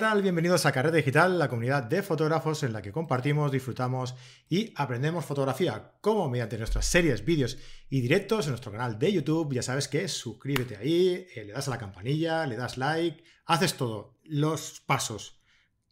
Hola, 0.00 0.08
¿qué 0.08 0.14
tal? 0.14 0.22
Bienvenidos 0.22 0.64
a 0.64 0.72
Carrete 0.72 0.96
Digital, 0.96 1.38
la 1.38 1.48
comunidad 1.50 1.82
de 1.82 2.02
fotógrafos 2.02 2.62
en 2.62 2.72
la 2.72 2.80
que 2.80 2.90
compartimos, 2.90 3.52
disfrutamos 3.52 4.14
y 4.48 4.72
aprendemos 4.74 5.26
fotografía, 5.26 5.92
como 6.00 6.30
mediante 6.30 6.56
nuestras 6.56 6.86
series, 6.86 7.22
vídeos 7.22 7.58
y 7.90 8.00
directos 8.00 8.46
en 8.46 8.52
nuestro 8.52 8.72
canal 8.72 8.98
de 8.98 9.12
YouTube. 9.12 9.52
Ya 9.52 9.60
sabes 9.60 9.88
que 9.88 10.08
suscríbete 10.08 10.78
ahí, 10.78 11.26
eh, 11.36 11.44
le 11.44 11.52
das 11.52 11.68
a 11.68 11.72
la 11.72 11.76
campanilla, 11.76 12.46
le 12.46 12.56
das 12.56 12.78
like, 12.78 13.22
haces 13.44 13.74
todo, 13.74 14.18
los 14.24 14.80
pasos 14.86 15.42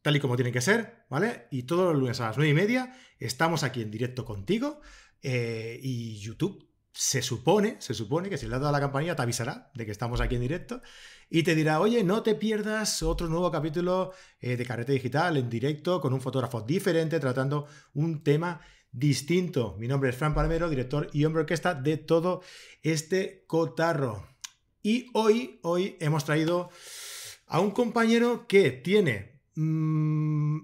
tal 0.01 0.17
y 0.17 0.21
como 0.21 0.37
tienen 0.37 0.55
que 0.55 0.63
ser, 0.63 1.05
¿vale? 1.11 1.47
Y 1.51 1.65
todos 1.65 1.93
los 1.93 2.01
lunes 2.01 2.19
a 2.21 2.29
las 2.29 2.39
9 2.39 2.51
y 2.51 2.55
media 2.55 2.95
estamos 3.19 3.63
aquí 3.63 3.83
en 3.83 3.91
directo 3.91 4.25
contigo 4.25 4.81
eh, 5.23 5.79
y 5.83 6.19
YouTube 6.19 6.67
se 6.93 7.21
supone, 7.23 7.77
se 7.81 7.95
supone 7.95 8.31
que 8.31 8.39
si 8.39 8.47
le 8.47 8.53
dado 8.53 8.69
a 8.69 8.73
la 8.73 8.81
campanilla 8.81 9.15
te 9.15 9.23
avisará 9.23 9.71
de 9.75 9.85
que 9.85 9.93
estamos 9.93 10.21
aquí 10.21 10.35
en 10.35 10.41
directo 10.41 10.81
y 11.31 11.43
te 11.43 11.55
dirá, 11.55 11.81
oye, 11.81 12.03
no 12.05 12.23
te 12.23 12.35
pierdas 12.35 13.03
otro 13.03 13.29
nuevo 13.29 13.51
capítulo 13.51 14.13
eh, 14.41 14.57
de 14.57 14.65
Carrete 14.65 14.93
Digital 14.93 15.37
en 15.37 15.51
directo 15.51 16.01
con 16.01 16.13
un 16.15 16.21
fotógrafo 16.21 16.63
diferente 16.63 17.21
tratando 17.21 17.67
un 17.95 18.23
tema 18.23 18.61
distinto. 18.91 19.77
Mi 19.79 19.89
nombre 19.89 20.11
es 20.11 20.17
Fran 20.17 20.35
Palmero, 20.35 20.71
director 20.71 21.09
y 21.13 21.25
hombre 21.25 21.41
orquesta 21.41 21.75
de 21.75 21.99
todo 21.99 22.43
este 22.83 23.45
cotarro. 23.47 24.27
Y 24.83 25.11
hoy, 25.13 25.61
hoy 25.63 25.97
hemos 26.01 26.25
traído 26.25 26.71
a 27.47 27.61
un 27.61 27.73
compañero 27.73 28.47
que 28.47 28.71
tiene 28.71 29.43
mmm, 29.55 30.59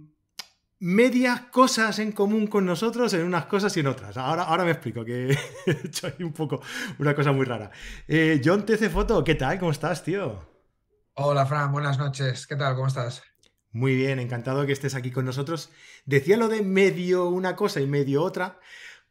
medias 0.80 1.42
cosas 1.50 1.98
en 1.98 2.12
común 2.12 2.46
con 2.46 2.64
nosotros 2.64 3.12
en 3.12 3.24
unas 3.24 3.46
cosas 3.46 3.76
y 3.76 3.80
en 3.80 3.88
otras. 3.88 4.16
Ahora, 4.16 4.44
ahora 4.44 4.64
me 4.64 4.70
explico, 4.70 5.04
que 5.04 5.36
he 5.66 5.70
hecho 5.84 6.10
un 6.20 6.32
poco 6.32 6.62
una 6.98 7.14
cosa 7.14 7.32
muy 7.32 7.44
rara. 7.44 7.70
Eh, 8.08 8.40
John 8.42 8.64
TC 8.64 8.88
Foto, 8.88 9.22
¿qué 9.22 9.34
tal? 9.34 9.58
¿Cómo 9.58 9.70
estás, 9.70 10.02
tío? 10.02 10.53
Hola, 11.16 11.46
Fran, 11.46 11.70
buenas 11.70 11.96
noches. 11.96 12.44
¿Qué 12.48 12.56
tal? 12.56 12.74
¿Cómo 12.74 12.88
estás? 12.88 13.22
Muy 13.70 13.94
bien, 13.94 14.18
encantado 14.18 14.66
que 14.66 14.72
estés 14.72 14.96
aquí 14.96 15.12
con 15.12 15.24
nosotros. 15.24 15.70
Decía 16.04 16.36
lo 16.36 16.48
de 16.48 16.62
medio 16.62 17.28
una 17.28 17.54
cosa 17.54 17.80
y 17.80 17.86
medio 17.86 18.20
otra, 18.20 18.58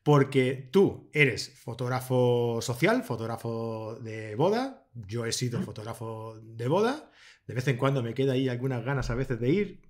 porque 0.03 0.69
tú 0.69 1.09
eres 1.13 1.57
fotógrafo 1.63 2.59
social, 2.61 3.03
fotógrafo 3.03 3.95
de 4.01 4.35
boda. 4.35 4.85
Yo 4.93 5.25
he 5.25 5.31
sido 5.31 5.61
fotógrafo 5.61 6.37
de 6.41 6.67
boda. 6.67 7.09
De 7.47 7.53
vez 7.53 7.65
en 7.69 7.77
cuando 7.77 8.03
me 8.03 8.13
queda 8.13 8.33
ahí 8.33 8.49
algunas 8.49 8.83
ganas 8.83 9.09
a 9.09 9.15
veces 9.15 9.39
de 9.39 9.49
ir. 9.49 9.81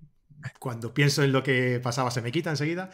Cuando 0.60 0.94
pienso 0.94 1.24
en 1.24 1.32
lo 1.32 1.42
que 1.42 1.80
pasaba 1.82 2.12
se 2.12 2.22
me 2.22 2.30
quita 2.30 2.50
enseguida. 2.50 2.90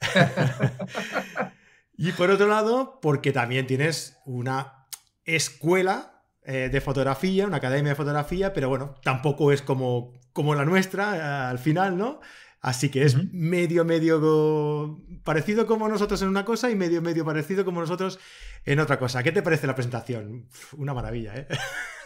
y 1.98 2.12
por 2.12 2.30
otro 2.30 2.46
lado, 2.46 2.98
porque 3.02 3.30
también 3.30 3.66
tienes 3.66 4.16
una 4.24 4.86
escuela 5.26 6.13
eh, 6.44 6.68
de 6.70 6.80
fotografía, 6.80 7.46
una 7.46 7.56
academia 7.56 7.90
de 7.90 7.96
fotografía, 7.96 8.52
pero 8.52 8.68
bueno, 8.68 8.94
tampoco 9.02 9.52
es 9.52 9.62
como, 9.62 10.12
como 10.32 10.54
la 10.54 10.64
nuestra 10.64 11.16
eh, 11.16 11.20
al 11.50 11.58
final, 11.58 11.96
¿no? 11.96 12.20
Así 12.64 12.88
que 12.88 13.02
es 13.04 13.14
medio, 13.30 13.84
medio 13.84 14.98
parecido 15.22 15.66
como 15.66 15.86
nosotros 15.86 16.22
en 16.22 16.28
una 16.28 16.46
cosa 16.46 16.70
y 16.70 16.74
medio, 16.74 17.02
medio 17.02 17.22
parecido 17.22 17.62
como 17.62 17.80
nosotros 17.80 18.18
en 18.64 18.80
otra 18.80 18.98
cosa. 18.98 19.22
¿Qué 19.22 19.32
te 19.32 19.42
parece 19.42 19.66
la 19.66 19.74
presentación? 19.74 20.48
Una 20.76 20.94
maravilla, 20.94 21.36
¿eh? 21.36 21.46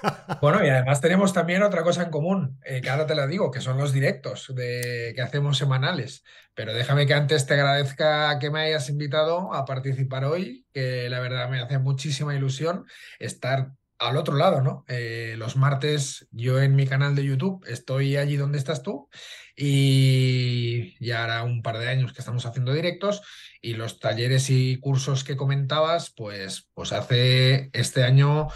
Bueno, 0.41 0.65
y 0.65 0.69
además 0.69 1.01
tenemos 1.01 1.33
también 1.33 1.63
otra 1.63 1.85
cosa 1.85 2.03
en 2.03 2.11
común, 2.11 2.59
eh, 2.65 2.81
que 2.81 2.91
ahora 2.91 3.07
te 3.07 3.15
la 3.15 3.29
digo, 3.29 3.53
que 3.53 3.61
son 3.61 3.79
los 3.79 3.93
directos 3.93 4.53
de, 4.55 5.13
que 5.15 5.23
hacemos 5.23 5.59
semanales. 5.59 6.25
Pero 6.55 6.75
déjame 6.75 7.07
que 7.07 7.15
antes 7.15 7.47
te 7.47 7.55
agradezca 7.55 8.37
que 8.41 8.51
me 8.51 8.61
hayas 8.61 8.89
invitado 8.89 9.55
a 9.55 9.65
participar 9.65 10.25
hoy, 10.25 10.67
que 10.73 11.09
la 11.09 11.21
verdad 11.21 11.49
me 11.49 11.61
hace 11.61 11.79
muchísima 11.79 12.35
ilusión 12.35 12.85
estar 13.21 13.73
al 13.99 14.17
otro 14.17 14.37
lado, 14.37 14.61
¿no? 14.61 14.85
Eh, 14.89 15.35
los 15.39 15.57
martes 15.57 16.29
yo 16.31 16.61
en 16.61 16.77
mi 16.77 16.87
canal 16.87 17.15
de 17.15 17.25
YouTube 17.25 17.65
estoy 17.67 18.17
allí 18.17 18.37
donde 18.37 18.59
estás 18.59 18.83
tú 18.83 19.09
y 19.57 20.97
ya 21.05 21.25
hará 21.25 21.43
un 21.43 21.63
par 21.63 21.79
de 21.79 21.89
años 21.89 22.13
que 22.13 22.21
estamos 22.21 22.47
haciendo 22.47 22.73
directos 22.73 23.23
y 23.61 23.75
los 23.75 23.99
talleres 23.99 24.51
y 24.51 24.79
cursos 24.79 25.25
que 25.25 25.37
comentabas, 25.37 26.13
pues, 26.17 26.69
pues 26.75 26.93
hace 26.93 27.71
este 27.73 28.05
año 28.05 28.49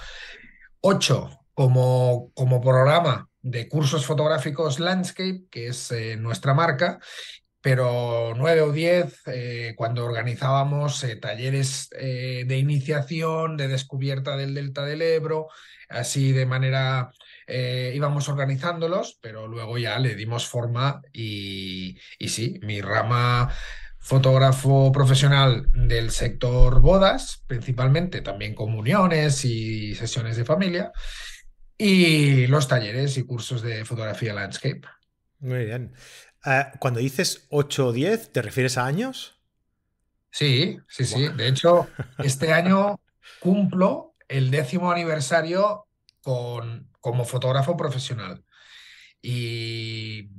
ocho 0.80 1.30
como, 1.54 2.30
como 2.34 2.60
programa 2.60 3.28
de 3.40 3.68
cursos 3.68 4.06
fotográficos 4.06 4.78
Landscape, 4.78 5.46
que 5.50 5.66
es 5.68 5.90
eh, 5.90 6.16
nuestra 6.16 6.54
marca, 6.54 7.00
pero 7.62 8.34
nueve 8.36 8.60
o 8.60 8.72
diez 8.72 9.22
eh, 9.26 9.74
cuando 9.76 10.04
organizábamos 10.04 11.04
eh, 11.04 11.16
talleres 11.16 11.88
eh, 11.98 12.44
de 12.46 12.58
iniciación, 12.58 13.56
de 13.56 13.68
descubierta 13.68 14.36
del 14.36 14.52
delta 14.52 14.84
del 14.84 15.00
Ebro, 15.00 15.48
así 15.88 16.32
de 16.32 16.44
manera 16.44 17.10
íbamos 17.46 18.30
organizándolos, 18.30 19.18
pero 19.20 19.46
luego 19.46 19.76
ya 19.76 19.98
le 19.98 20.14
dimos 20.14 20.46
forma 20.46 21.02
y, 21.12 21.98
y 22.18 22.28
sí, 22.28 22.58
mi 22.62 22.80
rama 22.80 23.52
fotógrafo 23.98 24.90
profesional 24.90 25.66
del 25.74 26.12
sector 26.12 26.80
bodas, 26.80 27.42
principalmente 27.46 28.22
también 28.22 28.54
comuniones 28.54 29.44
y 29.44 29.94
sesiones 29.94 30.36
de 30.36 30.46
familia, 30.46 30.92
y 31.76 32.46
los 32.46 32.68
talleres 32.68 33.18
y 33.18 33.24
cursos 33.24 33.60
de 33.60 33.84
fotografía 33.84 34.32
landscape. 34.32 34.82
Muy 35.40 35.66
bien. 35.66 35.92
Eh, 36.44 36.64
cuando 36.78 37.00
dices 37.00 37.46
8 37.50 37.88
o 37.88 37.92
10, 37.92 38.32
¿te 38.32 38.42
refieres 38.42 38.78
a 38.78 38.86
años? 38.86 39.38
Sí, 40.30 40.78
sí, 40.88 41.04
sí. 41.04 41.28
De 41.28 41.48
hecho, 41.48 41.88
este 42.18 42.52
año 42.52 43.00
cumplo 43.40 44.14
el 44.28 44.50
décimo 44.50 44.90
aniversario 44.90 45.86
con, 46.22 46.88
como 47.00 47.24
fotógrafo 47.24 47.76
profesional. 47.76 48.44
Y, 49.20 50.30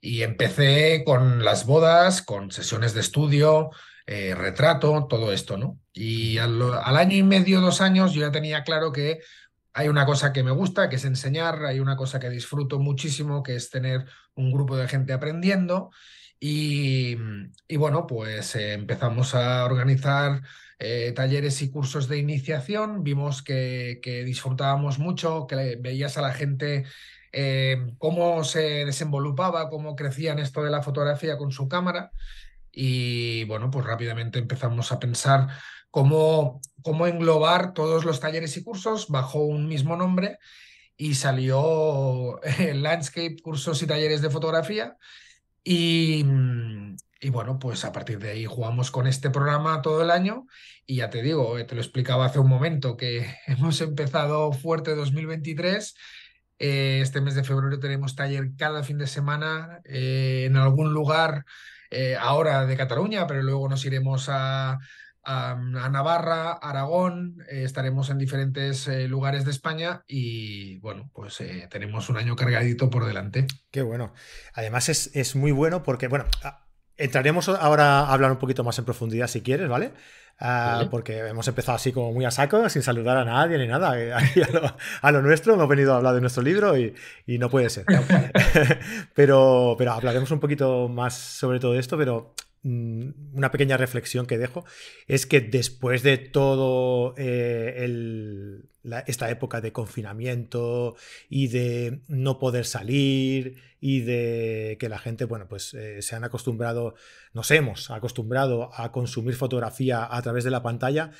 empecé 0.00 1.04
con 1.04 1.44
las 1.44 1.66
bodas, 1.66 2.22
con 2.22 2.50
sesiones 2.50 2.94
de 2.94 3.00
estudio, 3.00 3.70
eh, 4.06 4.34
retrato, 4.34 5.06
todo 5.08 5.32
esto, 5.32 5.56
¿no? 5.56 5.78
Y 5.92 6.38
al, 6.38 6.60
al, 6.82 6.96
año 6.96 7.16
y 7.16 7.22
medio, 7.22 7.60
dos 7.60 7.80
años, 7.80 8.12
yo 8.12 8.22
ya 8.22 8.32
tenía 8.32 8.64
claro 8.64 8.90
que 8.92 9.20
hay 9.74 9.88
una 9.88 10.04
cosa 10.04 10.32
que 10.32 10.42
me 10.42 10.50
gusta, 10.50 10.88
que 10.88 10.96
es 10.96 11.04
enseñar, 11.04 11.64
hay 11.64 11.80
una 11.80 11.96
cosa 11.96 12.20
que 12.20 12.28
disfruto 12.28 12.78
muchísimo, 12.78 13.42
que 13.42 13.56
es 13.56 13.70
tener 13.70 14.04
un 14.34 14.52
grupo 14.52 14.76
de 14.76 14.88
gente 14.88 15.12
aprendiendo. 15.12 15.90
Y, 16.44 17.16
bueno, 17.76 18.06
pues 18.06 18.56
eh, 18.56 18.72
empezamos 18.72 19.34
a 19.36 19.64
organizar 19.64 20.42
eh, 20.80 21.12
talleres 21.14 21.62
y 21.62 21.70
cursos 21.70 22.08
de 22.08 22.18
iniciación. 22.18 23.04
Vimos 23.04 23.42
que, 23.42 24.00
disfrutábamos 24.26 24.98
mucho, 24.98 25.46
que 25.46 25.78
veías 25.80 26.18
a 26.18 26.22
la 26.22 26.32
gente 26.32 26.84
eh, 27.30 27.94
cómo 27.98 28.42
se 28.42 28.84
desenvolupaba, 28.84 29.70
cómo 29.70 29.94
crecía 29.94 30.32
en 30.32 30.40
esto 30.40 30.64
de 30.64 30.70
la 30.70 30.82
fotografía 30.82 31.38
con 31.38 31.52
su 31.52 31.68
cámara. 31.68 32.10
Y 32.72 33.44
bueno, 33.44 33.70
pues 33.70 33.86
rápidamente 33.86 34.40
empezamos 34.40 34.90
a 34.90 34.98
pensar 34.98 35.46
cómo, 35.92 36.60
cómo 36.82 37.06
englobar 37.06 37.74
todos 37.74 38.04
los 38.04 38.18
talleres 38.18 38.56
y 38.56 38.64
cursos 38.64 39.08
bajo 39.08 39.40
un 39.40 39.68
mismo 39.68 39.94
nombre 39.94 40.38
y 40.96 41.14
salió 41.14 42.40
Landscape, 42.74 43.36
cursos 43.42 43.80
y 43.82 43.86
talleres 43.86 44.22
de 44.22 44.30
fotografía. 44.30 44.96
Y, 45.62 46.24
y, 47.20 47.28
bueno, 47.28 47.58
pues 47.58 47.84
a 47.84 47.92
partir 47.92 48.18
de 48.18 48.30
ahí 48.30 48.46
jugamos 48.46 48.90
con 48.90 49.06
este 49.06 49.30
programa 49.30 49.82
todo 49.82 50.02
el 50.02 50.10
año 50.10 50.46
y 50.86 50.96
ya 50.96 51.10
te 51.10 51.22
digo, 51.22 51.58
eh, 51.58 51.64
te 51.64 51.76
lo 51.76 51.82
explicaba 51.82 52.24
hace 52.24 52.40
un 52.40 52.48
momento 52.48 52.96
que 52.96 53.36
hemos 53.46 53.80
empezado 53.82 54.52
fuerte 54.52 54.96
2023. 54.96 55.94
Eh, 56.58 57.00
este 57.02 57.20
mes 57.20 57.34
de 57.34 57.44
febrero 57.44 57.78
tenemos 57.78 58.16
taller 58.16 58.52
cada 58.56 58.82
fin 58.82 58.96
de 58.96 59.06
semana 59.06 59.80
eh, 59.84 60.44
en 60.46 60.56
algún 60.56 60.92
lugar 60.92 61.44
ahora 62.18 62.64
de 62.64 62.74
Cataluña, 62.74 63.26
pero 63.26 63.42
luego 63.42 63.68
nos 63.68 63.84
iremos 63.84 64.30
a, 64.30 64.78
a, 65.24 65.56
Navarra, 65.90 66.52
Aragón, 66.52 67.44
eh, 67.48 67.62
estaremos 67.64 68.10
en 68.10 68.18
diferentes 68.18 68.88
eh, 68.88 69.08
lugares 69.08 69.44
de 69.44 69.50
España 69.50 70.02
y 70.06 70.78
bueno, 70.78 71.10
pues 71.12 71.40
eh, 71.40 71.68
tenemos 71.70 72.08
un 72.08 72.16
año 72.16 72.36
cargadito 72.36 72.90
por 72.90 73.04
delante. 73.04 73.46
Qué 73.70 73.82
bueno. 73.82 74.12
Además 74.54 74.88
es, 74.88 75.36
muy 75.36 75.52
bueno 75.52 75.82
porque, 75.82 76.08
bueno, 76.08 76.24
entraremos 76.96 77.48
ahora 77.48 78.00
a 78.00 78.12
hablar 78.12 78.32
un 78.32 78.38
poquito 78.38 78.64
más 78.64 78.78
en 78.78 78.84
profundidad 78.84 79.28
si 79.28 79.42
quieres, 79.42 79.68
¿vale? 79.68 79.92
Ah, 80.40 80.88
porque 80.90 81.18
hemos 81.18 81.46
empezado 81.46 81.76
así 81.76 81.92
como 81.92 82.12
muy 82.12 82.24
a 82.24 82.32
saco, 82.32 82.68
sin 82.68 82.82
saludar 82.82 83.16
a 83.16 83.24
nadie 83.24 83.58
ni 83.58 83.68
nada. 83.68 83.94
A 85.02 85.12
lo, 85.12 85.22
nuestro, 85.22 85.54
hemos 85.54 85.68
venido 85.68 85.92
a 85.92 85.98
hablar 85.98 86.14
de 86.14 86.20
nuestro 86.20 86.42
libro 86.42 86.76
y, 86.76 86.94
y 87.26 87.38
no 87.38 87.48
puede 87.48 87.70
ser. 87.70 87.84
pero, 89.14 89.76
pero 89.78 89.92
hablaremos 89.92 90.30
un 90.32 90.40
poquito 90.40 90.88
más 90.88 91.14
sobre 91.14 91.60
todo 91.60 91.78
esto, 91.78 91.96
pero 91.96 92.34
una 92.64 93.50
pequeña 93.50 93.76
reflexión 93.76 94.26
que 94.26 94.38
dejo 94.38 94.64
es 95.08 95.26
que 95.26 95.40
después 95.40 96.02
de 96.02 96.18
todo 96.18 97.14
eh, 97.16 98.62
esta 99.06 99.30
época 99.30 99.60
de 99.60 99.72
confinamiento 99.72 100.94
y 101.28 101.48
de 101.48 102.02
no 102.06 102.38
poder 102.38 102.64
salir 102.64 103.56
y 103.80 104.00
de 104.00 104.76
que 104.78 104.88
la 104.88 104.98
gente, 104.98 105.24
bueno, 105.24 105.48
pues 105.48 105.74
eh, 105.74 106.02
se 106.02 106.14
han 106.14 106.22
acostumbrado, 106.22 106.94
nos 107.32 107.50
hemos 107.50 107.90
acostumbrado 107.90 108.70
a 108.74 108.92
consumir 108.92 109.34
fotografía 109.34 110.06
a 110.08 110.22
través 110.22 110.44
de 110.44 110.50
la 110.50 110.62
pantalla, 110.62 111.10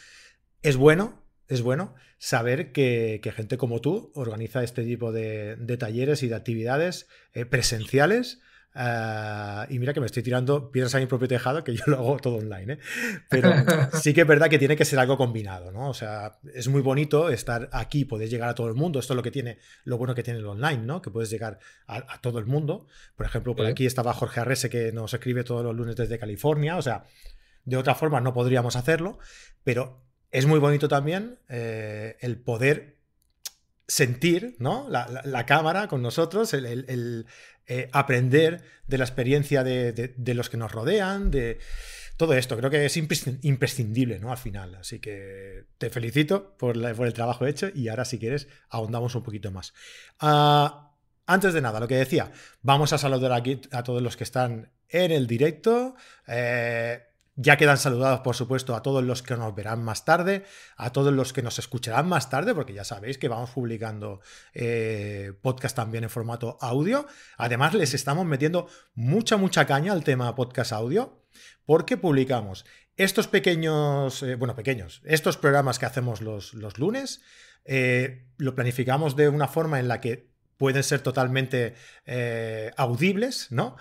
es 0.62 0.76
bueno 0.76 1.22
es 1.52 1.60
bueno 1.60 1.94
saber 2.18 2.72
que, 2.72 3.20
gente 3.36 3.58
como 3.58 3.80
tú 3.80 4.10
organiza 4.14 4.62
este 4.62 4.84
tipo 4.84 5.12
de, 5.12 5.56
talleres 5.78 6.22
y 6.22 6.28
de 6.28 6.34
actividades 6.34 7.08
eh, 7.34 7.44
presenciales 7.44 8.40
Ah, 8.74 9.66
y 9.68 9.78
mira 9.78 9.92
que 9.92 10.00
me 10.00 10.06
estoy 10.06 10.22
tirando 10.22 10.70
piedras 10.72 10.94
a 10.94 10.98
mi 10.98 11.06
propio 11.06 11.28
tejado, 11.28 11.62
que 11.62 11.74
yo 11.74 11.84
lo 11.86 11.98
hago 11.98 12.16
todo 12.16 12.36
online, 12.36 12.74
¿eh? 12.74 12.78
Pero 13.28 13.50
sí 14.00 14.14
que 14.14 14.22
es 14.22 14.26
verdad 14.26 14.48
que 14.48 14.58
tiene 14.58 14.76
que 14.76 14.84
ser 14.84 14.98
algo 14.98 15.16
combinado, 15.18 15.70
¿no? 15.72 15.90
O 15.90 15.94
sea, 15.94 16.38
es 16.54 16.68
muy 16.68 16.80
bonito 16.80 17.28
estar 17.28 17.68
aquí, 17.72 18.04
puedes 18.04 18.30
llegar 18.30 18.48
a 18.48 18.54
todo 18.54 18.68
el 18.68 18.74
mundo. 18.74 18.98
Esto 18.98 19.12
es 19.12 19.16
lo 19.16 19.22
que 19.22 19.30
tiene, 19.30 19.58
lo 19.84 19.98
bueno 19.98 20.14
que 20.14 20.22
tiene 20.22 20.38
el 20.38 20.46
online, 20.46 20.78
¿no? 20.78 21.02
Que 21.02 21.10
puedes 21.10 21.28
llegar 21.30 21.58
a, 21.86 22.20
todo 22.20 22.38
el 22.38 22.46
mundo. 22.46 22.86
Por 23.16 23.26
ejemplo, 23.26 23.54
por 23.54 23.66
aquí 23.66 23.84
estaba 23.84 24.14
Jorge 24.14 24.40
Arrese, 24.40 24.70
que 24.70 24.92
nos 24.92 25.12
escribe 25.12 25.44
todos 25.44 25.64
los 25.64 25.74
lunes 25.74 25.96
desde 25.96 26.18
California. 26.18 26.76
O 26.76 26.82
sea, 26.82 27.04
de 27.64 27.76
otra 27.76 27.94
forma 27.94 28.20
no 28.20 28.32
podríamos 28.32 28.76
hacerlo, 28.76 29.18
pero 29.64 30.02
es 30.30 30.46
muy 30.46 30.58
bonito 30.58 30.88
también 30.88 31.38
eh, 31.48 32.16
el 32.20 32.38
poder 32.38 33.02
sentir 33.92 34.56
¿no? 34.58 34.88
la, 34.88 35.46
cámara 35.46 35.86
con 35.88 36.00
nosotros, 36.00 36.54
el, 36.54 37.26
eh, 37.66 37.88
aprender 37.92 38.62
de 38.86 38.98
la 38.98 39.04
experiencia 39.04 39.62
de, 39.64 40.34
los 40.34 40.50
que 40.50 40.56
nos 40.56 40.72
rodean, 40.72 41.30
de 41.30 41.58
todo 42.16 42.34
esto. 42.34 42.56
Creo 42.56 42.70
que 42.70 42.84
es 42.84 42.96
imprescindible 42.96 44.18
¿no? 44.18 44.30
al 44.30 44.38
final. 44.38 44.74
Así 44.74 44.98
que 44.98 45.64
te 45.78 45.90
felicito 45.90 46.56
por, 46.56 46.76
el 46.76 47.12
trabajo 47.12 47.46
hecho 47.46 47.68
y 47.74 47.88
ahora 47.88 48.04
si 48.04 48.18
quieres 48.18 48.48
ahondamos 48.68 49.14
un 49.14 49.22
poquito 49.22 49.50
más. 49.50 49.72
Ah, 50.20 50.92
antes 51.26 51.54
de 51.54 51.60
nada, 51.60 51.80
lo 51.80 51.88
que 51.88 51.96
decía, 51.96 52.32
vamos 52.62 52.92
a 52.92 52.98
saludar 52.98 53.32
aquí 53.32 53.60
a 53.70 53.82
todos 53.82 54.02
los 54.02 54.16
que 54.16 54.24
están 54.24 54.72
en 54.88 55.12
el 55.12 55.26
directo. 55.26 55.94
Eh, 56.26 57.00
ya 57.34 57.56
quedan 57.56 57.78
saludados, 57.78 58.20
por 58.20 58.36
supuesto, 58.36 58.76
a 58.76 58.82
todos 58.82 59.02
los 59.02 59.22
que 59.22 59.36
nos 59.36 59.54
verán 59.54 59.82
más 59.82 60.04
tarde, 60.04 60.44
a 60.76 60.92
todos 60.92 61.14
los 61.14 61.32
que 61.32 61.42
nos 61.42 61.58
escucharán 61.58 62.06
más 62.06 62.28
tarde, 62.28 62.54
porque 62.54 62.74
ya 62.74 62.84
sabéis 62.84 63.16
que 63.16 63.28
vamos 63.28 63.50
publicando 63.50 64.20
eh, 64.52 65.32
podcast 65.40 65.74
también 65.74 66.04
en 66.04 66.10
formato 66.10 66.58
audio. 66.60 67.06
Además, 67.38 67.72
les 67.72 67.94
estamos 67.94 68.26
metiendo 68.26 68.68
mucha, 68.94 69.38
mucha 69.38 69.66
caña 69.66 69.92
al 69.92 70.04
tema 70.04 70.34
podcast 70.34 70.72
audio, 70.72 71.24
porque 71.64 71.96
publicamos 71.96 72.66
estos 72.96 73.28
pequeños, 73.28 74.22
eh, 74.22 74.34
bueno, 74.34 74.54
pequeños, 74.54 75.00
estos 75.04 75.38
programas 75.38 75.78
que 75.78 75.86
hacemos 75.86 76.20
los, 76.20 76.52
los 76.52 76.78
lunes, 76.78 77.22
eh, 77.64 78.26
lo 78.36 78.54
planificamos 78.54 79.16
de 79.16 79.30
una 79.30 79.48
forma 79.48 79.80
en 79.80 79.88
la 79.88 80.02
que 80.02 80.30
pueden 80.58 80.82
ser 80.82 81.00
totalmente 81.00 81.74
audibles, 82.76 83.50
¿no? 83.50 83.76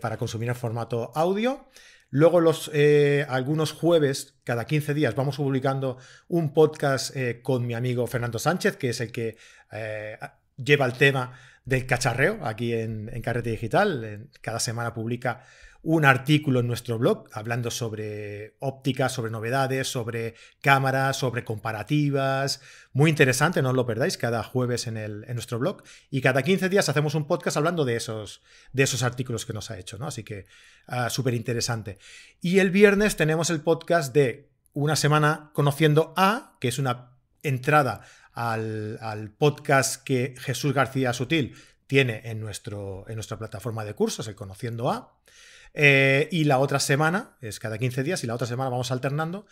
para 0.00 0.16
consumir 0.16 0.48
en 0.48 0.54
formato 0.54 1.12
audio. 1.14 1.68
Luego, 2.10 2.40
los, 2.40 2.70
eh, 2.72 3.26
algunos 3.28 3.72
jueves, 3.72 4.38
cada 4.44 4.64
15 4.64 4.94
días, 4.94 5.14
vamos 5.14 5.36
publicando 5.36 5.98
un 6.28 6.54
podcast 6.54 7.14
eh, 7.16 7.40
con 7.42 7.66
mi 7.66 7.74
amigo 7.74 8.06
Fernando 8.06 8.38
Sánchez, 8.38 8.76
que 8.76 8.90
es 8.90 9.00
el 9.00 9.10
que 9.10 9.36
eh, 9.72 10.18
lleva 10.56 10.86
el 10.86 10.92
tema 10.92 11.32
del 11.64 11.84
cacharreo 11.86 12.38
aquí 12.44 12.72
en, 12.72 13.10
en 13.12 13.22
Carrete 13.22 13.50
Digital. 13.50 14.28
cada 14.40 14.60
semana 14.60 14.94
publica 14.94 15.42
un 15.88 16.04
artículo 16.04 16.58
en 16.58 16.66
nuestro 16.66 16.98
blog 16.98 17.28
hablando 17.32 17.70
sobre 17.70 18.56
óptica, 18.58 19.08
sobre 19.08 19.30
novedades, 19.30 19.86
sobre 19.86 20.34
cámaras, 20.60 21.16
sobre 21.16 21.44
comparativas. 21.44 22.60
Muy 22.92 23.08
interesante, 23.08 23.62
no 23.62 23.68
os 23.68 23.76
lo 23.76 23.86
perdáis, 23.86 24.18
cada 24.18 24.42
jueves 24.42 24.88
en, 24.88 24.96
el, 24.96 25.24
en 25.28 25.34
nuestro 25.34 25.60
blog. 25.60 25.84
Y 26.10 26.22
cada 26.22 26.42
15 26.42 26.68
días 26.68 26.88
hacemos 26.88 27.14
un 27.14 27.28
podcast 27.28 27.56
hablando 27.56 27.84
de 27.84 27.94
esos, 27.94 28.42
de 28.72 28.82
esos 28.82 29.04
artículos 29.04 29.46
que 29.46 29.52
nos 29.52 29.70
ha 29.70 29.78
hecho, 29.78 29.96
¿no? 29.96 30.08
Así 30.08 30.24
que 30.24 30.46
uh, 30.88 31.08
súper 31.08 31.34
interesante. 31.34 31.98
Y 32.40 32.58
el 32.58 32.72
viernes 32.72 33.14
tenemos 33.14 33.50
el 33.50 33.60
podcast 33.60 34.12
de 34.12 34.50
Una 34.72 34.96
semana 34.96 35.52
conociendo 35.54 36.14
a, 36.16 36.56
que 36.60 36.66
es 36.66 36.80
una 36.80 37.12
entrada 37.44 38.00
al, 38.32 38.98
al 39.00 39.30
podcast 39.30 40.02
que 40.02 40.34
Jesús 40.36 40.74
García 40.74 41.12
Sutil 41.12 41.54
tiene 41.86 42.22
en, 42.24 42.40
nuestro, 42.40 43.04
en 43.06 43.14
nuestra 43.14 43.38
plataforma 43.38 43.84
de 43.84 43.94
cursos, 43.94 44.26
el 44.26 44.34
Conociendo 44.34 44.90
a. 44.90 45.16
Eh, 45.78 46.28
y 46.32 46.44
la 46.44 46.58
otra 46.58 46.80
semana, 46.80 47.36
es 47.42 47.60
cada 47.60 47.76
15 47.76 48.02
días, 48.02 48.24
y 48.24 48.26
la 48.26 48.34
otra 48.34 48.46
semana 48.46 48.70
vamos 48.70 48.90
alternando, 48.90 49.46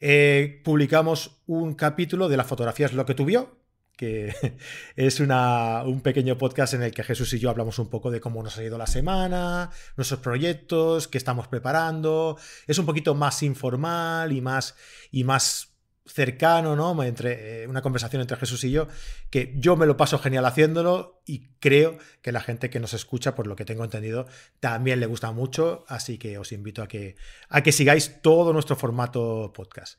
eh, 0.00 0.62
publicamos 0.64 1.42
un 1.46 1.74
capítulo 1.74 2.28
de 2.28 2.36
la 2.36 2.44
fotografía 2.44 2.86
es 2.86 2.92
lo 2.92 3.04
que 3.04 3.14
tú 3.14 3.24
vio, 3.24 3.58
que 3.96 4.32
es 4.96 5.18
un 5.18 6.00
pequeño 6.02 6.38
podcast 6.38 6.74
en 6.74 6.84
el 6.84 6.92
que 6.92 7.02
Jesús 7.02 7.32
y 7.34 7.40
yo 7.40 7.50
hablamos 7.50 7.80
un 7.80 7.90
poco 7.90 8.12
de 8.12 8.20
cómo 8.20 8.40
nos 8.42 8.56
ha 8.56 8.62
ido 8.62 8.78
la 8.78 8.86
semana, 8.86 9.70
nuestros 9.96 10.20
proyectos, 10.20 11.08
qué 11.08 11.18
estamos 11.18 11.48
preparando. 11.48 12.38
Es 12.68 12.78
un 12.78 12.86
poquito 12.86 13.16
más 13.16 13.42
informal 13.42 14.32
y 14.32 14.40
más, 14.40 14.76
y 15.10 15.24
más 15.24 15.73
cercano, 16.06 16.76
¿no? 16.76 17.02
Entre 17.02 17.62
eh, 17.62 17.66
una 17.66 17.82
conversación 17.82 18.20
entre 18.20 18.36
Jesús 18.36 18.62
y 18.64 18.70
yo, 18.70 18.88
que 19.30 19.54
yo 19.56 19.76
me 19.76 19.86
lo 19.86 19.96
paso 19.96 20.18
genial 20.18 20.44
haciéndolo 20.44 21.22
y 21.24 21.46
creo 21.60 21.98
que 22.20 22.32
la 22.32 22.40
gente 22.40 22.70
que 22.70 22.80
nos 22.80 22.92
escucha, 22.92 23.34
por 23.34 23.46
lo 23.46 23.56
que 23.56 23.64
tengo 23.64 23.84
entendido, 23.84 24.26
también 24.60 25.00
le 25.00 25.06
gusta 25.06 25.32
mucho, 25.32 25.84
así 25.88 26.18
que 26.18 26.38
os 26.38 26.52
invito 26.52 26.82
a 26.82 26.88
que, 26.88 27.16
a 27.48 27.62
que 27.62 27.72
sigáis 27.72 28.20
todo 28.22 28.52
nuestro 28.52 28.76
formato 28.76 29.52
podcast. 29.54 29.98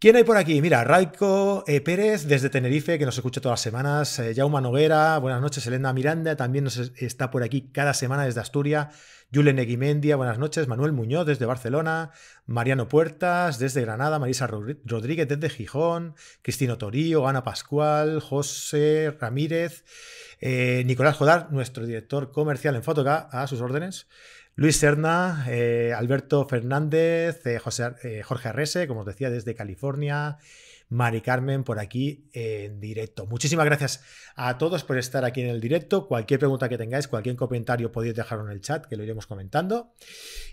¿Quién 0.00 0.16
hay 0.16 0.24
por 0.24 0.38
aquí? 0.38 0.62
Mira, 0.62 0.82
Raico 0.82 1.62
eh, 1.66 1.82
Pérez 1.82 2.26
desde 2.26 2.48
Tenerife, 2.48 2.98
que 2.98 3.04
nos 3.04 3.18
escucha 3.18 3.42
todas 3.42 3.58
las 3.58 3.60
semanas. 3.60 4.18
Eh, 4.18 4.32
Jauma 4.34 4.62
Noguera, 4.62 5.18
buenas 5.18 5.42
noches. 5.42 5.66
Elena 5.66 5.92
Miranda 5.92 6.36
también 6.36 6.64
nos 6.64 6.78
está 6.78 7.30
por 7.30 7.42
aquí 7.42 7.68
cada 7.70 7.92
semana 7.92 8.24
desde 8.24 8.40
Asturias. 8.40 8.96
Julen 9.30 9.58
Eguimendia, 9.58 10.16
buenas 10.16 10.38
noches. 10.38 10.68
Manuel 10.68 10.92
Muñoz 10.92 11.26
desde 11.26 11.44
Barcelona. 11.44 12.12
Mariano 12.46 12.88
Puertas 12.88 13.58
desde 13.58 13.82
Granada. 13.82 14.18
Marisa 14.18 14.46
Rodríguez 14.46 15.28
desde 15.28 15.50
Gijón. 15.50 16.14
Cristino 16.40 16.78
Torío, 16.78 17.28
Ana 17.28 17.44
Pascual, 17.44 18.20
José 18.20 19.14
Ramírez. 19.20 19.84
Eh, 20.40 20.82
Nicolás 20.86 21.18
Jodar, 21.18 21.52
nuestro 21.52 21.84
director 21.84 22.32
comercial 22.32 22.74
en 22.74 22.82
Fotoca, 22.82 23.28
a 23.30 23.46
sus 23.46 23.60
órdenes. 23.60 24.06
Luis 24.60 24.76
Serna, 24.76 25.46
eh, 25.48 25.94
Alberto 25.96 26.46
Fernández, 26.46 27.46
eh, 27.46 27.58
José, 27.58 27.94
eh, 28.02 28.22
Jorge 28.22 28.50
Arrese, 28.50 28.86
como 28.86 29.00
os 29.00 29.06
decía, 29.06 29.30
desde 29.30 29.54
California. 29.54 30.36
Mari 30.90 31.22
Carmen 31.22 31.64
por 31.64 31.78
aquí 31.78 32.28
en 32.34 32.78
directo. 32.78 33.24
Muchísimas 33.24 33.64
gracias 33.64 34.02
a 34.36 34.58
todos 34.58 34.84
por 34.84 34.98
estar 34.98 35.24
aquí 35.24 35.40
en 35.40 35.48
el 35.48 35.62
directo. 35.62 36.06
Cualquier 36.06 36.40
pregunta 36.40 36.68
que 36.68 36.76
tengáis, 36.76 37.08
cualquier 37.08 37.36
comentario 37.36 37.90
podéis 37.90 38.14
dejarlo 38.14 38.44
en 38.44 38.50
el 38.50 38.60
chat, 38.60 38.84
que 38.84 38.96
lo 38.96 39.02
iremos 39.02 39.26
comentando. 39.26 39.94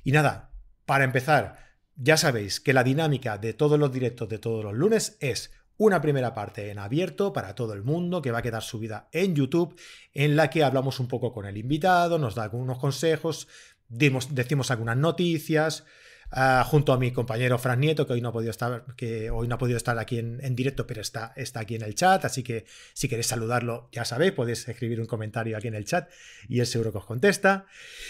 Y 0.05 0.13
nada, 0.13 0.53
para 0.85 1.03
empezar, 1.03 1.57
ya 1.97 2.15
sabéis 2.15 2.61
que 2.61 2.71
la 2.71 2.85
dinámica 2.85 3.37
de 3.37 3.53
todos 3.53 3.77
los 3.77 3.91
directos 3.91 4.29
de 4.29 4.39
todos 4.39 4.63
los 4.63 4.73
lunes 4.73 5.17
es 5.19 5.51
una 5.75 6.01
primera 6.01 6.33
parte 6.33 6.71
en 6.71 6.79
abierto 6.79 7.33
para 7.33 7.55
todo 7.55 7.73
el 7.73 7.83
mundo 7.83 8.21
que 8.21 8.31
va 8.31 8.39
a 8.39 8.41
quedar 8.41 8.63
subida 8.63 9.09
en 9.11 9.35
YouTube, 9.35 9.79
en 10.13 10.35
la 10.35 10.49
que 10.49 10.63
hablamos 10.63 10.99
un 10.99 11.07
poco 11.07 11.31
con 11.31 11.45
el 11.45 11.57
invitado, 11.57 12.17
nos 12.17 12.35
da 12.35 12.43
algunos 12.43 12.79
consejos, 12.79 13.47
decimos 13.89 14.71
algunas 14.71 14.97
noticias. 14.97 15.85
Ah, 16.29 16.65
junto 16.65 16.91
a 16.91 16.97
mi 16.97 17.13
compañero 17.13 17.57
Fran 17.57 17.79
Nieto, 17.79 18.05
que 18.05 18.11
hoy 18.11 18.21
no 18.21 18.29
ha 18.29 18.33
podido 18.33 18.51
estar, 18.51 18.83
que 18.97 19.29
hoy 19.29 19.47
no 19.47 19.55
ha 19.55 19.57
podido 19.57 19.77
estar 19.77 19.97
aquí 19.97 20.19
en, 20.19 20.55
directo, 20.55 20.85
pero 20.85 20.99
está, 20.99 21.31
está 21.37 21.61
aquí 21.61 21.75
en 21.75 21.83
el 21.83 21.95
chat. 21.95 22.25
Así 22.25 22.43
que 22.43 22.65
si 22.93 23.07
queréis 23.07 23.27
saludarlo, 23.27 23.87
ya 23.93 24.03
sabéis, 24.03 24.33
podéis 24.33 24.67
escribir 24.67 24.99
un 24.99 25.07
comentario 25.07 25.55
aquí 25.55 25.69
en 25.69 25.75
el 25.75 25.85
chat 25.85 26.09
y 26.49 26.59
él 26.59 26.67
seguro 26.67 26.91
que 26.91 26.97
os 26.97 27.05
contesta. 27.05 27.65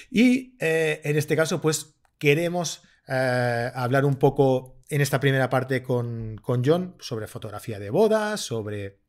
Y 0.10 0.55
eh, 0.60 1.01
en 1.03 1.15
este 1.15 1.36
caso, 1.36 1.62
pues 1.62 1.96
queremos 2.17 2.81
eh, 3.07 3.72
hablar 3.75 4.03
un 4.03 4.15
poco 4.15 4.81
en 4.89 5.01
esta 5.01 5.19
primera 5.19 5.50
parte 5.50 5.84
con, 5.84 6.38
con 6.41 6.63
John 6.65 6.96
sobre 7.00 7.27
fotografía 7.27 7.77
de 7.77 7.91
bodas, 7.91 8.41
sobre 8.41 9.00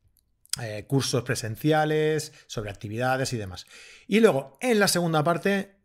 eh, 0.61 0.85
cursos 0.87 1.23
presenciales, 1.23 2.33
sobre 2.45 2.69
actividades 2.69 3.33
y 3.33 3.37
demás. 3.37 3.65
Y 4.07 4.19
luego, 4.19 4.57
en 4.61 4.79
la 4.79 4.87
segunda 4.87 5.23
parte, 5.23 5.78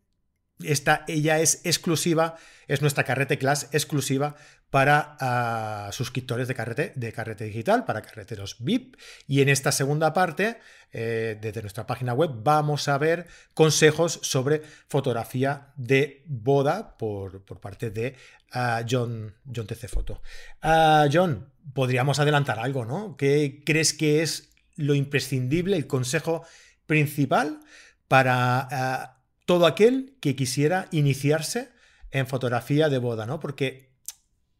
esta, 0.63 1.03
ella 1.07 1.39
es 1.39 1.61
exclusiva, 1.65 2.37
es 2.67 2.81
nuestra 2.81 3.03
carrete 3.03 3.37
class 3.37 3.69
exclusiva 3.71 4.35
para 4.69 5.15
ah, 5.19 5.89
suscriptores 5.91 6.47
de 6.47 6.55
carrete, 6.55 6.93
de 6.95 7.13
carrete 7.13 7.45
digital, 7.45 7.85
para 7.85 8.01
carreteros 8.01 8.57
VIP. 8.59 8.97
Y 9.27 9.41
en 9.41 9.49
esta 9.49 9.71
segunda 9.71 10.11
parte, 10.13 10.59
eh, 10.91 11.37
desde 11.39 11.61
nuestra 11.61 11.87
página 11.87 12.13
web, 12.13 12.31
vamos 12.43 12.87
a 12.87 12.97
ver 12.97 13.27
consejos 13.53 14.19
sobre 14.21 14.61
fotografía 14.87 15.73
de 15.77 16.23
boda 16.25 16.97
por, 16.97 17.45
parte 17.61 17.89
de 17.89 18.15
ah, 18.51 18.83
John, 18.89 19.33
John 19.53 19.67
TC 19.67 19.87
Foto. 19.87 20.21
Ah, 20.61 21.07
John, 21.11 21.49
podríamos 21.73 22.19
adelantar 22.19 22.59
algo, 22.59 22.85
¿no? 22.85 23.15
¿Qué 23.15 23.61
crees 23.65 23.93
que 23.93 24.23
es 24.23 24.49
lo 24.75 24.93
imprescindible, 24.93 25.77
el 25.77 25.87
consejo 25.87 26.45
principal 26.85 27.61
para 28.09 29.14
todo 29.45 29.65
aquel 29.65 30.17
que 30.21 30.35
quisiera 30.35 30.87
iniciarse 30.91 31.69
en 32.11 32.27
fotografía 32.27 32.89
de 32.89 32.97
boda, 32.97 33.25
¿no? 33.25 33.39
Porque 33.39 33.93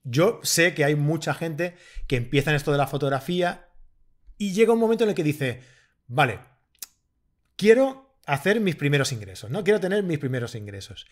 yo 0.04 0.40
sé 0.44 0.74
que 0.74 0.86
hay 0.86 0.96
mucha 0.96 1.34
gente 1.34 1.76
que 2.08 2.16
empieza 2.16 2.52
en 2.52 2.56
esto 2.56 2.72
de 2.72 2.78
la 2.78 2.88
fotografía 2.88 3.70
y 4.38 4.54
llega 4.54 4.74
un 4.74 4.80
momento 4.80 5.04
en 5.04 5.12
el 5.12 5.16
que 5.16 5.24
dice, 5.24 5.62
vale, 6.08 6.40
quiero 7.56 8.20
hacer 8.26 8.60
mis 8.60 8.76
primeros 8.76 9.12
ingresos, 9.12 9.50
¿no? 9.50 9.64
Quiero 9.64 9.80
tener 9.80 10.04
mis 10.04 10.20
primeros 10.20 10.56
ingresos. 10.56 11.08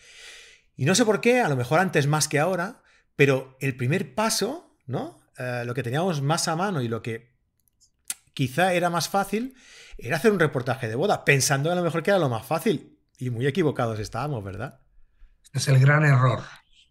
Y 0.76 0.84
no 0.84 0.94
sé 0.94 1.04
por 1.04 1.20
qué, 1.20 1.40
a 1.40 1.48
lo 1.48 1.56
mejor 1.56 1.80
antes 1.80 2.06
más 2.06 2.28
que 2.28 2.38
ahora, 2.38 2.82
pero 3.16 3.56
el 3.60 3.76
primer 3.76 4.14
paso, 4.14 4.76
¿no? 4.86 5.24
eh, 5.38 5.64
lo 5.64 5.74
que 5.74 5.82
teníamos 5.82 6.22
más 6.22 6.48
a 6.48 6.56
mano 6.56 6.80
y 6.80 6.88
lo 6.88 7.02
que 7.02 7.34
quizá 8.34 8.74
era 8.74 8.90
más 8.90 9.08
fácil 9.08 9.56
era 9.98 10.16
hacer 10.16 10.32
un 10.32 10.40
reportaje 10.40 10.88
de 10.88 10.94
boda, 10.94 11.24
pensando 11.24 11.70
a 11.70 11.74
lo 11.74 11.82
mejor 11.82 12.02
que 12.02 12.10
era 12.10 12.18
lo 12.18 12.28
más 12.28 12.46
fácil. 12.46 12.93
Y 13.18 13.30
muy 13.30 13.46
equivocados 13.46 13.98
estábamos, 14.00 14.42
¿verdad? 14.42 14.80
Este 15.44 15.58
es 15.58 15.68
el 15.68 15.78
gran 15.78 16.04
error. 16.04 16.42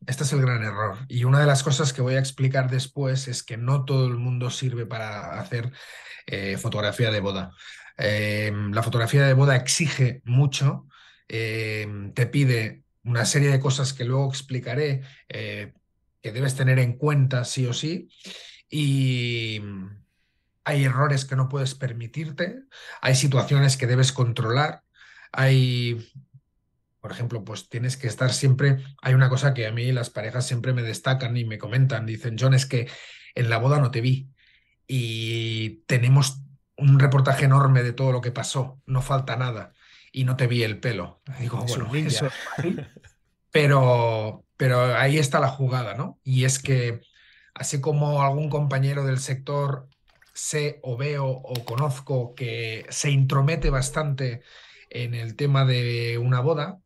Este 0.06 0.24
es 0.24 0.34
el 0.34 0.42
gran 0.42 0.64
error. 0.64 0.98
Y 1.08 1.24
una 1.24 1.40
de 1.40 1.46
las 1.46 1.64
cosas 1.64 1.94
que 1.94 2.02
voy 2.02 2.16
a 2.16 2.20
explicar 2.20 2.70
después 2.70 3.28
es 3.28 3.44
que 3.44 3.58
no 3.58 3.86
todo 3.86 4.08
el 4.08 4.16
mundo 4.16 4.50
sirve 4.50 4.86
para 4.86 5.40
hacer 5.40 5.72
eh, 6.26 6.58
fotografía 6.58 7.12
de 7.12 7.20
boda. 7.20 7.52
Em, 7.98 8.72
la 8.72 8.84
fotografía 8.84 9.26
de 9.26 9.34
boda 9.34 9.56
exige 9.56 10.22
mucho, 10.26 10.88
em, 11.28 12.14
te 12.14 12.26
pide 12.28 12.84
una 13.04 13.26
serie 13.26 13.50
de 13.50 13.60
cosas 13.60 13.94
que 13.94 14.06
luego 14.06 14.30
explicaré 14.30 15.02
eh, 15.30 15.74
que 16.22 16.32
debes 16.32 16.56
tener 16.56 16.80
en 16.80 16.98
cuenta 16.98 17.44
sí 17.44 17.66
o 17.68 17.74
sí. 17.74 18.10
Y 18.70 19.62
hay 20.64 20.86
errores 20.86 21.26
que 21.26 21.36
no 21.36 21.50
puedes 21.50 21.76
permitirte, 21.76 22.64
hay 23.02 23.16
situaciones 23.16 23.78
que 23.78 23.88
debes 23.88 24.12
controlar, 24.12 24.84
hay 25.34 26.00
por 27.04 27.12
ejemplo, 27.12 27.44
pues 27.44 27.68
tienes 27.68 27.98
que 27.98 28.08
estar 28.08 28.32
siempre. 28.32 28.78
Hay 29.02 29.14
una 29.14 29.28
cosa 29.28 29.54
que 29.54 29.68
a 29.68 29.74
mí 29.74 29.92
las 29.92 30.10
parejas 30.10 30.48
siempre 30.48 30.72
me 30.72 30.84
destacan 30.84 31.36
y 31.36 31.44
me 31.44 31.58
comentan. 31.58 32.06
Dicen, 32.06 32.38
John, 32.40 32.54
es 32.54 32.66
que 32.66 32.90
en 33.36 33.50
la 33.50 33.58
boda 33.58 33.80
no 33.80 33.92
te 33.92 34.00
vi. 34.00 34.30
Y 34.88 35.84
tenemos 35.86 36.42
un 36.78 37.02
reportaje 37.02 37.44
enorme 37.44 37.84
de 37.84 37.92
todo 37.92 38.14
lo 38.14 38.22
que 38.22 38.32
pasó. 38.32 38.80
No 38.86 39.02
falta 39.02 39.36
nada. 39.36 39.74
Y 40.14 40.24
no 40.24 40.38
te 40.38 40.48
vi 40.48 40.64
el 40.64 40.80
pelo. 40.80 41.22
Digo, 41.42 41.58
bueno, 41.68 41.94
eso 41.94 42.30
Pero, 43.52 44.46
pero 44.56 44.96
ahí 44.96 45.18
está 45.18 45.42
la 45.42 45.50
jugada, 45.50 45.96
¿no? 45.96 46.22
Y 46.24 46.46
es 46.46 46.58
que, 46.58 47.02
así 47.54 47.82
como 47.82 48.24
algún 48.24 48.50
compañero 48.50 49.04
del 49.04 49.20
sector 49.20 49.90
sé 50.34 50.80
o 50.84 50.96
veo 50.96 51.26
o 51.28 51.66
conozco 51.66 52.34
que 52.34 52.86
se 52.88 53.12
intromete 53.12 53.70
bastante 53.70 54.42
en 54.94 55.14
el 55.14 55.36
tema 55.36 55.66
de 55.66 56.18
una 56.18 56.40
boda, 56.40 56.80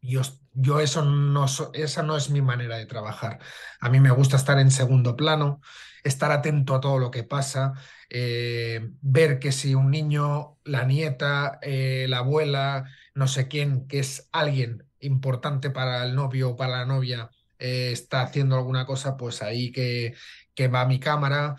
yo, 0.00 0.22
yo 0.52 0.80
eso 0.80 1.04
no, 1.04 1.46
esa 1.74 2.02
no 2.02 2.16
es 2.16 2.30
mi 2.30 2.42
manera 2.42 2.76
de 2.76 2.86
trabajar. 2.86 3.38
A 3.80 3.88
mí 3.88 4.00
me 4.00 4.10
gusta 4.10 4.36
estar 4.36 4.58
en 4.58 4.70
segundo 4.70 5.16
plano, 5.16 5.60
estar 6.04 6.30
atento 6.32 6.74
a 6.74 6.80
todo 6.80 6.98
lo 6.98 7.10
que 7.10 7.24
pasa, 7.24 7.74
eh, 8.10 8.90
ver 9.00 9.38
que 9.38 9.52
si 9.52 9.74
un 9.74 9.90
niño, 9.90 10.58
la 10.64 10.84
nieta, 10.84 11.58
eh, 11.62 12.06
la 12.08 12.18
abuela, 12.18 12.84
no 13.14 13.28
sé 13.28 13.48
quién, 13.48 13.86
que 13.86 14.00
es 14.00 14.28
alguien 14.32 14.84
importante 15.00 15.70
para 15.70 16.04
el 16.04 16.14
novio 16.14 16.50
o 16.50 16.56
para 16.56 16.78
la 16.78 16.86
novia, 16.86 17.30
eh, 17.58 17.90
está 17.92 18.22
haciendo 18.22 18.56
alguna 18.56 18.86
cosa, 18.86 19.16
pues 19.16 19.42
ahí 19.42 19.72
que, 19.72 20.14
que 20.54 20.68
va 20.68 20.86
mi 20.86 21.00
cámara. 21.00 21.56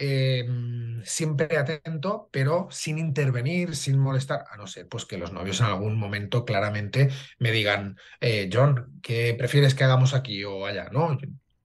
Em, 0.00 1.02
siempre 1.04 1.58
atento, 1.58 2.28
pero 2.30 2.68
sin 2.70 2.98
intervenir, 2.98 3.74
sin 3.74 3.98
molestar, 3.98 4.44
a 4.48 4.56
no 4.56 4.68
ser 4.68 4.86
pues 4.86 5.04
que 5.04 5.18
los 5.18 5.32
novios 5.32 5.58
en 5.58 5.66
algún 5.66 5.98
momento 5.98 6.44
claramente 6.44 7.08
me 7.40 7.50
digan, 7.50 7.96
eh, 8.20 8.48
John, 8.52 9.00
¿qué 9.02 9.34
prefieres 9.36 9.74
que 9.74 9.82
hagamos 9.82 10.14
aquí 10.14 10.44
o 10.44 10.66
allá? 10.66 10.88
¿No? 10.92 11.18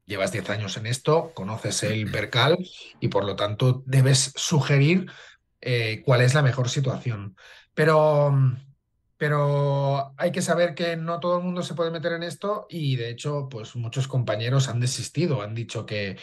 Llevas 0.06 0.32
10 0.32 0.50
años 0.50 0.78
en 0.78 0.88
esto, 0.88 1.32
conoces 1.36 1.84
el 1.84 2.10
percal 2.12 2.58
y 3.00 3.08
por 3.10 3.24
lo 3.24 3.36
tanto 3.36 3.84
debes 3.86 4.34
sugerir 4.36 5.06
eh, 5.62 6.02
cuál 6.04 6.22
es 6.22 6.34
la 6.34 6.42
mejor 6.42 6.70
situación. 6.70 7.36
Pero, 7.76 8.34
pero 9.16 10.16
hay 10.18 10.32
que 10.32 10.42
saber 10.42 10.74
que 10.74 10.98
no 10.98 11.20
todo 11.20 11.38
el 11.38 11.44
mundo 11.44 11.62
se 11.62 11.76
puede 11.76 11.92
meter 11.92 12.14
en 12.14 12.24
esto 12.24 12.66
y 12.68 12.96
de 12.96 13.12
hecho, 13.12 13.48
pues 13.48 13.76
muchos 13.76 14.08
compañeros 14.08 14.70
han 14.70 14.80
desistido, 14.80 15.44
han 15.44 15.54
dicho 15.54 15.86
que 15.86 16.18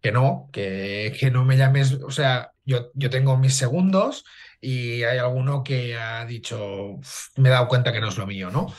que 0.00 0.12
no, 0.12 0.48
que, 0.52 1.14
que, 1.18 1.30
no 1.30 1.44
me 1.44 1.56
llames, 1.56 1.92
o 1.92 2.10
sea, 2.10 2.52
yo, 2.64 2.90
yo 2.94 3.10
tengo 3.10 3.36
mis 3.36 3.54
segundos 3.54 4.24
y 4.60 5.02
hay 5.02 5.18
alguno 5.18 5.62
que 5.62 5.96
ha 5.96 6.24
dicho, 6.24 6.98
me 7.36 7.48
he 7.48 7.52
dado 7.52 7.68
cuenta 7.68 7.92
que 7.92 8.00
no 8.00 8.08
es 8.08 8.16
lo 8.16 8.26
mío, 8.26 8.50
¿no? 8.50 8.72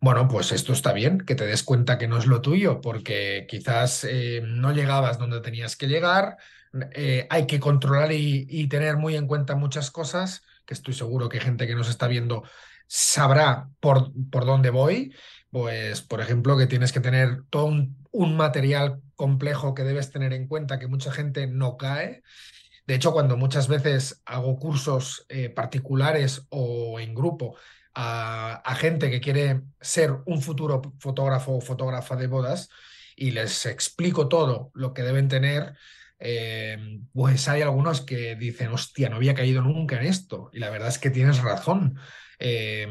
Bueno, 0.00 0.26
pues 0.26 0.50
esto 0.50 0.72
está 0.72 0.92
bien, 0.92 1.18
que 1.20 1.34
te 1.34 1.46
des 1.46 1.62
cuenta 1.62 1.96
que 1.96 2.08
no 2.08 2.18
es 2.18 2.26
lo 2.26 2.40
tuyo, 2.40 2.80
porque 2.80 3.46
quizás 3.48 4.04
eh, 4.04 4.42
no 4.44 4.72
llegabas 4.72 5.18
donde 5.18 5.40
tenías 5.40 5.76
que 5.76 5.86
llegar, 5.86 6.36
eh, 6.92 7.26
hay 7.30 7.46
que 7.46 7.60
controlar 7.60 8.12
y, 8.12 8.46
y, 8.48 8.66
tener 8.66 8.96
muy 8.96 9.14
en 9.14 9.26
cuenta 9.26 9.54
muchas 9.54 9.90
cosas, 9.90 10.42
que 10.66 10.74
estoy 10.74 10.94
seguro 10.94 11.28
que 11.28 11.38
gente 11.38 11.66
que 11.66 11.74
nos 11.74 11.88
está 11.88 12.08
viendo 12.08 12.42
sabrá 12.86 13.68
por, 13.80 14.10
por 14.30 14.44
dónde 14.44 14.70
voy, 14.70 15.14
pues 15.50 16.00
por 16.02 16.20
ejemplo 16.20 16.56
que 16.56 16.66
tienes 16.66 16.92
que 16.92 17.00
tener 17.00 17.42
todo 17.48 17.66
un, 17.66 18.01
un 18.12 18.36
material 18.36 19.02
complejo 19.16 19.74
que 19.74 19.82
debes 19.82 20.10
tener 20.10 20.32
en 20.32 20.46
cuenta 20.46 20.78
que 20.78 20.86
mucha 20.86 21.10
gente 21.10 21.46
no 21.46 21.76
cae. 21.76 22.22
De 22.86 22.94
hecho, 22.94 23.12
cuando 23.12 23.36
muchas 23.36 23.68
veces 23.68 24.22
hago 24.24 24.58
cursos 24.58 25.24
eh, 25.28 25.48
particulares 25.48 26.46
o 26.50 27.00
en 27.00 27.14
grupo 27.14 27.56
a, 27.94 28.74
gente 28.76 29.10
que 29.10 29.20
quiere 29.20 29.62
ser 29.80 30.12
un 30.26 30.40
futuro 30.42 30.80
fotógrafo 30.98 31.52
o 31.52 31.60
fotógrafa 31.60 32.16
de 32.16 32.26
bodas 32.26 32.68
y 33.16 33.30
les 33.30 33.66
explico 33.66 34.28
todo 34.28 34.70
lo 34.74 34.94
que 34.94 35.02
deben 35.02 35.28
tener, 35.28 35.74
eh, 36.18 37.00
pues 37.12 37.48
hay 37.48 37.62
algunos 37.62 38.00
que 38.00 38.36
dicen, 38.36 38.72
hostia, 38.72 39.08
no 39.08 39.16
había 39.16 39.34
caído 39.34 39.62
nunca 39.62 40.00
en 40.00 40.06
esto. 40.06 40.50
Y 40.52 40.58
la 40.58 40.70
verdad 40.70 40.88
es 40.88 40.98
que 40.98 41.10
tienes 41.10 41.42
razón. 41.42 41.98
Eh, 42.38 42.86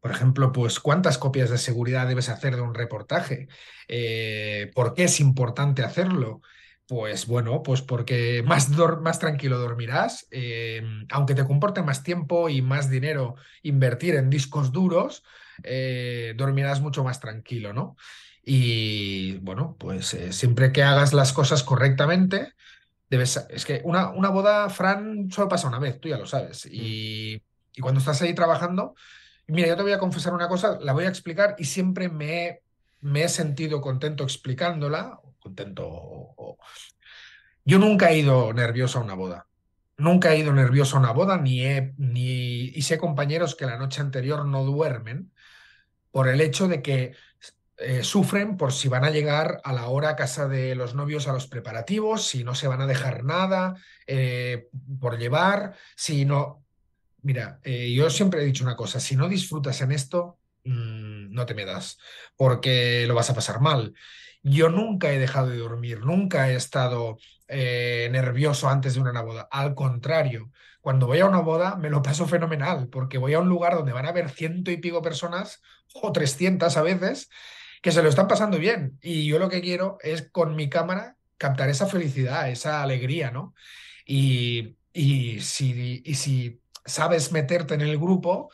por 0.00 0.10
ejemplo, 0.10 0.52
pues 0.52 0.80
cuántas 0.80 1.18
copias 1.18 1.50
de 1.50 1.58
seguridad 1.58 2.06
debes 2.06 2.28
hacer 2.28 2.56
de 2.56 2.62
un 2.62 2.74
reportaje, 2.74 3.48
eh, 3.88 4.70
por 4.74 4.94
qué 4.94 5.04
es 5.04 5.20
importante 5.20 5.82
hacerlo. 5.82 6.40
Pues 6.86 7.26
bueno, 7.26 7.62
pues 7.62 7.82
porque 7.82 8.42
más, 8.46 8.70
más 8.70 9.18
tranquilo 9.18 9.58
dormirás, 9.58 10.26
eh, 10.30 10.82
aunque 11.10 11.34
te 11.34 11.44
comporte 11.44 11.82
más 11.82 12.02
tiempo 12.02 12.48
y 12.48 12.62
más 12.62 12.88
dinero 12.88 13.34
invertir 13.62 14.14
en 14.14 14.30
discos 14.30 14.72
duros, 14.72 15.22
eh, 15.64 16.32
dormirás 16.36 16.80
mucho 16.80 17.04
más 17.04 17.20
tranquilo, 17.20 17.74
¿no? 17.74 17.96
Y 18.42 19.36
bueno, 19.38 19.76
pues 19.78 20.16
siempre 20.30 20.72
que 20.72 20.82
hagas 20.82 21.12
las 21.12 21.34
cosas 21.34 21.62
correctamente, 21.62 22.54
debes. 23.10 23.36
Es 23.50 23.66
que 23.66 23.82
una, 23.84 24.08
una 24.08 24.30
boda, 24.30 24.70
Fran, 24.70 25.30
solo 25.30 25.48
pasa 25.48 25.68
una 25.68 25.78
vez, 25.78 26.00
tú 26.00 26.08
ya 26.08 26.16
lo 26.16 26.26
sabes. 26.26 26.64
Mm. 26.64 26.70
Y, 26.72 27.42
y 27.74 27.80
cuando 27.80 28.00
estás 28.00 28.22
ahí 28.22 28.34
trabajando, 28.34 28.94
Mira, 29.48 29.68
yo 29.68 29.76
te 29.76 29.82
voy 29.82 29.92
a 29.92 29.98
confesar 29.98 30.34
una 30.34 30.46
cosa, 30.46 30.78
la 30.80 30.92
voy 30.92 31.06
a 31.06 31.08
explicar 31.08 31.56
y 31.58 31.64
siempre 31.64 32.10
me 32.10 32.60
he, 33.00 33.28
sentido 33.28 33.80
contento 33.80 34.22
explicándola, 34.24 35.20
contento. 35.38 36.34
Yo 37.64 37.78
nunca 37.78 38.10
he 38.10 38.18
ido 38.18 38.52
nervioso 38.52 38.98
a 38.98 39.02
una 39.02 39.14
boda. 39.14 39.46
Nunca 39.96 40.32
he 40.32 40.38
ido 40.38 40.52
nervioso 40.52 40.96
a 40.96 41.00
una 41.00 41.12
boda, 41.12 41.38
ni 41.38 41.64
he, 41.64 41.94
ni, 41.96 42.66
y 42.66 42.82
sé 42.82 42.98
compañeros 42.98 43.56
que 43.56 43.66
la 43.66 43.78
noche 43.78 44.02
anterior 44.02 44.44
no 44.44 44.64
duermen 44.64 45.32
por 46.10 46.28
el 46.28 46.42
hecho 46.42 46.68
de 46.68 46.82
que 46.82 47.14
eh, 47.78 48.04
sufren 48.04 48.56
por 48.56 48.72
si 48.72 48.88
van 48.88 49.04
a 49.04 49.10
llegar 49.10 49.60
a 49.64 49.72
la 49.72 49.88
hora 49.88 50.10
a 50.10 50.16
casa 50.16 50.46
de 50.46 50.74
los 50.74 50.94
novios 50.94 51.26
a 51.26 51.32
los 51.32 51.46
preparativos, 51.46 52.26
si 52.26 52.44
no 52.44 52.54
se 52.54 52.68
van 52.68 52.82
a 52.82 52.86
dejar 52.86 53.24
nada 53.24 53.76
eh, 54.06 54.68
por 55.00 55.18
llevar, 55.18 55.74
si 55.96 56.26
no. 56.26 56.64
Mira, 57.28 57.60
eh, 57.62 57.92
yo 57.92 58.08
siempre 58.08 58.40
he 58.40 58.46
dicho 58.46 58.64
una 58.64 58.74
cosa, 58.74 59.00
si 59.00 59.14
no 59.14 59.28
disfrutas 59.28 59.82
en 59.82 59.92
esto, 59.92 60.38
mm, 60.64 61.30
no 61.30 61.44
te 61.44 61.52
me 61.52 61.66
das, 61.66 61.98
porque 62.38 63.04
lo 63.06 63.14
vas 63.14 63.28
a 63.28 63.34
pasar 63.34 63.60
mal. 63.60 63.92
Yo 64.42 64.70
nunca 64.70 65.12
he 65.12 65.18
dejado 65.18 65.50
de 65.50 65.58
dormir, 65.58 66.00
nunca 66.00 66.48
he 66.48 66.54
estado 66.54 67.18
eh, 67.46 68.08
nervioso 68.10 68.70
antes 68.70 68.94
de 68.94 69.00
una 69.00 69.20
boda. 69.20 69.46
Al 69.50 69.74
contrario, 69.74 70.50
cuando 70.80 71.06
voy 71.06 71.20
a 71.20 71.26
una 71.26 71.40
boda 71.40 71.76
me 71.76 71.90
lo 71.90 72.00
paso 72.00 72.26
fenomenal, 72.26 72.88
porque 72.88 73.18
voy 73.18 73.34
a 73.34 73.40
un 73.40 73.48
lugar 73.50 73.74
donde 73.74 73.92
van 73.92 74.06
a 74.06 74.08
haber 74.08 74.30
ciento 74.30 74.70
y 74.70 74.78
pico 74.78 75.02
personas, 75.02 75.60
o 75.92 76.10
trescientas 76.12 76.78
a 76.78 76.82
veces, 76.82 77.28
que 77.82 77.92
se 77.92 78.02
lo 78.02 78.08
están 78.08 78.26
pasando 78.26 78.56
bien. 78.56 78.98
Y 79.02 79.26
yo 79.26 79.38
lo 79.38 79.50
que 79.50 79.60
quiero 79.60 79.98
es 80.00 80.30
con 80.32 80.56
mi 80.56 80.70
cámara 80.70 81.18
captar 81.36 81.68
esa 81.68 81.88
felicidad, 81.88 82.48
esa 82.48 82.82
alegría, 82.82 83.30
¿no? 83.30 83.54
Y 84.06 84.76
si, 85.42 86.02
y 86.02 86.14
si 86.14 86.62
sabes 86.88 87.32
meterte 87.32 87.74
en 87.74 87.82
el 87.82 87.98
grupo, 87.98 88.50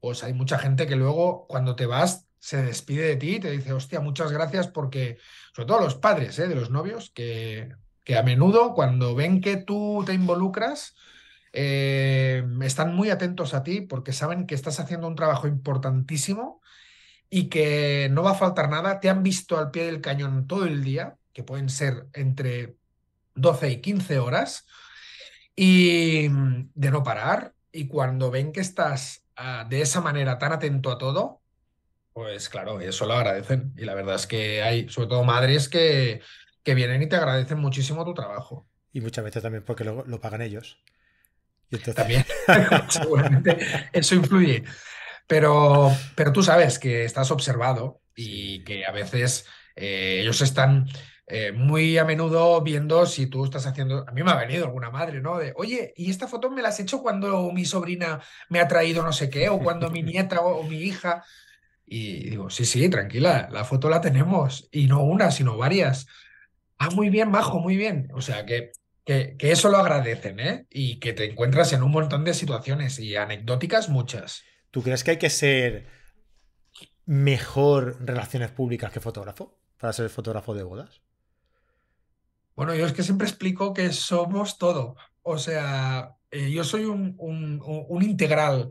pues 0.00 0.22
hay 0.24 0.34
mucha 0.34 0.58
gente 0.58 0.86
que 0.86 0.96
luego 0.96 1.46
cuando 1.48 1.76
te 1.76 1.86
vas 1.86 2.26
se 2.38 2.62
despide 2.62 3.06
de 3.06 3.16
ti 3.16 3.36
y 3.36 3.40
te 3.40 3.50
dice, 3.50 3.72
hostia, 3.72 4.00
muchas 4.00 4.30
gracias 4.30 4.68
porque, 4.68 5.18
sobre 5.52 5.66
todo 5.66 5.80
los 5.80 5.96
padres 5.96 6.38
¿eh? 6.38 6.46
de 6.46 6.54
los 6.54 6.70
novios, 6.70 7.10
que, 7.10 7.74
que 8.04 8.16
a 8.16 8.22
menudo 8.22 8.72
cuando 8.72 9.16
ven 9.16 9.40
que 9.40 9.56
tú 9.56 10.04
te 10.06 10.14
involucras, 10.14 10.94
eh, 11.52 12.46
están 12.62 12.94
muy 12.94 13.10
atentos 13.10 13.52
a 13.52 13.64
ti 13.64 13.80
porque 13.80 14.12
saben 14.12 14.46
que 14.46 14.54
estás 14.54 14.78
haciendo 14.78 15.08
un 15.08 15.16
trabajo 15.16 15.48
importantísimo 15.48 16.60
y 17.30 17.48
que 17.48 18.08
no 18.12 18.22
va 18.22 18.32
a 18.32 18.34
faltar 18.34 18.68
nada. 18.68 19.00
Te 19.00 19.08
han 19.08 19.24
visto 19.24 19.58
al 19.58 19.72
pie 19.72 19.86
del 19.86 20.00
cañón 20.00 20.46
todo 20.46 20.66
el 20.66 20.84
día, 20.84 21.16
que 21.32 21.42
pueden 21.42 21.68
ser 21.68 22.06
entre 22.12 22.76
12 23.34 23.70
y 23.70 23.80
15 23.80 24.18
horas, 24.20 24.66
y 25.56 26.28
de 26.28 26.90
no 26.92 27.02
parar, 27.02 27.55
y 27.76 27.88
cuando 27.88 28.30
ven 28.30 28.52
que 28.52 28.60
estás 28.60 29.24
ah, 29.36 29.66
de 29.68 29.82
esa 29.82 30.00
manera 30.00 30.38
tan 30.38 30.52
atento 30.52 30.90
a 30.90 30.98
todo, 30.98 31.42
pues 32.12 32.48
claro, 32.48 32.80
eso 32.80 33.04
lo 33.06 33.14
agradecen. 33.14 33.74
Y 33.76 33.84
la 33.84 33.94
verdad 33.94 34.14
es 34.14 34.26
que 34.26 34.62
hay, 34.62 34.88
sobre 34.88 35.08
todo 35.08 35.24
madres, 35.24 35.68
que, 35.68 36.22
que 36.62 36.74
vienen 36.74 37.02
y 37.02 37.08
te 37.08 37.16
agradecen 37.16 37.58
muchísimo 37.58 38.04
tu 38.04 38.14
trabajo. 38.14 38.66
Y 38.92 39.02
muchas 39.02 39.24
veces 39.24 39.42
también 39.42 39.64
porque 39.64 39.84
lo, 39.84 40.04
lo 40.06 40.20
pagan 40.20 40.40
ellos. 40.40 40.78
Y 41.70 41.76
entonces... 41.76 41.94
También, 41.94 42.24
seguramente 42.88 43.58
eso 43.92 44.14
influye. 44.14 44.64
Pero, 45.26 45.92
pero 46.14 46.32
tú 46.32 46.42
sabes 46.42 46.78
que 46.78 47.04
estás 47.04 47.30
observado 47.30 48.00
y 48.14 48.64
que 48.64 48.86
a 48.86 48.92
veces 48.92 49.46
eh, 49.74 50.20
ellos 50.22 50.40
están 50.40 50.86
eh, 51.28 51.50
muy 51.50 51.98
a 51.98 52.04
menudo 52.04 52.60
viendo 52.62 53.04
si 53.04 53.26
tú 53.26 53.44
estás 53.44 53.66
haciendo. 53.66 54.04
A 54.08 54.12
mí 54.12 54.22
me 54.22 54.30
ha 54.30 54.36
venido 54.36 54.64
alguna 54.64 54.90
madre, 54.90 55.20
¿no? 55.20 55.38
De, 55.38 55.52
oye, 55.56 55.92
¿y 55.96 56.10
esta 56.10 56.28
foto 56.28 56.50
me 56.50 56.62
la 56.62 56.68
has 56.68 56.78
hecho 56.78 57.02
cuando 57.02 57.50
mi 57.52 57.64
sobrina 57.64 58.20
me 58.48 58.60
ha 58.60 58.68
traído 58.68 59.02
no 59.02 59.12
sé 59.12 59.28
qué? 59.28 59.48
O 59.48 59.58
cuando 59.58 59.90
mi 59.90 60.02
nieta 60.04 60.40
o, 60.40 60.62
mi 60.62 60.76
hija. 60.76 61.24
Y 61.84 62.30
digo, 62.30 62.48
sí, 62.50 62.64
sí, 62.64 62.88
tranquila, 62.88 63.48
la 63.50 63.64
foto 63.64 63.88
la 63.88 64.00
tenemos. 64.00 64.68
Y 64.70 64.86
no 64.86 65.02
una, 65.02 65.30
sino 65.32 65.56
varias. 65.56 66.06
Ah, 66.78 66.90
muy 66.90 67.10
bien, 67.10 67.30
Majo, 67.30 67.58
muy 67.58 67.76
bien. 67.76 68.08
O 68.14 68.20
sea, 68.20 68.46
que, 68.46 68.70
que, 69.04 69.36
que 69.36 69.50
eso 69.50 69.68
lo 69.68 69.78
agradecen, 69.78 70.38
¿eh? 70.38 70.66
Y 70.70 71.00
que 71.00 71.12
te 71.12 71.24
encuentras 71.24 71.72
en 71.72 71.82
un 71.82 71.90
montón 71.90 72.24
de 72.24 72.34
situaciones 72.34 73.00
y 73.00 73.16
anecdóticas 73.16 73.88
muchas. 73.88 74.44
¿Tú 74.70 74.82
crees 74.82 75.02
que 75.02 75.12
hay 75.12 75.18
que 75.18 75.30
ser 75.30 75.86
mejor 77.04 77.98
relaciones 78.00 78.50
públicas 78.50 78.92
que 78.92 79.00
fotógrafo 79.00 79.58
para 79.78 79.92
ser 79.92 80.08
fotógrafo 80.08 80.54
de 80.54 80.62
bodas? 80.62 81.05
Bueno, 82.56 82.74
yo 82.74 82.86
es 82.86 82.92
que 82.92 83.02
siempre 83.02 83.28
explico 83.28 83.74
que 83.74 83.92
somos 83.92 84.58
todo. 84.58 84.96
O 85.22 85.38
sea, 85.38 86.16
eh, 86.30 86.50
yo 86.50 86.64
soy 86.64 86.86
un, 86.86 87.88
integral. 88.02 88.70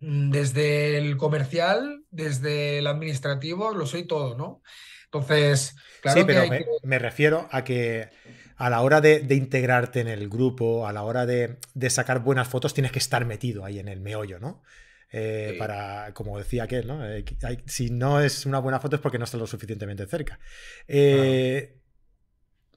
Mm, 0.00 0.30
desde 0.30 0.98
el 0.98 1.16
comercial, 1.16 2.04
desde 2.10 2.78
el 2.78 2.86
administrativo, 2.86 3.72
lo 3.74 3.86
soy 3.86 4.06
todo, 4.06 4.36
¿no? 4.36 4.62
Entonces, 5.06 5.74
claro. 6.02 6.20
Sí, 6.20 6.26
pero 6.26 6.42
me, 6.82 6.98
refiero 6.98 7.48
a 7.50 7.64
que 7.64 8.10
a 8.56 8.70
la 8.70 8.80
hora 8.82 9.00
de, 9.00 9.26
integrarte 9.30 10.00
en 10.00 10.08
el 10.08 10.28
grupo, 10.28 10.86
a 10.86 10.92
la 10.92 11.02
hora 11.02 11.26
de, 11.26 11.58
sacar 11.88 12.20
buenas 12.20 12.48
fotos, 12.48 12.74
tienes 12.74 12.92
que 12.92 12.98
estar 12.98 13.24
metido 13.24 13.64
ahí 13.64 13.78
en 13.78 13.88
el 13.88 14.00
meollo, 14.00 14.38
¿no? 14.38 14.62
Eh, 15.10 15.54
para, 15.58 16.12
como 16.14 16.36
decía 16.36 16.64
aquel, 16.64 16.86
¿no? 16.86 17.06
Eh, 17.08 17.24
si 17.66 17.90
no 17.90 18.20
es 18.20 18.44
una 18.44 18.58
buena 18.58 18.80
foto 18.80 18.96
es 18.96 19.02
porque 19.02 19.18
no 19.18 19.24
está 19.24 19.38
lo 19.38 19.46
suficientemente 19.46 20.06
cerca. 20.06 20.38
Eh, 20.86 21.76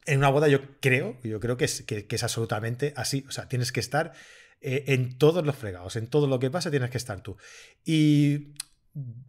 en 0.09 0.17
una 0.19 0.29
boda 0.29 0.47
yo 0.47 0.79
creo, 0.79 1.17
yo 1.23 1.39
creo 1.39 1.55
que 1.55 1.65
es, 1.65 1.83
que, 1.83 2.05
es 2.09 2.23
absolutamente 2.23 2.93
así. 2.95 3.25
O 3.27 3.31
sea, 3.31 3.47
tienes 3.47 3.71
que 3.71 3.79
estar 3.79 4.13
eh, 4.61 4.85
en 4.87 5.17
todos 5.17 5.45
los 5.45 5.55
fregados, 5.55 5.95
en 5.95 6.07
todo 6.07 6.27
lo 6.27 6.39
que 6.39 6.49
pasa 6.49 6.71
tienes 6.71 6.89
que 6.89 6.97
estar 6.97 7.21
tú. 7.21 7.37
Y 7.85 8.53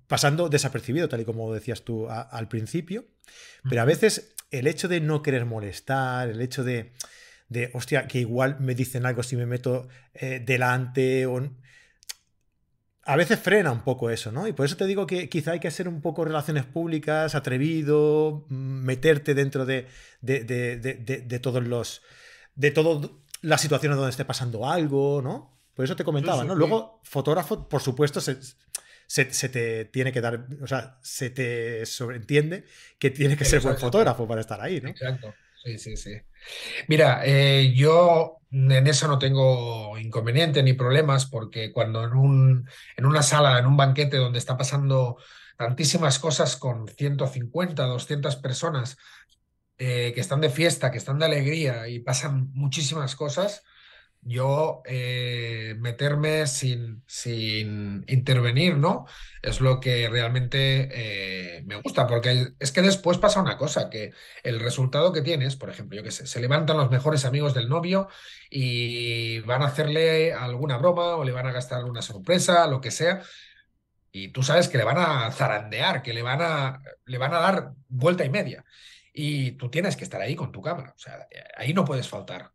pasando 0.07 0.49
desapercibido, 0.49 1.09
tal 1.09 1.21
y 1.21 1.25
como 1.25 1.53
decías 1.53 1.83
tú 1.83 2.09
al 2.09 2.49
principio, 2.49 3.05
pero 3.69 3.83
a 3.83 3.85
veces 3.85 4.35
el 4.51 4.67
hecho 4.67 4.89
de 4.89 5.01
no 5.01 5.23
querer 5.23 5.45
molestar, 5.45 6.31
el 6.31 6.41
hecho 6.41 6.65
de, 6.65 6.93
de 7.49 7.71
hostia, 7.75 8.09
que 8.09 8.19
igual 8.19 8.59
me 8.59 8.75
dicen 8.75 9.05
algo 9.05 9.23
si 9.23 9.37
me 9.37 9.47
meto 9.47 9.87
eh, 10.15 10.43
delante 10.45 11.27
o 11.27 11.51
a 13.03 13.17
veces 13.17 13.39
frena 13.39 13.73
un 13.73 13.83
poco 13.83 14.11
eso, 14.11 14.31
¿no? 14.31 14.47
Y 14.47 14.53
por 14.53 14.67
eso 14.67 14.77
te 14.77 14.87
digo 14.87 15.07
que 15.07 15.29
quizá 15.29 15.53
hay 15.53 15.61
que 15.61 15.69
hacer 15.69 15.89
un 15.89 16.03
poco 16.03 16.25
relaciones 16.25 16.65
públicas, 16.65 17.35
atrevido, 17.35 18.45
mm, 18.49 18.85
meterte 18.85 19.35
dentro 19.35 19.65
de, 19.65 19.87
de, 20.21 21.41
todos 21.41 21.67
los. 21.67 22.03
de 22.55 22.71
todas 22.71 23.11
las 23.43 23.61
situaciones 23.61 23.97
donde 23.97 24.11
esté 24.11 24.25
pasando 24.25 24.69
algo, 24.69 25.23
¿no? 25.23 25.59
Por 25.75 25.85
eso 25.85 25.97
te 25.97 26.05
comentaba, 26.05 26.45
¿no? 26.45 26.55
Luego, 26.55 27.01
fotógrafo, 27.05 27.69
por 27.69 27.81
supuesto, 27.81 28.21
se, 28.21 28.37
se, 29.07 29.49
te 29.49 29.87
tiene 29.87 30.13
que 30.13 30.21
dar. 30.21 30.47
O 30.61 30.67
sea, 30.67 30.99
se 31.03 31.31
te 31.31 31.87
sobreentiende 31.87 32.65
que 32.99 33.11
tiene 33.11 33.37
que 33.37 33.47
ser 33.47 33.61
buen 33.61 33.79
fotógrafo 33.79 34.29
para 34.29 34.43
estar 34.43 34.61
ahí, 34.61 34.81
¿no? 34.81 34.91
Exacto. 34.91 35.35
Sí, 35.65 35.79
sí, 35.79 35.97
sí. 35.97 36.13
Mira, 36.89 37.23
eh, 37.25 37.73
yo 37.75 38.39
en 38.51 38.87
eso 38.87 39.07
no 39.07 39.19
tengo 39.19 39.97
inconveniente 39.99 40.63
ni 40.63 40.73
problemas 40.73 41.27
porque 41.27 41.73
cuando 41.73 42.05
en, 42.05 42.13
un, 42.15 42.69
en 42.97 43.07
una 43.07 43.23
sala, 43.23 43.59
en 43.59 43.67
un 43.67 43.77
banquete 43.77 44.17
donde 44.17 44.39
está 44.39 44.57
pasando 44.57 45.19
tantísimas 45.57 46.19
cosas 46.19 46.57
con 46.57 46.89
150, 46.89 47.85
200 47.85 48.37
personas 48.37 48.97
eh, 49.79 50.13
que 50.15 50.21
están 50.21 50.41
de 50.41 50.51
fiesta, 50.51 50.91
que 50.91 50.99
están 50.99 51.19
de 51.19 51.27
alegría 51.27 51.89
y 51.89 52.01
pasan 52.01 52.51
muchísimas 52.53 53.15
cosas, 53.15 53.63
yo 54.23 54.83
eh, 54.85 55.77
meterme 55.79 56.47
sin, 56.47 57.03
sin 57.07 58.05
intervenir, 58.07 58.77
¿no? 58.77 59.07
Es 59.43 59.61
lo 59.61 59.81
que 59.81 60.09
realmente 60.09 60.89
eh, 60.93 61.63
me 61.65 61.77
gusta, 61.77 62.07
porque 62.07 62.49
es 62.59 62.73
que 62.73 62.83
después 62.83 63.19
pasa 63.19 63.41
una 63.41 63.57
cosa, 63.57 63.89
que 63.89 64.13
el 64.43 64.61
resultado 64.61 65.13
que 65.13 65.23
tienes, 65.23 65.57
por 65.57 65.71
ejemplo, 65.71 65.97
yo 65.97 66.03
qué 66.03 66.11
sé, 66.11 66.27
se 66.27 66.41
levantan 66.41 66.77
los 66.77 66.91
mejores 66.91 67.25
amigos 67.25 67.55
del 67.55 67.69
novio 67.69 68.09
y 68.51 69.41
van 69.41 69.63
a 69.63 69.67
hacerle 69.67 70.35
alguna 70.35 70.77
broma 70.77 71.17
o 71.17 71.25
le 71.25 71.33
van 71.33 71.47
a 71.47 71.53
gastar 71.53 71.85
una 71.85 72.03
sorpresa, 72.03 72.67
lo 72.67 72.81
que 72.81 72.91
sea, 72.91 73.23
y 74.13 74.29
tú 74.29 74.43
sabes 74.43 74.69
que 74.69 74.79
le 74.79 74.85
van 74.85 74.99
a 74.99 75.31
zarandear, 75.33 76.03
que 76.03 76.13
le 76.13 76.23
van 76.23 76.41
a, 76.43 76.83
le 77.07 77.19
van 77.19 77.35
a 77.35 77.41
dar 77.41 77.73
vuelta 77.89 78.25
y 78.25 78.31
media. 78.31 78.65
Y 79.13 79.53
tú 79.53 79.71
tienes 79.71 79.97
que 79.97 80.05
estar 80.05 80.21
ahí 80.21 80.37
con 80.37 80.53
tu 80.53 80.63
cámara, 80.63 80.93
o 80.97 80.99
sea, 80.99 81.27
ahí 81.57 81.73
no 81.75 81.85
puedes 81.85 82.09
faltar. 82.09 82.53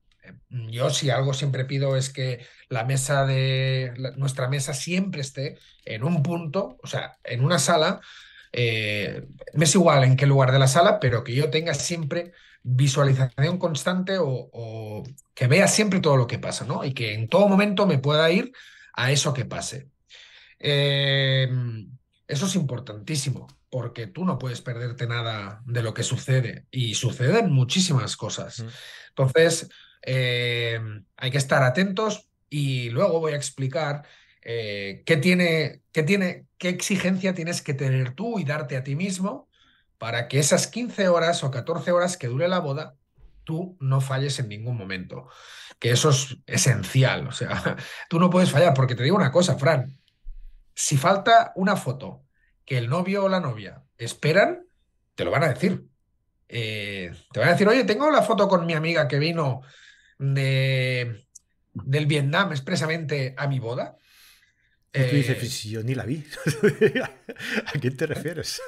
Mm, 0.49 0.69
yo 0.69 0.89
si 0.89 1.09
algo 1.09 1.33
siempre 1.33 1.65
pido 1.65 1.95
es 1.97 2.09
que 2.09 2.45
la 2.69 2.83
mesa 2.83 3.25
de 3.25 3.93
nuestra 4.17 4.49
mesa 4.49 4.73
siempre 4.73 5.21
esté 5.21 5.57
en 5.85 6.03
un 6.03 6.23
punto, 6.23 6.77
o 6.81 6.88
sea, 6.88 7.17
en 7.23 7.43
una 7.43 7.59
sala. 7.59 8.01
Eh, 8.51 9.27
me 9.53 9.65
es 9.65 9.75
igual 9.75 10.03
en 10.05 10.15
qué 10.15 10.25
lugar 10.25 10.51
de 10.51 10.59
la 10.59 10.67
sala, 10.67 10.99
pero 10.99 11.23
que 11.23 11.35
yo 11.35 11.49
tenga 11.49 11.73
siempre 11.73 12.33
visualización 12.63 13.57
constante 13.59 14.17
o, 14.19 15.03
que 15.33 15.47
vea 15.47 15.67
siempre 15.67 15.99
todo 15.99 16.17
lo 16.17 16.27
que 16.27 16.39
pasa, 16.39 16.65
¿no? 16.65 16.83
Y 16.83 16.93
que 16.93 17.13
en 17.13 17.27
todo 17.27 17.47
momento 17.47 17.85
me 17.85 17.99
pueda 17.99 18.31
ir 18.31 18.51
a 18.93 19.11
eso 19.11 19.33
que 19.33 19.45
pase. 19.45 19.89
Eh, 20.59 21.49
eso 22.27 22.45
es 22.47 22.55
importantísimo, 22.55 23.47
porque 23.69 24.07
tú 24.07 24.25
no 24.25 24.39
puedes 24.39 24.61
perderte 24.61 25.05
nada 25.05 25.61
de 25.65 25.83
lo 25.83 25.93
que 25.93 26.03
sucede 26.03 26.65
y 26.71 26.95
suceden 26.95 27.51
muchísimas 27.51 28.17
cosas. 28.17 28.65
Entonces, 29.09 29.69
eh, 30.05 30.79
hay 31.17 31.31
que 31.31 31.37
estar 31.37 31.63
atentos 31.63 32.29
y 32.49 32.89
luego 32.89 33.19
voy 33.19 33.33
a 33.33 33.37
explicar 33.37 34.03
eh, 34.41 35.01
qué 35.05 35.17
tiene, 35.17 35.81
qué 35.91 36.03
tiene, 36.03 36.45
qué 36.57 36.69
exigencia 36.69 37.33
tienes 37.33 37.61
que 37.61 37.73
tener 37.73 38.13
tú 38.13 38.39
y 38.39 38.43
darte 38.43 38.77
a 38.77 38.83
ti 38.83 38.95
mismo 38.95 39.49
para 39.97 40.27
que 40.27 40.39
esas 40.39 40.67
15 40.67 41.07
horas 41.07 41.43
o 41.43 41.51
14 41.51 41.91
horas 41.91 42.17
que 42.17 42.27
dure 42.27 42.47
la 42.47 42.59
boda, 42.59 42.95
tú 43.43 43.75
no 43.79 44.01
falles 44.01 44.37
en 44.39 44.49
ningún 44.49 44.77
momento. 44.77 45.27
Que 45.79 45.91
eso 45.91 46.11
es 46.11 46.37
esencial. 46.45 47.27
O 47.27 47.31
sea, 47.31 47.75
tú 48.09 48.19
no 48.19 48.29
puedes 48.29 48.51
fallar, 48.51 48.73
porque 48.73 48.95
te 48.95 49.03
digo 49.03 49.15
una 49.15 49.31
cosa, 49.31 49.57
Fran. 49.57 49.97
Si 50.73 50.97
falta 50.97 51.53
una 51.55 51.75
foto 51.75 52.23
que 52.65 52.77
el 52.77 52.89
novio 52.89 53.25
o 53.25 53.29
la 53.29 53.39
novia 53.39 53.83
esperan, 53.97 54.67
te 55.15 55.23
lo 55.23 55.31
van 55.31 55.43
a 55.43 55.49
decir. 55.49 55.85
Eh, 56.47 57.11
te 57.31 57.39
van 57.39 57.49
a 57.49 57.51
decir, 57.53 57.67
oye, 57.67 57.83
tengo 57.85 58.11
la 58.11 58.21
foto 58.21 58.47
con 58.47 58.65
mi 58.65 58.73
amiga 58.73 59.07
que 59.07 59.17
vino 59.17 59.61
de, 60.17 61.25
del 61.73 62.06
Vietnam 62.06 62.51
expresamente 62.51 63.34
a 63.38 63.47
mi 63.47 63.60
boda. 63.60 63.97
Y 64.93 65.10
tú 65.10 65.15
dices, 65.15 65.38
pues 65.38 65.63
yo 65.63 65.84
ni 65.84 65.93
la 65.93 66.06
vi. 66.06 66.23
¿A 67.65 67.71
quién 67.80 67.97
te 67.97 68.06
refieres? 68.06 68.62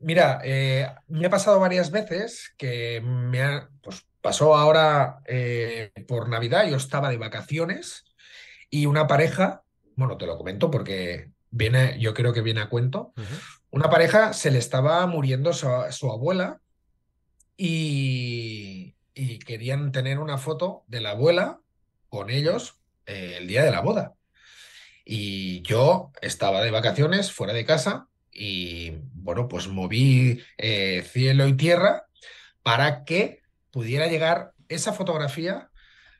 Mira, 0.00 0.40
eh, 0.44 0.88
me 1.08 1.26
ha 1.26 1.30
pasado 1.30 1.60
varias 1.60 1.90
veces 1.90 2.52
que 2.58 3.00
me 3.00 3.42
ha, 3.42 3.68
pues 3.82 4.04
pasó 4.20 4.54
ahora 4.54 5.20
eh, 5.26 5.92
por 6.06 6.28
Navidad, 6.28 6.68
yo 6.68 6.76
estaba 6.76 7.10
de 7.10 7.16
vacaciones 7.16 8.04
y 8.70 8.86
una 8.86 9.06
pareja, 9.06 9.62
bueno, 9.96 10.16
te 10.16 10.26
lo 10.26 10.36
comento 10.36 10.70
porque 10.70 11.30
viene, 11.50 11.98
yo 11.98 12.12
creo 12.12 12.32
que 12.32 12.42
viene 12.42 12.60
a 12.60 12.68
cuento, 12.68 13.14
una 13.70 13.88
pareja 13.88 14.32
se 14.32 14.50
le 14.50 14.58
estaba 14.58 15.06
muriendo 15.06 15.52
su 15.52 16.10
abuela 16.10 16.60
y, 17.56 18.94
y 19.14 19.38
querían 19.38 19.92
tener 19.92 20.18
una 20.18 20.38
foto 20.38 20.84
de 20.86 21.00
la 21.00 21.10
abuela 21.10 21.60
con 22.08 22.30
ellos 22.30 22.80
eh, 23.06 23.36
el 23.38 23.48
día 23.48 23.64
de 23.64 23.70
la 23.70 23.80
boda. 23.80 24.14
Y 25.04 25.62
yo 25.62 26.12
estaba 26.20 26.62
de 26.62 26.70
vacaciones 26.70 27.32
fuera 27.32 27.52
de 27.52 27.64
casa 27.64 28.08
y 28.30 28.92
bueno, 29.14 29.48
pues 29.48 29.68
moví 29.68 30.42
eh, 30.58 31.02
cielo 31.10 31.46
y 31.48 31.54
tierra 31.54 32.06
para 32.62 33.04
que 33.04 33.42
pudiera 33.70 34.06
llegar 34.06 34.52
esa 34.68 34.92
fotografía 34.92 35.70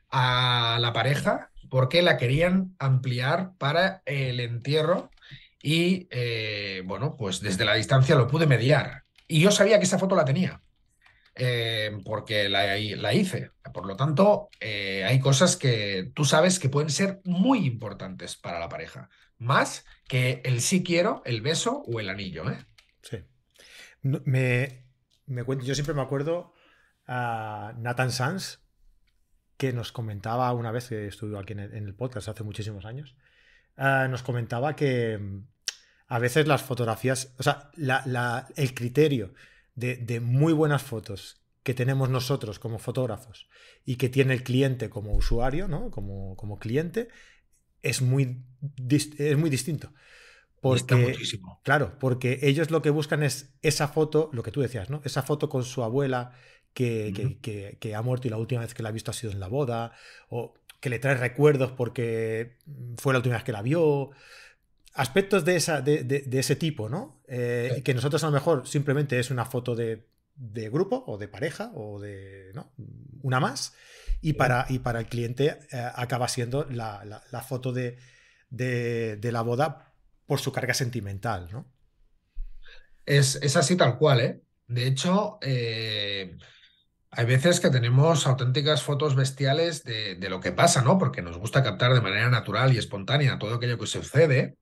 a 0.09 0.77
la 0.79 0.93
pareja 0.93 1.51
porque 1.69 2.01
la 2.01 2.17
querían 2.17 2.75
ampliar 2.77 3.53
para 3.57 4.03
el 4.05 4.39
entierro 4.39 5.09
y 5.61 6.07
eh, 6.11 6.83
bueno, 6.85 7.15
pues 7.17 7.39
desde 7.39 7.65
la 7.65 7.75
distancia 7.75 8.15
lo 8.15 8.27
pude 8.27 8.45
mediar. 8.45 9.05
Y 9.27 9.39
yo 9.39 9.49
sabía 9.49 9.79
que 9.79 9.85
esa 9.85 9.97
foto 9.97 10.15
la 10.15 10.25
tenía. 10.25 10.61
Eh, 11.35 11.91
porque 12.05 12.47
la, 12.49 12.77
hice. 13.13 13.51
Por 13.73 13.87
lo 13.87 13.95
tanto, 13.95 14.49
eh, 14.59 15.03
hay 15.03 15.19
cosas 15.19 15.57
que 15.57 16.11
tú 16.13 16.25
sabes 16.25 16.59
que 16.59 16.69
pueden 16.69 16.89
ser 16.89 17.21
muy 17.23 17.65
importantes 17.65 18.35
para 18.35 18.59
la 18.59 18.69
pareja, 18.69 19.09
más 19.39 19.85
que 20.07 20.41
el 20.45 20.61
sí 20.61 20.83
quiero, 20.83 21.21
el 21.25 21.41
beso 21.41 21.83
o 21.87 21.99
el 21.99 22.09
anillo. 22.09 22.49
¿eh? 22.51 22.65
Sí. 23.01 23.17
me, 24.01 24.85
me 25.25 25.43
cuento, 25.43 25.65
yo 25.65 25.73
siempre 25.73 25.95
me 25.95 26.01
acuerdo 26.01 26.53
a 27.07 27.73
Nathan 27.77 28.11
Sanz, 28.11 28.59
que 29.57 29.73
nos 29.73 29.91
comentaba 29.91 30.51
una 30.53 30.71
vez 30.71 30.89
que 30.89 31.07
estuvo 31.07 31.37
aquí 31.37 31.53
en 31.53 31.59
el, 31.59 31.95
podcast 31.95 32.27
hace 32.27 32.43
muchísimos 32.43 32.85
años, 32.85 33.15
ah, 33.77 34.07
nos 34.09 34.23
comentaba 34.23 34.75
que 34.75 35.17
mm, 35.17 35.47
a 36.07 36.19
veces 36.19 36.47
las 36.47 36.61
fotografías, 36.61 37.33
o 37.37 37.43
sea, 37.43 37.71
el 38.55 38.73
criterio 38.73 39.33
de, 39.75 40.19
muy 40.19 40.53
buenas 40.53 40.83
fotos 40.83 41.41
que 41.63 41.73
tenemos 41.73 42.09
nosotros 42.09 42.59
como 42.59 42.77
fotógrafos 42.77 43.47
y 43.85 43.95
que 43.95 44.09
tiene 44.09 44.33
el 44.33 44.43
cliente 44.43 44.89
como 44.89 45.13
usuario, 45.13 45.67
¿no? 45.67 45.91
Como, 45.91 46.35
como 46.35 46.59
cliente, 46.59 47.07
es 47.81 48.01
muy, 48.01 48.43
es 48.89 49.37
muy 49.37 49.49
distinto. 49.49 49.93
Porque, 50.61 51.13
claro, 51.63 51.97
porque 51.99 52.39
ellos 52.41 52.71
lo 52.71 52.81
que 52.81 52.89
buscan 52.89 53.21
es 53.21 53.53
esa 53.61 53.89
foto, 53.89 54.29
lo 54.31 54.43
que 54.43 54.51
tú 54.51 54.61
decías, 54.61 54.89
¿no? 54.89 55.01
Esa 55.03 55.21
foto 55.21 55.49
con 55.49 55.65
su 55.65 55.83
abuela 55.83 56.31
que, 56.73 57.93
ha 57.95 58.01
muerto 58.01 58.27
y 58.27 58.31
la 58.31 58.37
última 58.37 58.61
vez 58.61 58.73
que 58.73 58.81
la 58.81 58.89
ha 58.89 58.93
visto 58.93 59.11
ha 59.11 59.13
sido 59.13 59.33
en 59.33 59.41
la 59.41 59.47
boda, 59.47 59.93
o 60.29 60.53
que 60.79 60.89
le 60.89 60.99
trae 60.99 61.15
recuerdos 61.15 61.71
porque 61.71 62.57
fue 62.97 63.13
la 63.13 63.19
última 63.19 63.35
vez 63.35 63.43
que 63.43 63.51
la 63.51 63.61
vio. 63.61 64.11
Aspectos 64.93 65.43
de, 65.43 65.55
esa, 65.55 65.81
de, 65.81 66.23
ese 66.31 66.55
tipo, 66.55 66.87
¿no? 66.87 67.21
Eh, 67.27 67.81
que 67.83 67.93
nosotros 67.93 68.23
a 68.23 68.27
lo 68.27 68.33
mejor 68.33 68.67
simplemente 68.67 69.19
es 69.19 69.31
una 69.31 69.45
foto 69.45 69.75
de, 69.75 70.07
grupo 70.69 71.03
o 71.07 71.17
de 71.17 71.27
pareja 71.27 71.71
o 71.73 71.99
de 71.99 72.51
¿no? 72.53 72.73
una 73.21 73.39
más. 73.39 73.73
Y 74.21 74.33
para, 74.33 74.65
y 74.69 74.79
para 74.79 74.99
el 74.99 75.07
cliente 75.07 75.59
eh, 75.71 75.89
acaba 75.95 76.27
siendo 76.27 76.65
la, 76.69 77.03
la 77.29 77.41
foto 77.41 77.73
de, 77.73 77.97
la 78.51 79.41
boda 79.41 79.93
por 80.25 80.39
su 80.39 80.51
carga 80.51 80.73
sentimental, 80.73 81.49
¿no? 81.51 81.65
Es, 83.05 83.55
así 83.55 83.75
tal 83.75 83.97
cual, 83.97 84.21
¿eh? 84.21 84.41
De 84.67 84.87
hecho, 84.87 85.37
eh, 85.41 86.37
hay 87.15 87.25
veces 87.25 87.59
que 87.59 87.69
tenemos 87.69 88.25
auténticas 88.25 88.81
fotos 88.83 89.15
bestiales 89.15 89.83
de, 89.83 90.17
lo 90.29 90.39
que 90.39 90.51
pasa, 90.51 90.81
¿no? 90.81 90.97
Porque 90.97 91.21
nos 91.21 91.37
gusta 91.37 91.63
captar 91.63 91.93
de 91.93 92.01
manera 92.01 92.29
natural 92.29 92.73
y 92.73 92.77
espontánea 92.77 93.39
todo 93.39 93.55
aquello 93.55 93.77
que 93.77 93.87
sucede. 93.87 94.57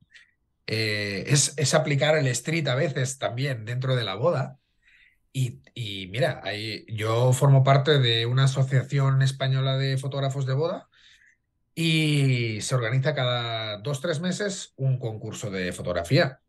Eh, 0.68 1.26
es, 1.28 1.74
aplicar 1.74 2.18
el 2.18 2.28
street 2.28 2.68
a 2.68 2.76
veces 2.76 3.18
también 3.18 3.66
dentro 3.66 3.96
de 3.96 4.04
la 4.04 4.16
boda. 4.16 4.58
Y, 5.34 5.62
mira, 6.12 6.44
yo 6.90 7.32
formo 7.32 7.64
parte 7.64 8.00
de 8.00 8.26
una 8.26 8.46
asociación 8.46 9.22
española 9.22 9.78
de 9.78 9.98
fotógrafos 9.98 10.46
de 10.46 10.54
boda 10.54 10.90
y 11.74 12.60
se 12.62 12.76
organiza 12.76 13.16
cada 13.16 13.78
dos, 13.78 14.02
tres 14.02 14.20
meses 14.20 14.74
un 14.76 15.00
concurso 15.00 15.50
de 15.50 15.72
fotografía. 15.72 16.42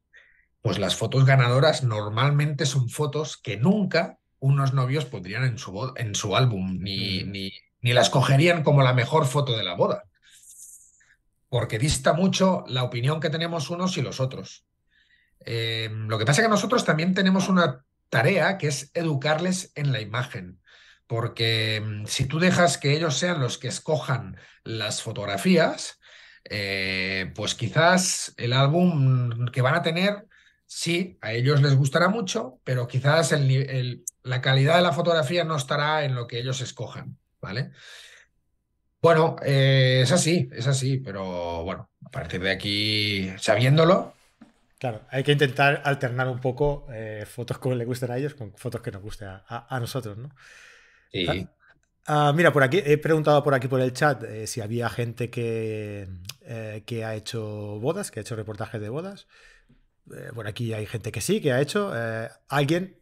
Pues 0.63 0.79
las 0.79 0.97
fotos 0.97 1.25
ganadoras 1.25 1.85
normalmente 1.85 2.67
son 2.67 2.89
fotos 2.89 3.37
que 3.37 3.57
nunca 3.57 4.19
unos 4.43 4.75
novios 4.75 5.07
pondrían 5.07 5.45
en 5.45 5.57
su, 5.57 5.93
en 5.97 6.15
su 6.15 6.37
álbum, 6.37 6.79
ni, 6.81 7.25
ni, 7.25 7.53
ni 7.81 7.93
las 7.95 8.11
cogerían 8.11 8.63
como 8.63 8.83
la 8.83 8.93
mejor 8.93 9.27
foto 9.27 9.57
de 9.57 9.65
la 9.65 9.75
boda. 9.75 10.05
Porque 11.49 11.79
dista 11.79 12.13
mucho 12.13 12.65
la 12.67 12.83
opinión 12.83 13.21
que 13.21 13.31
tenemos 13.31 13.71
unos 13.71 13.97
y 13.97 14.03
los 14.03 14.21
otros. 14.21 14.67
Eh, 15.45 15.89
lo 15.91 16.19
que 16.19 16.27
pasa 16.27 16.41
es 16.41 16.47
que 16.47 16.51
nosotros 16.51 16.85
también 16.85 17.15
tenemos 17.15 17.49
una 17.49 17.85
tarea 18.11 18.59
que 18.59 18.69
es 18.69 18.91
educarles 18.95 19.73
en 19.75 19.93
la 19.93 20.01
imagen 20.01 20.61
porque 21.13 21.83
mm, 21.85 22.07
si 22.07 22.25
tú 22.25 22.39
dejas 22.39 22.79
que 22.79 22.97
ellos 22.97 23.19
sean 23.19 23.39
los 23.39 23.59
que 23.59 23.69
escojan 23.69 24.39
las 24.65 25.03
fotografías, 25.03 26.01
eh, 26.45 27.33
pues 27.35 27.55
quizás 27.55 28.33
el 28.39 28.55
álbum 28.55 29.47
que 29.53 29.61
van 29.61 29.75
a 29.75 29.83
tener, 29.83 30.27
sí, 30.65 31.19
a 31.21 31.35
ellos 31.35 31.61
les 31.61 31.75
gustará 31.77 32.09
mucho, 32.09 32.61
pero 32.65 32.87
quizás 32.87 33.33
la 34.23 34.41
calidad 34.41 34.77
de 34.77 34.83
la 34.83 34.93
fotografía 34.93 35.45
no 35.45 35.57
estará 35.57 36.05
en 36.05 36.15
lo 36.15 36.27
que 36.27 36.39
ellos 36.39 36.61
escojan, 36.61 37.19
¿vale? 37.41 37.73
Bueno, 39.01 39.37
eh, 39.45 40.01
es 40.03 40.13
así, 40.13 40.49
es 40.53 40.67
así, 40.67 40.99
pero 40.99 41.65
bueno, 41.65 41.91
a 42.05 42.11
partir 42.11 42.41
de 42.41 42.51
aquí, 42.51 43.33
sabiéndolo, 43.39 44.15
Claro, 44.79 45.03
hay 45.11 45.23
que 45.23 45.31
intentar 45.31 45.81
alternar 45.85 46.27
un 46.27 46.41
poco 46.41 46.89
eh, 46.93 47.25
fotos 47.25 47.61
que 47.61 47.73
le 47.73 47.85
gusten 47.85 48.11
a 48.11 48.19
ellos 48.19 48.35
con 48.35 48.53
fotos 48.55 48.81
que 48.81 48.91
nos 48.91 49.01
gusten 49.01 49.29
a 49.29 49.79
nosotros, 49.79 50.19
¿no? 50.19 50.31
Ah, 51.29 51.35
ah, 52.07 52.33
mira, 52.35 52.53
por 52.53 52.63
aquí 52.63 52.83
he 52.85 52.99
preguntado 52.99 53.43
por 53.43 53.55
aquí 53.55 53.69
por 53.69 53.81
el 53.81 53.93
chat 53.93 54.23
eh, 54.25 54.47
si 54.47 54.61
había 54.61 54.89
gente 54.89 55.31
que, 55.31 56.09
eh, 56.43 56.83
que 56.87 57.05
ha 57.05 57.15
hecho 57.15 57.79
bodas, 57.81 58.11
que 58.11 58.21
ha 58.21 58.23
hecho 58.23 58.37
reportajes 58.37 58.81
de 58.81 58.89
bodas. 58.89 59.27
Eh, 60.13 60.31
por 60.35 60.47
aquí 60.49 60.73
hay 60.73 60.87
gente 60.87 61.13
que 61.13 61.21
sí, 61.21 61.41
que 61.41 61.53
ha 61.53 61.61
hecho. 61.61 61.93
alguien 62.49 62.99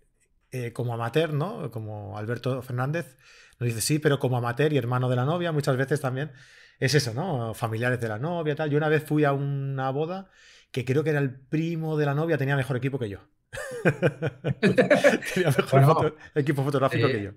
como 0.72 0.94
amateur, 0.94 1.32
¿no? 1.32 1.70
Como 1.70 2.18
Alberto 2.18 2.62
Fernández, 2.62 3.16
nos 3.58 3.68
dice 3.68 3.80
sí, 3.80 3.98
pero 3.98 4.18
como 4.18 4.36
amateur 4.36 4.72
y 4.72 4.78
hermano 4.78 5.08
de 5.08 5.16
la 5.16 5.24
novia, 5.24 5.52
muchas 5.52 5.76
veces 5.76 6.00
también 6.00 6.32
es 6.80 6.94
eso, 6.94 7.14
¿no? 7.14 7.54
Familiares 7.54 8.00
de 8.00 8.08
la 8.08 8.18
novia, 8.18 8.56
tal. 8.56 8.70
Yo 8.70 8.78
una 8.78 8.88
vez 8.88 9.04
fui 9.04 9.24
a 9.24 9.32
una 9.32 9.90
boda 9.90 10.30
que 10.72 10.84
creo 10.84 11.04
que 11.04 11.10
era 11.10 11.18
el 11.18 11.38
primo 11.38 11.96
de 11.96 12.06
la 12.06 12.14
novia, 12.14 12.38
tenía 12.38 12.56
mejor 12.56 12.76
equipo 12.76 12.98
que 12.98 13.08
yo. 13.08 13.18
Tenía 15.34 15.50
mejor 15.50 16.16
equipo 16.34 16.62
fotográfico 16.62 17.08
que 17.08 17.22
yo. 17.22 17.30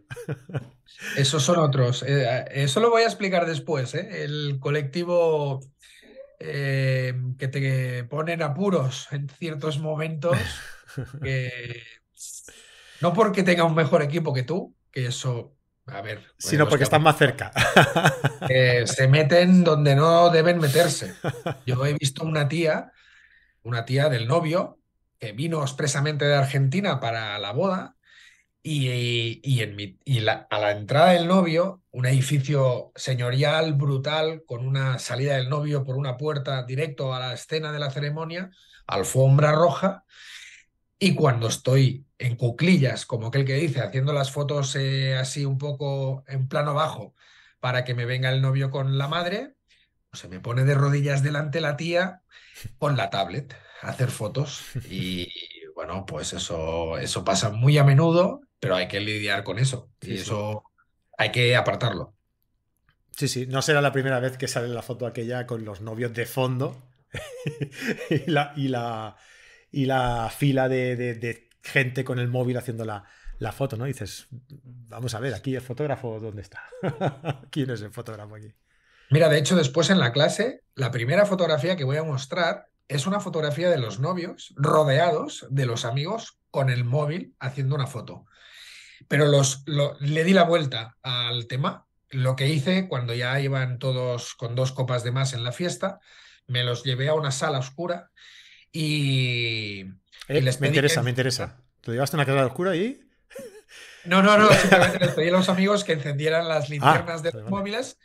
esos 1.18 1.44
son 1.44 1.60
otros. 1.60 2.04
Eh, 2.08 2.46
eso 2.52 2.80
lo 2.80 2.90
voy 2.90 3.04
a 3.04 3.08
explicar 3.08 3.46
después. 3.46 3.96
¿eh? 3.96 4.24
El 4.24 4.60
colectivo 4.60 5.62
eh, 6.40 7.14
que 7.40 7.48
te 7.48 8.04
ponen 8.04 8.42
apuros 8.44 9.08
en 9.12 9.30
ciertos 9.30 9.80
momentos. 9.80 10.38
no 13.04 13.14
porque 13.14 13.44
tenga 13.44 13.66
un 13.66 13.76
mejor 13.76 14.02
equipo 14.02 14.34
que 14.34 14.44
tú, 14.44 14.74
que 14.90 15.08
eso. 15.08 15.58
A 15.88 16.02
ver. 16.02 16.22
Sino 16.38 16.70
porque 16.70 16.86
están 16.86 17.04
más 17.04 17.18
cerca. 17.18 17.52
se 18.86 19.10
meten 19.10 19.66
donde 19.66 19.94
no 19.94 20.30
deben 20.30 20.58
meterse. 20.60 21.14
Yo 21.66 21.86
he 21.86 21.94
visto 21.96 22.24
una 22.24 22.48
tía, 22.48 22.94
una 23.64 23.84
tía 23.84 24.08
del 24.08 24.26
novio, 24.26 24.80
que 25.20 25.34
vino 25.34 25.62
expresamente 25.62 26.24
de 26.24 26.36
Argentina 26.36 27.02
para 27.02 27.38
la 27.40 27.52
boda 27.52 27.98
y, 28.62 29.62
en 29.62 30.00
y 30.06 30.26
a 30.26 30.48
la 30.58 30.72
entrada 30.72 31.12
del 31.12 31.28
novio, 31.28 31.82
un 31.92 32.06
edificio 32.06 32.94
señorial, 32.96 33.74
brutal, 33.74 34.44
con 34.48 34.66
una 34.66 34.98
salida 34.98 35.36
del 35.36 35.50
novio 35.50 35.84
por 35.84 35.98
una 35.98 36.16
puerta 36.16 36.64
directo 36.64 37.14
a 37.14 37.20
la 37.20 37.34
escena 37.34 37.74
de 37.74 37.80
la 37.80 37.92
ceremonia, 37.92 38.50
alfombra 38.88 39.52
roja, 39.52 40.06
y 41.04 41.16
cuando 41.16 41.50
estoy 41.50 42.06
en 42.18 42.38
cuclillas, 42.38 43.06
como 43.06 43.28
aquel 43.28 43.44
que 43.44 43.56
dice, 43.56 43.82
haciendo 43.82 44.14
las 44.14 44.32
fotos 44.32 44.74
eh, 44.78 45.18
así 45.18 45.44
un 45.44 45.58
poco 45.58 46.24
en 46.28 46.48
plano 46.48 46.74
bajo 46.74 47.14
para 47.60 47.84
que 47.84 47.94
me 47.94 48.06
venga 48.06 48.32
el 48.32 48.42
novio 48.42 48.72
con 48.72 48.98
la 48.98 49.10
madre, 49.10 49.56
pues 50.10 50.22
se 50.22 50.30
me 50.30 50.40
pone 50.40 50.64
de 50.64 50.76
rodillas 50.76 51.22
delante 51.22 51.60
la 51.60 51.76
tía 51.76 52.22
con 52.78 52.96
la 52.96 53.10
tablet 53.10 53.54
hacer 53.82 54.12
fotos. 54.12 54.62
Y 54.90 55.28
bueno, 55.76 56.06
pues 56.06 56.32
eso, 56.32 56.98
eso 56.98 57.26
pasa 57.26 57.50
muy 57.50 57.78
a 57.78 57.84
menudo, 57.84 58.40
pero 58.62 58.78
hay 58.78 58.88
que 58.88 59.02
lidiar 59.02 59.44
con 59.44 59.60
eso. 59.60 59.92
Y 60.00 60.16
eso 60.16 60.64
hay 61.18 61.34
que 61.34 61.58
apartarlo. 61.58 62.16
Sí, 63.18 63.28
sí, 63.28 63.46
no 63.46 63.62
será 63.62 63.82
la 63.82 63.92
primera 63.92 64.22
vez 64.22 64.38
que 64.38 64.48
sale 64.48 64.70
la 64.70 64.82
foto 64.82 65.06
aquella 65.06 65.46
con 65.48 65.66
los 65.66 65.82
novios 65.82 66.14
de 66.14 66.26
fondo 66.26 66.82
y, 68.10 68.32
la, 68.32 68.54
y, 68.56 68.70
la, 68.70 69.18
y 69.74 69.88
la 69.88 70.30
fila 70.30 70.70
de, 70.70 71.50
gente 71.64 72.06
con 72.06 72.20
el 72.20 72.28
móvil 72.28 72.58
haciendo 72.58 72.86
la, 72.86 73.04
foto, 73.52 73.76
¿no? 73.76 73.86
dices, 73.86 74.28
vamos 74.30 75.16
a 75.16 75.20
ver, 75.20 75.34
aquí 75.34 75.56
el 75.56 75.62
fotógrafo, 75.62 76.20
¿dónde 76.20 76.44
está? 76.44 76.62
¿Quién 77.50 77.72
es 77.72 77.82
el 77.82 77.92
fotógrafo 77.92 78.36
aquí? 78.36 78.54
Mira, 79.10 79.28
de 79.30 79.40
hecho, 79.40 79.56
después 79.56 79.90
en 79.90 80.00
la 80.00 80.14
clase, 80.14 80.62
la 80.76 80.92
primera 80.92 81.26
fotografía 81.26 81.76
que 81.76 81.84
voy 81.84 81.98
a 81.98 82.04
mostrar 82.04 82.68
es 82.88 83.08
una 83.08 83.20
fotografía 83.20 83.70
de 83.70 83.80
los 83.80 84.00
novios 84.00 84.54
rodeados 84.56 85.48
de 85.50 85.66
los 85.66 85.86
amigos 85.86 86.38
con 86.52 86.70
el 86.70 86.86
móvil 86.86 87.36
haciendo 87.40 87.76
una 87.76 87.88
foto. 87.88 88.26
Pero 89.08 89.26
los, 89.26 89.64
le 90.00 90.24
di 90.24 90.34
la 90.34 90.44
vuelta 90.44 90.98
al 91.02 91.48
tema. 91.48 91.88
Lo 92.12 92.36
que 92.36 92.48
hice 92.48 92.88
cuando 92.88 93.14
ya 93.16 93.40
iban 93.40 93.80
todos 93.80 94.36
con 94.36 94.54
dos 94.56 94.72
copas 94.72 95.04
de 95.04 95.12
más 95.12 95.34
en 95.34 95.44
la 95.44 95.52
fiesta, 95.52 96.00
me 96.48 96.64
los 96.64 96.84
llevé 96.84 97.10
a 97.10 97.16
una 97.16 97.32
sala 97.32 97.58
oscura 97.58 98.12
y, 98.74 99.82
eh, 100.28 100.42
les 100.42 100.60
Me 100.60 100.68
interesa, 100.68 101.04
me 101.04 101.12
interesa. 101.12 101.62
¿Te 101.82 101.92
llevaste 101.92 102.18
una 102.18 102.26
sala 102.26 102.48
oscura 102.48 102.76
y...? 102.76 103.00
No, 104.06 104.22
no, 104.22 104.38
no, 104.38 104.50
simplemente 104.54 105.00
les 105.00 105.12
pedí 105.12 105.30
a 105.30 105.32
los 105.32 105.48
amigos 105.48 105.84
que 105.84 105.94
encendieran 105.94 106.50
las 106.50 106.66
ah, 106.66 106.70
linternas 106.70 107.24
de 107.24 107.32
los 107.32 107.50
móviles 107.50 107.98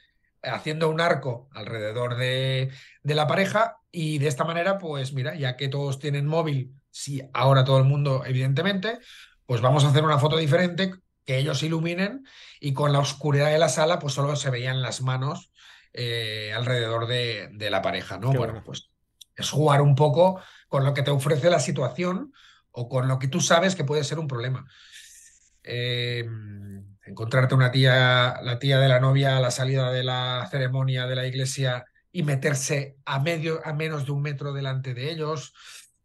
haciendo 0.43 0.89
un 0.89 1.01
arco 1.01 1.49
alrededor 1.53 2.17
de, 2.17 2.71
la 3.03 3.27
pareja 3.27 3.79
y 3.91 4.19
de 4.19 4.29
esta 4.29 4.45
manera, 4.45 4.79
pues 4.79 5.13
mira, 5.13 5.35
ya 5.35 5.57
que 5.57 5.69
todos 5.69 5.99
tienen 5.99 6.27
móvil, 6.27 6.75
sí, 6.91 7.23
ahora 7.33 7.65
todo 7.65 7.79
el 7.79 7.85
mundo, 7.85 8.23
evidentemente, 8.25 8.99
pues 9.47 9.61
vamos 9.61 9.85
a 9.85 9.89
hacer 9.89 10.05
una 10.05 10.19
foto 10.19 10.37
diferente, 10.37 10.95
que 11.25 11.39
ellos 11.39 11.63
iluminen 11.63 12.25
y 12.61 12.73
con 12.73 12.93
la 12.93 13.01
oscuridad 13.01 13.51
de 13.51 13.59
la 13.59 13.69
sala, 13.69 13.99
pues 13.99 14.15
solo 14.15 14.37
se 14.37 14.51
veían 14.51 14.83
las 14.83 15.03
manos 15.03 15.51
eh, 15.93 16.53
alrededor 16.55 17.07
de, 17.07 17.51
la 17.71 17.83
pareja, 17.83 18.19
¿no? 18.19 18.33
bueno, 18.33 18.63
pues 18.65 18.91
es 19.37 19.51
jugar 19.51 19.81
un 19.81 19.95
poco 19.95 20.41
con 20.69 20.85
lo 20.85 20.95
que 20.95 21.03
te 21.03 21.11
ofrece 21.11 21.51
la 21.51 21.61
situación 21.61 22.33
o 22.71 22.89
con 22.89 23.09
lo 23.09 23.19
que 23.19 23.29
tú 23.29 23.41
sabes 23.41 23.75
que 23.75 23.85
puede 23.85 24.05
ser 24.05 24.19
un 24.19 24.29
problema. 24.29 24.67
em, 25.65 26.97
encontrarte 27.05 27.55
una 27.55 27.71
tía, 27.71 28.41
la 28.43 28.59
tía 28.59 28.79
de 28.79 28.89
la 28.89 29.01
novia 29.01 29.37
a 29.37 29.41
la 29.41 29.51
salida 29.51 29.91
de 29.91 30.05
la 30.05 30.47
ceremonia 30.51 31.07
de 31.07 31.17
la 31.17 31.27
iglesia 31.27 31.85
y 32.13 32.23
meterse 32.23 32.97
a, 33.05 33.19
medio, 33.19 33.61
a 33.65 33.73
menos 33.73 34.07
de 34.07 34.13
un 34.13 34.23
metro 34.23 34.53
delante 34.53 34.95
de 34.95 35.11
ellos. 35.11 35.55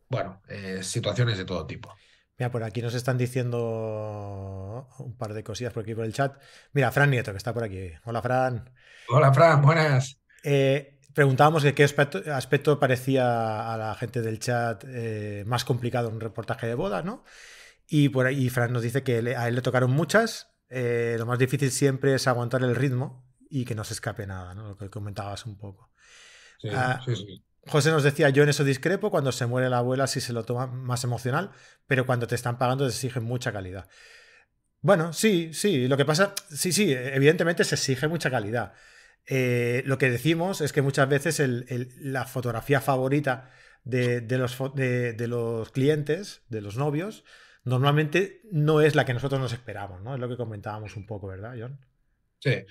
Bueno, 0.09 0.41
eh, 0.47 0.79
situaciones 0.83 1.37
de 1.37 1.45
todo 1.45 1.65
tipo. 1.65 1.93
Mira, 2.37 2.51
por 2.51 2.63
aquí 2.63 2.81
nos 2.81 2.93
están 2.93 3.17
diciendo 3.17 4.87
un 4.99 5.17
par 5.17 5.33
de 5.33 5.43
cosillas 5.43 5.73
por 5.73 5.83
aquí 5.83 5.93
por 5.95 6.05
el 6.05 6.13
chat. 6.13 6.35
Mira, 6.73 6.91
Fran 6.91 7.09
Nieto, 7.09 7.31
que 7.31 7.37
está 7.37 7.53
por 7.53 7.63
aquí. 7.63 7.91
Hola, 8.05 8.21
Fran. 8.21 8.69
Hola, 9.09 9.33
Fran, 9.33 9.61
buenas. 9.61 10.19
Eh, 10.43 10.92
preguntábamos 11.13 11.63
de 11.63 11.73
qué 11.73 11.83
aspecto, 11.83 12.79
parecía 12.79 13.73
a 13.73 13.77
la 13.77 13.95
gente 13.95 14.21
del 14.21 14.39
chat 14.39 14.83
eh, 14.87 15.43
más 15.45 15.65
complicado 15.65 16.09
un 16.09 16.19
reportaje 16.19 16.67
de 16.67 16.75
boda, 16.75 17.01
¿no? 17.01 17.23
Y 17.87 18.09
por 18.09 18.25
ahí 18.25 18.49
Fran 18.49 18.73
nos 18.73 18.81
dice 18.81 19.03
que 19.03 19.35
a 19.35 19.47
él 19.47 19.55
le 19.55 19.61
tocaron 19.61 19.91
muchas. 19.91 20.49
Eh, 20.69 21.15
lo 21.19 21.25
más 21.25 21.37
difícil 21.37 21.71
siempre 21.71 22.15
es 22.15 22.27
aguantar 22.27 22.63
el 22.63 22.75
ritmo 22.75 23.25
y 23.49 23.65
que 23.65 23.75
no 23.75 23.83
se 23.83 23.93
escape 23.93 24.25
nada, 24.25 24.55
¿no? 24.55 24.69
Lo 24.69 24.77
que 24.77 24.89
comentabas 24.89 25.45
un 25.45 25.57
poco. 25.57 25.91
Ah, 26.71 27.01
José 27.67 27.91
nos 27.91 28.03
decía, 28.03 28.29
yo 28.29 28.43
en 28.43 28.49
eso 28.49 28.63
discrepo, 28.63 29.11
cuando 29.11 29.31
se 29.31 29.45
muere 29.45 29.69
la 29.69 29.77
abuela 29.77 30.07
sí 30.07 30.21
se 30.21 30.33
lo 30.33 30.43
toma 30.43 30.67
más 30.67 31.03
emocional, 31.03 31.51
pero 31.87 32.05
cuando 32.05 32.27
te 32.27 32.35
están 32.35 32.57
pagando 32.57 32.85
te 32.85 32.91
exigen 32.91 33.23
mucha 33.23 33.51
calidad. 33.51 33.87
Bueno, 34.81 35.13
sí, 35.13 35.53
sí, 35.53 35.87
lo 35.87 35.95
que 35.95 36.03
pasa, 36.03 36.33
sí, 36.49 36.73
sí, 36.73 36.91
evidentemente 36.91 37.63
se 37.63 37.75
exige 37.75 38.07
mucha 38.07 38.29
calidad. 38.29 38.73
Eh, 39.25 39.83
lo 39.85 39.97
que 39.97 40.09
decimos 40.09 40.61
es 40.61 40.73
que 40.73 40.81
muchas 40.81 41.07
veces 41.07 41.41
la 41.99 42.25
fotografía 42.25 42.81
favorita 42.81 43.49
de, 43.83 44.25
los, 44.37 44.57
de, 44.75 45.27
los, 45.27 45.71
clientes, 45.71 46.43
de 46.49 46.61
los 46.61 46.77
novios, 46.77 47.23
normalmente 47.63 48.41
no 48.51 48.81
es 48.81 48.95
la 48.95 49.05
que 49.05 49.13
nosotros 49.13 49.39
nos 49.39 49.53
esperamos, 49.53 50.01
¿no? 50.01 50.13
Es 50.13 50.19
lo 50.19 50.29
que 50.29 50.37
comentábamos 50.37 50.95
un 50.95 51.05
poco, 51.05 51.27
¿verdad, 51.27 51.55
John? 51.57 51.79
Sí. 52.39 52.65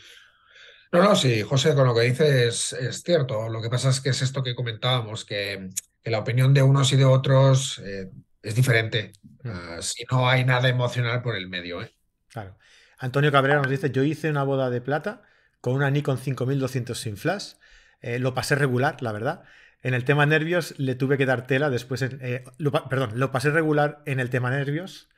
No, 0.92 1.02
no, 1.02 1.16
sí, 1.16 1.40
José, 1.40 1.74
con 1.74 1.86
lo 1.86 1.94
que 1.94 2.02
dices 2.02 2.74
es, 2.74 3.02
cierto. 3.02 3.48
Lo 3.48 3.62
que 3.62 3.70
pasa 3.70 3.88
es 3.88 4.00
que 4.00 4.10
es 4.10 4.20
esto 4.20 4.42
que 4.42 4.54
comentábamos, 4.54 5.24
que, 5.24 5.70
la 6.04 6.18
opinión 6.18 6.52
de 6.52 6.62
unos 6.62 6.92
y 6.92 6.96
de 6.96 7.04
otros 7.04 7.78
eh, 7.78 8.10
es 8.42 8.54
diferente. 8.54 9.12
Mm. 9.42 9.48
Ah, 9.48 9.78
si 9.80 10.04
no 10.10 10.28
hay 10.28 10.44
nada 10.44 10.68
emocional 10.68 11.22
por 11.22 11.36
el 11.36 11.48
medio, 11.48 11.80
¿eh? 11.82 11.94
Claro. 12.28 12.58
Antonio 12.98 13.32
Cabrera 13.32 13.60
nos 13.60 13.70
dice, 13.70 13.90
yo 13.90 14.02
hice 14.02 14.28
una 14.28 14.42
boda 14.42 14.68
de 14.68 14.80
plata 14.80 15.22
con 15.62 15.74
una 15.74 15.90
Nikon 15.90 16.18
5200 16.18 16.98
sin 16.98 17.16
flash. 17.16 17.54
Eh, 18.02 18.18
lo 18.18 18.34
pasé 18.34 18.56
regular, 18.56 19.00
la 19.00 19.12
verdad. 19.12 19.44
En 19.82 19.94
el 19.94 20.04
tema 20.04 20.26
nervios 20.26 20.74
le 20.76 20.96
tuve 20.96 21.16
que 21.16 21.24
dar 21.24 21.46
tela 21.46 21.70
después. 21.70 22.02
Eh, 22.02 22.44
perdón, 22.90 23.12
lo 23.14 23.30
pasé 23.30 23.50
regular 23.50 24.02
en 24.04 24.20
el 24.20 24.28
tema 24.28 24.50
nervios. 24.50 25.08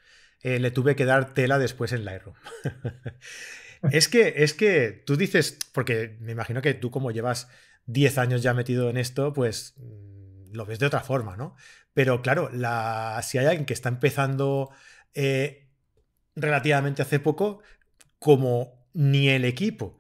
Eh, 0.43 0.61
le 0.61 0.71
tuve 0.71 0.97
que 0.97 1.07
dar 1.07 1.33
tela 1.33 1.59
después 1.59 1.93
en 1.93 2.05
Lightroom. 2.05 2.37
es, 3.91 4.09
que, 4.09 4.35
es 4.37 4.53
que 4.53 5.03
tú 5.07 5.17
dices, 5.17 5.59
porque 5.73 6.19
me 6.21 6.33
imagino 6.33 6.61
que 6.61 6.75
tú 6.75 6.91
como 6.91 7.11
llevas 7.11 7.49
10 7.87 8.19
años 8.19 8.43
ya 8.43 8.53
metido 8.53 8.91
en 8.91 8.99
esto, 8.99 9.33
pues 9.33 9.73
mm, 9.79 10.53
lo 10.53 10.67
ves 10.67 10.79
de 10.79 10.87
otra 10.87 11.01
forma, 11.01 11.39
¿no? 11.39 11.57
Pero 11.95 12.21
claro, 12.21 12.51
la, 12.53 13.19
si 13.23 13.39
hay 13.39 13.47
alguien 13.47 13.65
que 13.65 13.73
está 13.73 13.89
empezando 13.89 14.71
relativamente 16.35 17.01
hace 17.01 17.21
poco, 17.21 17.63
como 18.19 18.87
ni 18.93 19.29
el 19.29 19.47
equipo 19.47 19.99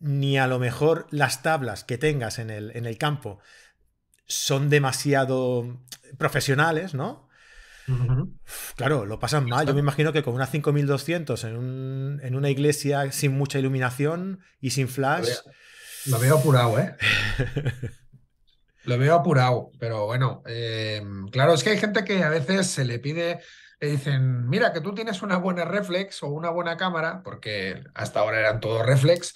ni 0.00 0.38
a 0.38 0.46
lo 0.46 0.58
mejor 0.58 1.06
las 1.10 1.42
tablas 1.42 1.84
que 1.84 1.98
tengas 1.98 2.38
en 2.38 2.50
el, 2.50 2.74
en 2.74 2.86
el 2.86 2.98
campo 2.98 3.38
son 4.26 4.70
demasiado 4.70 5.78
profesionales, 6.18 6.94
¿no? 6.94 7.28
Claro, 8.76 9.04
lo 9.04 9.18
pasan 9.18 9.46
mal. 9.46 9.66
Yo 9.66 9.74
me 9.74 9.80
imagino 9.80 10.12
que 10.12 10.22
con 10.22 10.34
una 10.34 10.46
5200 10.46 11.44
en, 11.44 11.56
un, 11.56 12.20
en 12.22 12.36
una 12.36 12.50
iglesia 12.50 13.10
sin 13.12 13.36
mucha 13.36 13.58
iluminación 13.58 14.40
y 14.60 14.70
sin 14.70 14.88
flash. 14.88 15.28
Lo 16.06 16.18
veo, 16.18 16.38
apurado, 16.38 16.78
¿eh? 16.78 16.96
lo 18.84 18.98
veo 18.98 19.14
apurado, 19.14 19.70
pero 19.78 20.06
bueno, 20.06 20.42
eh, 20.46 21.02
claro, 21.30 21.54
es 21.54 21.62
que 21.62 21.70
hay 21.70 21.78
gente 21.78 22.04
que 22.04 22.22
a 22.22 22.30
veces 22.30 22.68
se 22.68 22.84
le 22.84 22.98
pide, 23.00 23.40
le 23.80 23.88
dicen, 23.88 24.48
mira, 24.48 24.72
que 24.72 24.80
tú 24.80 24.94
tienes 24.94 25.20
una 25.20 25.36
buena 25.36 25.64
reflex 25.64 26.22
o 26.22 26.28
una 26.28 26.50
buena 26.50 26.76
cámara, 26.76 27.22
porque 27.22 27.82
hasta 27.94 28.20
ahora 28.20 28.38
eran 28.38 28.60
todos 28.60 28.86
reflex, 28.86 29.34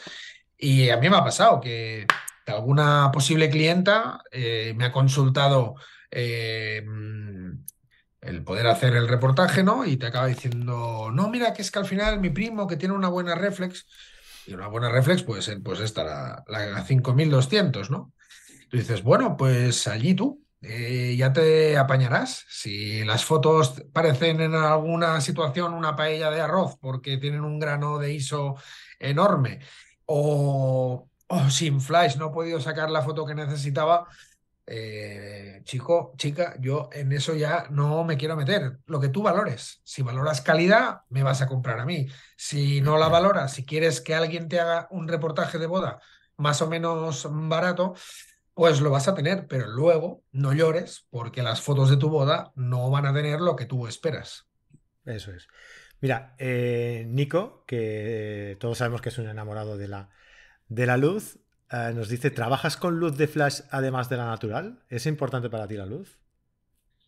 y 0.59 0.91
a 0.91 0.97
mí 0.97 1.09
me 1.09 1.17
ha 1.17 1.25
pasado 1.25 1.61
que 1.61 2.07
alguna 2.47 3.11
posible 3.13 3.49
clienta 3.49 4.21
eh, 4.31 4.75
me 4.77 4.85
ha 4.85 4.93
consultado 4.93 5.75
eh, 6.11 6.85
el 8.21 8.45
poder 8.45 8.67
hacer 8.67 8.95
el 8.97 9.09
reportaje, 9.09 9.63
¿no? 9.63 9.85
Y 9.85 9.97
te 9.97 10.07
acaba 10.07 10.27
diciendo, 10.27 11.11
no, 11.13 11.29
mira, 11.29 11.53
que 11.53 11.63
es 11.63 11.71
que 11.71 11.79
al 11.79 11.87
final 11.87 12.21
mi 12.21 12.31
primo 12.31 12.67
que 12.67 12.77
tiene 12.77 12.95
una 12.95 13.09
buena 13.09 13.35
reflex, 13.35 13.87
y 14.47 14.55
una 14.55 14.69
buena 14.69 14.91
reflex 14.91 15.23
puede 15.23 15.43
ser 15.43 15.63
pues 15.63 15.81
esta, 15.81 16.05
la, 16.05 16.45
la 16.47 16.85
5200, 16.85 17.91
¿no? 17.91 18.13
Tú 18.69 18.77
dices, 18.77 19.03
bueno, 19.03 19.37
pues 19.37 19.87
allí 19.87 20.15
tú. 20.15 20.41
Eh, 20.67 21.15
ya 21.19 21.31
te 21.31 21.77
apañarás. 21.77 22.47
Si 22.49 23.05
las 23.05 23.23
fotos 23.25 23.85
parecen 23.93 24.41
en 24.41 24.55
alguna 24.55 25.21
situación 25.21 25.75
una 25.75 25.95
paella 25.95 26.31
de 26.31 26.41
arroz 26.41 26.79
porque 26.81 27.19
tienen 27.19 27.43
un 27.43 27.59
grano 27.59 27.99
de 27.99 28.15
ISO 28.15 28.57
enorme 28.99 29.61
o, 30.07 31.09
sin 31.51 31.81
flash 31.81 32.17
no 32.17 32.29
he 32.29 32.33
podido 32.33 32.61
sacar 32.61 32.91
la 32.91 33.03
foto 33.03 33.27
que 33.27 33.35
necesitaba, 33.35 34.07
eh, 34.67 35.61
chico, 35.65 36.15
chica, 36.17 36.57
yo 36.61 36.89
en 36.93 37.13
eso 37.13 37.35
ya 37.35 37.67
no 37.71 38.05
me 38.05 38.17
quiero 38.17 38.37
meter. 38.37 38.79
Lo 38.87 39.01
que 39.01 39.09
tú 39.09 39.23
valores. 39.23 39.81
Si 39.85 40.03
valoras 40.03 40.41
calidad, 40.41 41.01
me 41.11 41.23
vas 41.23 41.43
a 41.43 41.47
comprar 41.47 41.81
a 41.81 41.85
mí. 41.85 42.07
Si 42.37 42.81
no 42.81 42.99
la 42.99 43.09
valoras, 43.09 43.53
si 43.53 43.65
quieres 43.65 44.01
que 44.01 44.15
alguien 44.15 44.49
te 44.49 44.61
haga 44.61 44.89
un 44.91 45.09
reportaje 45.09 45.59
de 45.59 45.67
boda 45.67 46.01
más 46.37 46.63
o 46.63 46.69
menos 46.69 47.29
barato, 47.31 47.95
pues 48.55 48.81
lo 48.81 48.91
vas 48.91 49.09
a 49.09 49.15
tener, 49.15 49.47
pero 49.47 49.67
luego 49.67 50.23
no 50.33 50.53
llores 50.53 51.07
porque 51.11 51.43
las 51.43 51.61
fotos 51.61 51.91
de 51.91 51.97
tu 51.97 52.09
boda 52.09 52.53
no 52.55 52.91
van 52.91 53.07
a 53.07 53.13
tener 53.13 53.41
lo 53.41 53.57
que 53.57 53.67
tú 53.67 53.87
esperas. 53.87 54.47
Eso 55.05 55.33
es. 55.33 55.47
Mira, 56.05 56.35
eh, 56.37 57.07
Nico, 57.09 57.65
que 57.67 58.59
todos 58.61 58.77
sabemos 58.77 59.01
que 59.01 59.09
es 59.09 59.17
un 59.17 59.27
enamorado 59.27 59.79
de 59.79 59.89
la, 59.89 60.11
de 60.69 60.85
la 60.85 60.99
luz, 60.99 61.39
eh, 61.73 61.93
nos 61.95 62.11
dice, 62.11 62.31
¿trabajas 62.31 62.77
con 62.77 63.01
luz 63.01 63.17
de 63.17 63.27
flash 63.27 63.61
además 63.71 64.11
de 64.11 64.19
la 64.19 64.27
natural? 64.27 64.85
¿Es 64.91 65.07
importante 65.07 65.49
para 65.49 65.67
ti 65.67 65.77
la 65.77 65.87
luz? 65.87 66.19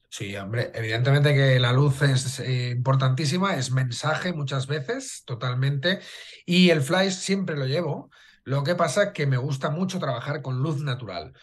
Sí, 0.08 0.34
hombre, 0.36 0.70
evidentemente 0.72 1.34
que 1.34 1.60
la 1.60 1.74
luz 1.74 2.00
es 2.00 2.40
eh, 2.40 2.70
importantísima, 2.70 3.56
es 3.56 3.70
mensaje 3.70 4.32
muchas 4.32 4.66
veces, 4.66 5.24
totalmente, 5.26 6.00
y 6.46 6.70
el 6.70 6.80
flash 6.80 7.12
siempre 7.12 7.54
lo 7.54 7.66
llevo. 7.66 8.08
Lo 8.44 8.64
que 8.64 8.76
pasa 8.76 9.02
es 9.02 9.10
que 9.10 9.26
me 9.26 9.36
gusta 9.36 9.68
mucho 9.68 9.98
trabajar 9.98 10.40
con 10.40 10.62
luz 10.62 10.82
natural. 10.82 11.34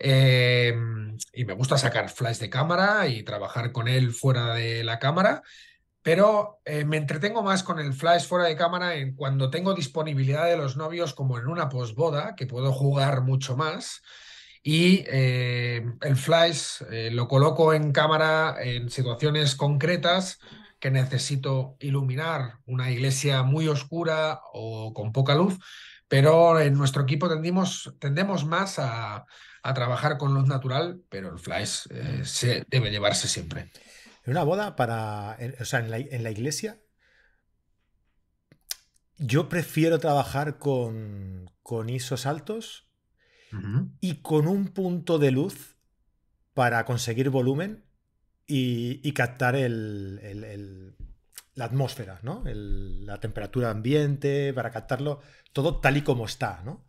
y 0.00 1.44
me 1.44 1.52
gusta 1.52 1.76
sacar 1.76 2.08
flash 2.08 2.38
de 2.38 2.48
cámara 2.48 3.06
y 3.06 3.22
trabajar 3.22 3.70
con 3.70 3.86
él 3.86 4.12
fuera 4.12 4.54
de 4.54 4.82
la 4.82 4.98
cámara 4.98 5.42
pero 6.02 6.60
eh, 6.64 6.84
me 6.84 6.96
entretengo 6.96 7.42
más 7.42 7.62
con 7.62 7.78
el 7.78 7.92
flash 7.92 8.26
fuera 8.26 8.46
de 8.46 8.56
cámara 8.56 8.96
en 8.96 9.14
cuando 9.14 9.50
tengo 9.50 9.72
disponibilidad 9.72 10.46
de 10.46 10.56
los 10.56 10.76
novios 10.76 11.14
como 11.14 11.38
en 11.38 11.46
una 11.46 11.68
posboda, 11.68 12.34
que 12.34 12.46
puedo 12.46 12.72
jugar 12.72 13.22
mucho 13.22 13.56
más. 13.56 14.02
Y 14.64 15.04
eh, 15.06 15.84
el 16.00 16.16
flash 16.16 16.82
eh, 16.90 17.10
lo 17.12 17.28
coloco 17.28 17.72
en 17.72 17.92
cámara 17.92 18.56
en 18.60 18.90
situaciones 18.90 19.54
concretas 19.54 20.40
que 20.80 20.90
necesito 20.90 21.76
iluminar 21.78 22.58
una 22.66 22.90
iglesia 22.90 23.44
muy 23.44 23.68
oscura 23.68 24.40
o 24.52 24.92
con 24.92 25.12
poca 25.12 25.36
luz, 25.36 25.56
pero 26.08 26.58
en 26.58 26.74
nuestro 26.74 27.02
equipo 27.04 27.28
tendemos 27.28 28.44
más 28.44 28.80
a, 28.80 29.24
a 29.62 29.74
trabajar 29.74 30.18
con 30.18 30.34
luz 30.34 30.48
natural, 30.48 31.00
pero 31.08 31.32
el 31.32 31.38
flash 31.38 31.86
se 32.24 32.64
debe 32.68 32.90
llevarse 32.90 33.28
siempre. 33.28 33.70
En 34.24 34.32
una 34.32 34.44
boda 34.44 34.76
para. 34.76 35.36
o 35.60 35.64
sea, 35.64 35.80
en 35.80 35.90
la, 36.22 36.30
iglesia. 36.30 36.80
Yo 39.18 39.48
prefiero 39.48 39.98
trabajar 39.98 40.58
con, 40.58 41.50
con 41.62 41.88
ISOs 41.88 42.26
altos 42.26 42.88
y 44.00 44.22
con 44.22 44.48
un 44.48 44.68
punto 44.68 45.18
de 45.18 45.30
luz 45.30 45.76
para 46.54 46.84
conseguir 46.84 47.28
volumen 47.28 47.84
y, 48.46 49.12
captar 49.12 49.56
el, 49.56 50.96
la 51.54 51.64
atmósfera, 51.66 52.18
¿no? 52.22 52.42
la 52.44 53.20
temperatura 53.20 53.70
ambiente, 53.70 54.52
para 54.54 54.70
captarlo 54.70 55.20
todo 55.52 55.80
tal 55.80 55.98
y 55.98 56.02
como 56.02 56.26
está, 56.26 56.62
¿no? 56.64 56.86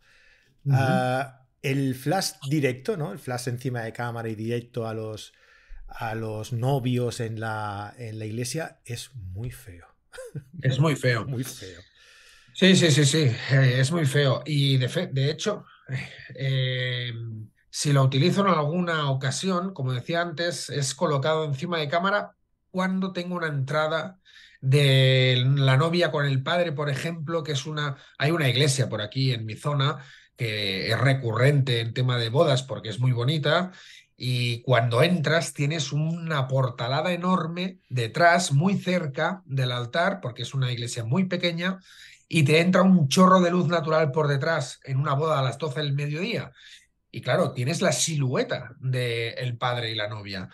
Ah, 0.70 1.46
el 1.60 1.94
flash 1.94 2.32
directo, 2.48 2.96
¿no? 2.96 3.12
El 3.12 3.18
flash 3.18 3.48
encima 3.48 3.82
de 3.82 3.92
cámara 3.92 4.28
y 4.28 4.34
directo 4.34 4.86
a 4.86 4.94
los, 4.94 5.32
a 5.94 6.14
los 6.14 6.52
novios 6.52 7.20
en 7.20 7.40
la, 7.40 7.94
en 7.98 8.18
la 8.18 8.26
iglesia 8.26 8.80
es 8.84 9.10
muy 9.14 9.50
feo. 9.50 9.86
Es 10.62 10.78
muy 10.78 10.96
feo. 10.96 11.24
muy 11.26 11.44
feo. 11.44 11.80
Sí, 12.52 12.76
sí, 12.76 12.90
sí, 12.90 13.04
sí, 13.04 13.30
eh, 13.50 13.76
es 13.78 13.90
muy 13.90 14.06
feo. 14.06 14.42
Y 14.46 14.76
de, 14.78 15.08
de 15.12 15.30
hecho, 15.30 15.64
eh, 16.34 17.12
si 17.68 17.92
lo 17.92 18.02
utilizo 18.02 18.42
en 18.42 18.48
alguna 18.48 19.10
ocasión, 19.10 19.74
como 19.74 19.92
decía 19.92 20.20
antes, 20.20 20.70
es 20.70 20.94
colocado 20.94 21.44
encima 21.44 21.78
de 21.78 21.88
cámara 21.88 22.36
cuando 22.70 23.12
tengo 23.12 23.36
una 23.36 23.48
entrada 23.48 24.20
de 24.60 25.44
la 25.56 25.76
novia 25.76 26.10
con 26.10 26.24
el 26.26 26.42
padre, 26.42 26.72
por 26.72 26.88
ejemplo, 26.88 27.42
que 27.42 27.52
es 27.52 27.66
una, 27.66 27.96
hay 28.18 28.30
una 28.30 28.48
iglesia 28.48 28.88
por 28.88 29.02
aquí 29.02 29.32
en 29.32 29.44
mi 29.44 29.56
zona 29.56 29.98
que 30.36 30.90
es 30.90 30.98
recurrente 30.98 31.80
en 31.80 31.94
tema 31.94 32.18
de 32.18 32.28
bodas 32.28 32.62
porque 32.62 32.88
es 32.88 32.98
muy 32.98 33.12
bonita 33.12 33.72
y 34.16 34.62
cuando 34.62 35.02
entras 35.02 35.52
tienes 35.54 35.92
una 35.92 36.46
portalada 36.46 37.12
enorme 37.12 37.78
detrás, 37.88 38.52
muy 38.52 38.78
cerca 38.78 39.42
del 39.44 39.72
altar, 39.72 40.20
porque 40.20 40.42
es 40.42 40.54
una 40.54 40.70
iglesia 40.70 41.04
muy 41.04 41.24
pequeña, 41.24 41.80
y 42.28 42.44
te 42.44 42.60
entra 42.60 42.82
un 42.82 43.08
chorro 43.08 43.40
de 43.40 43.50
luz 43.50 43.68
natural 43.68 44.10
por 44.10 44.28
detrás 44.28 44.80
en 44.84 44.98
una 44.98 45.14
boda 45.14 45.38
a 45.38 45.42
las 45.42 45.58
12 45.58 45.80
del 45.80 45.92
mediodía. 45.92 46.52
Y 47.10 47.20
claro, 47.20 47.52
tienes 47.52 47.80
la 47.80 47.92
silueta 47.92 48.74
del 48.80 49.56
padre 49.56 49.90
y 49.90 49.94
la 49.94 50.08
novia. 50.08 50.48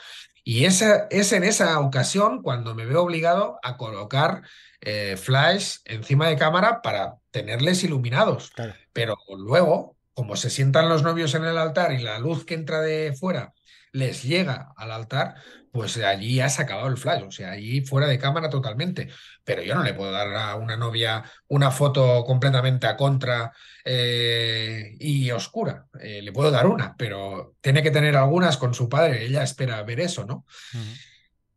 Y 0.45 0.65
esa, 0.65 1.07
es 1.11 1.33
en 1.33 1.45
esa 1.45 1.79
ocasión 1.81 2.43
cuando 2.43 2.75
me 2.75 2.87
veo 2.87 3.03
obligado 3.03 3.59
a 3.63 3.77
colocar 3.77 4.43
eh, 4.81 5.17
flash 5.17 5.77
encima 5.85 6.29
de 6.29 6.37
cámara 6.37 6.83
para 6.83 7.17
tenerles 7.31 7.85
iluminados. 7.85 8.51
Pero 8.93 9.17
luego, 9.39 9.97
como 10.15 10.37
se 10.37 10.51
sientan 10.51 10.89
los 10.89 11.03
novios 11.03 11.35
en 11.35 11.45
el 11.45 11.59
altar 11.59 11.93
y 11.93 12.03
la 12.03 12.19
luz 12.19 12.45
que 12.45 12.55
entra 12.55 12.81
de 12.81 13.15
fuera 13.19 13.53
les 13.93 14.23
llega 14.23 14.73
al 14.77 14.93
altar, 14.93 15.35
pues 15.73 15.97
allí 15.99 16.41
has 16.41 16.59
acabado 16.59 16.89
el 16.89 16.97
flash, 16.97 17.23
o 17.23 17.31
sea, 17.31 17.53
allí 17.53 17.81
fuera 17.83 18.07
de 18.07 18.19
cámara 18.19 18.49
totalmente. 18.49 19.09
Pero 19.45 19.63
yo 19.63 19.75
no 19.75 19.83
le 19.83 19.95
puedo 19.95 20.11
dar 20.11 20.35
a 20.35 20.57
una 20.57 20.77
novia 20.77 21.25
una 21.49 21.71
foto 21.71 22.25
completamente 22.25 22.87
a 22.87 22.97
contra 22.97 23.53
eh, 23.85 24.97
y 24.99 25.31
oscura. 25.31 25.87
Eh, 26.01 26.23
le 26.23 26.33
puedo 26.33 26.51
dar 26.51 26.67
una, 26.67 26.97
pero 26.97 27.55
tiene 27.61 27.83
que 27.83 27.91
tener 27.91 28.17
algunas 28.17 28.57
con 28.57 28.75
su 28.75 28.89
padre, 28.89 29.25
ella 29.25 29.43
espera 29.43 29.83
ver 29.83 30.01
eso, 30.01 30.25
¿no? 30.25 30.45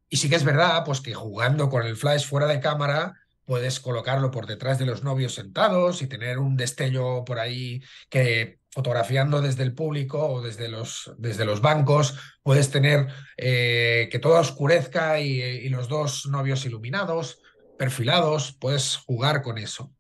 Y 0.10 0.18
sí 0.18 0.30
que 0.30 0.36
es 0.36 0.44
verdad, 0.44 0.84
pues 0.86 1.02
que 1.02 1.14
jugando 1.14 1.70
con 1.70 1.84
el 1.86 1.96
flash 1.96 2.28
fuera 2.28 2.46
de 2.46 2.60
cámara, 2.60 3.14
puedes 3.46 3.80
colocarlo 3.80 4.32
por 4.32 4.48
detrás 4.48 4.80
de 4.80 4.86
los 4.86 5.04
novios 5.04 5.36
sentados 5.36 6.02
y 6.02 6.08
tener 6.08 6.40
un 6.40 6.56
destello 6.56 7.24
por 7.26 7.40
ahí 7.40 7.82
que 8.10 8.60
fotografiando 8.74 9.42
desde 9.42 9.64
el 9.64 9.76
público 9.76 10.26
o 10.28 10.42
desde 10.42 10.68
los, 10.68 11.14
desde 11.18 11.46
los 11.46 11.62
bancos, 11.62 12.18
puedes 12.42 12.72
tener 12.72 13.08
eh, 13.38 14.10
que 14.12 14.18
todo 14.18 14.40
oscurezca 14.40 15.20
y, 15.20 15.70
los 15.70 15.88
dos 15.88 16.26
novios 16.26 16.66
iluminados, 16.66 17.40
perfilados, 17.78 18.58
puedes 18.60 18.98
jugar 18.98 19.44
con 19.44 19.60
eso. 19.60 19.94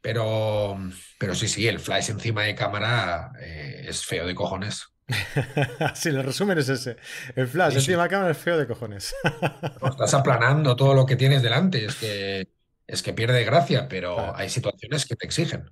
Pero, 0.00 0.76
pero 1.18 1.34
sí, 1.34 1.46
sí, 1.46 1.68
el 1.68 1.78
flash 1.78 2.10
encima 2.10 2.42
de 2.42 2.54
cámara 2.54 3.30
eh, 3.40 3.86
es 3.88 4.04
feo 4.04 4.26
de 4.26 4.34
cojones. 4.34 4.86
sí, 5.94 6.08
el 6.08 6.24
resumen 6.24 6.58
es 6.58 6.68
ese. 6.68 6.96
El 7.36 7.46
flash 7.46 7.74
encima 7.74 8.04
de 8.04 8.08
cámara 8.08 8.32
es 8.32 8.38
feo 8.38 8.58
de 8.58 8.66
cojones. 8.66 9.14
estás 9.88 10.14
aplanando 10.14 10.74
todo 10.74 10.94
lo 10.94 11.06
que 11.06 11.16
tienes 11.16 11.42
delante. 11.42 11.84
Es 11.84 11.94
que 11.94 12.48
es 12.86 13.02
que 13.02 13.12
pierde 13.12 13.44
gracia, 13.44 13.88
pero 13.88 14.34
hay 14.36 14.48
situaciones 14.48 15.06
que 15.06 15.16
te 15.16 15.26
exigen. 15.26 15.70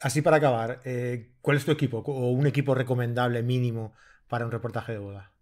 Así 0.00 0.22
para 0.22 0.36
acabar, 0.36 0.80
eh, 0.84 1.30
¿cuál 1.40 1.56
es 1.56 1.64
tu 1.64 1.70
equipo 1.70 1.98
o 1.98 2.30
un 2.30 2.46
equipo 2.46 2.74
recomendable 2.74 3.42
mínimo 3.42 3.94
para 4.28 4.44
un 4.44 4.52
reportaje 4.52 4.92
de 4.92 4.98
boda? 4.98 5.34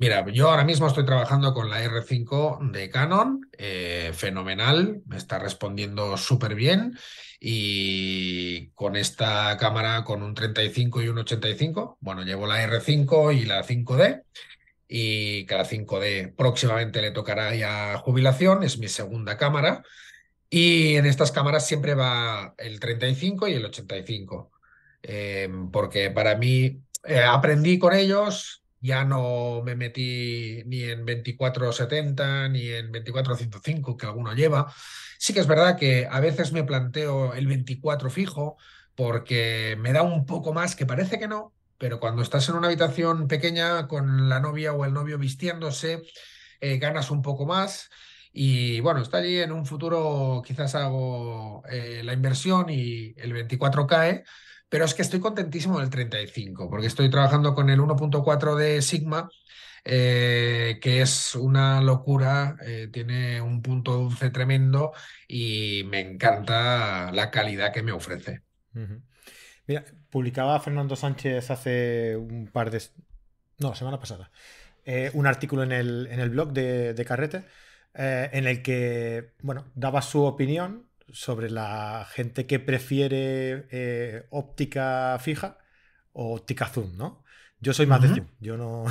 Mira, 0.00 0.24
yo 0.30 0.48
ahora 0.48 0.62
mismo 0.62 0.86
estoy 0.86 1.04
trabajando 1.04 1.52
con 1.52 1.68
la 1.68 1.82
R5 1.82 2.70
de 2.70 2.88
Canon, 2.88 3.40
eh, 3.58 4.12
fenomenal, 4.14 5.02
me 5.06 5.16
está 5.16 5.40
respondiendo 5.40 6.16
súper 6.16 6.54
bien 6.54 6.96
y 7.40 8.68
con 8.70 8.94
esta 8.94 9.56
cámara 9.56 10.04
con 10.04 10.22
un 10.22 10.34
35 10.34 11.02
y 11.02 11.08
un 11.08 11.18
85, 11.18 11.98
bueno, 12.00 12.22
llevo 12.22 12.46
la 12.46 12.64
R5 12.64 13.36
y 13.36 13.44
la 13.44 13.64
5D 13.64 14.22
y 14.88 15.44
cada 15.46 15.64
5D 15.64 16.34
próximamente 16.34 17.02
le 17.02 17.10
tocará 17.10 17.54
ya 17.54 17.98
jubilación, 17.98 18.62
es 18.62 18.78
mi 18.78 18.88
segunda 18.88 19.36
cámara. 19.36 19.84
Y 20.50 20.96
en 20.96 21.06
estas 21.06 21.30
cámaras 21.30 21.66
siempre 21.66 21.94
va 21.94 22.54
el 22.56 22.80
35 22.80 23.48
y 23.48 23.54
el 23.54 23.66
85, 23.66 24.50
em, 25.02 25.70
porque 25.70 26.10
para 26.10 26.36
mí 26.36 26.80
eh, 27.04 27.20
aprendí 27.22 27.78
con 27.78 27.94
ellos, 27.94 28.64
ya 28.80 29.04
no 29.04 29.62
me 29.64 29.74
metí 29.76 30.62
ni 30.66 30.84
en 30.84 31.04
2470 31.04 32.48
ni 32.48 32.68
en 32.70 32.92
2405 32.92 33.96
que 33.96 34.06
alguno 34.06 34.34
lleva. 34.34 34.72
Sí 35.18 35.34
que 35.34 35.40
es 35.40 35.46
verdad 35.46 35.76
que 35.76 36.06
a 36.10 36.20
veces 36.20 36.52
me 36.52 36.64
planteo 36.64 37.34
el 37.34 37.46
24 37.46 38.10
fijo 38.10 38.56
porque 38.94 39.76
me 39.78 39.92
da 39.92 40.02
un 40.02 40.26
poco 40.26 40.52
más, 40.52 40.74
que 40.76 40.86
parece 40.86 41.18
que 41.18 41.28
no, 41.28 41.52
pero 41.78 42.00
cuando 42.00 42.22
estás 42.22 42.48
en 42.48 42.56
una 42.56 42.66
habitación 42.66 43.28
pequeña 43.28 43.86
con 43.86 44.28
la 44.28 44.40
novia 44.40 44.72
o 44.72 44.84
el 44.84 44.92
novio 44.92 45.16
vistiéndose, 45.16 46.02
eh, 46.60 46.78
ganas 46.78 47.10
un 47.10 47.22
poco 47.22 47.46
más. 47.46 47.88
Y 48.32 48.80
bueno, 48.80 49.00
está 49.00 49.18
allí 49.18 49.38
en 49.38 49.52
un 49.52 49.64
futuro 49.64 50.42
quizás 50.44 50.74
hago 50.74 51.62
eh, 51.70 52.02
la 52.04 52.12
inversión 52.12 52.68
y 52.68 53.14
el 53.16 53.32
24 53.32 53.86
cae, 53.86 54.24
pero 54.68 54.84
es 54.84 54.94
que 54.94 55.02
estoy 55.02 55.20
contentísimo 55.20 55.80
del 55.80 55.88
35, 55.88 56.68
porque 56.68 56.88
estoy 56.88 57.10
trabajando 57.10 57.54
con 57.54 57.70
el 57.70 57.80
1.4 57.80 58.56
de 58.56 58.82
Sigma, 58.82 59.30
eh, 59.84 60.78
que 60.82 61.00
es 61.00 61.34
una 61.34 61.80
locura, 61.80 62.56
tiene 62.92 63.40
un 63.40 63.62
punto 63.62 63.94
dulce 63.94 64.30
tremendo 64.30 64.92
y 65.26 65.84
me 65.86 66.00
encanta 66.00 67.10
la 67.12 67.30
calidad 67.30 67.72
que 67.72 67.82
me 67.82 67.92
ofrece. 67.92 68.42
Mira, 69.66 69.84
publicaba 70.10 70.58
Fernando 70.60 70.96
Sánchez 70.96 71.50
hace 71.50 72.16
un 72.16 72.48
par 72.48 72.70
de... 72.70 72.82
No, 73.58 73.74
semana 73.74 73.98
pasada. 73.98 74.30
Eh, 74.84 75.10
un 75.14 75.26
artículo 75.26 75.62
en 75.62 75.72
el, 75.72 76.08
en 76.10 76.20
el 76.20 76.30
blog 76.30 76.52
de, 76.52 77.04
Carrete 77.06 77.44
eh, 77.94 78.30
en 78.32 78.46
el 78.46 78.62
que, 78.62 79.34
bueno, 79.42 79.66
daba 79.74 80.00
su 80.02 80.22
opinión 80.22 80.86
sobre 81.10 81.50
la 81.50 82.06
gente 82.10 82.46
que 82.46 82.58
prefiere 82.58 83.66
eh, 83.70 84.26
óptica 84.30 85.18
fija 85.20 85.58
o 86.12 86.34
óptica 86.34 86.66
zoom, 86.66 86.96
¿no? 86.96 87.24
Yo 87.60 87.74
soy 87.74 87.86
más 87.86 88.00
de 88.00 88.08
zoom. 88.08 88.26
Yo 88.40 88.56
no, 88.56 88.84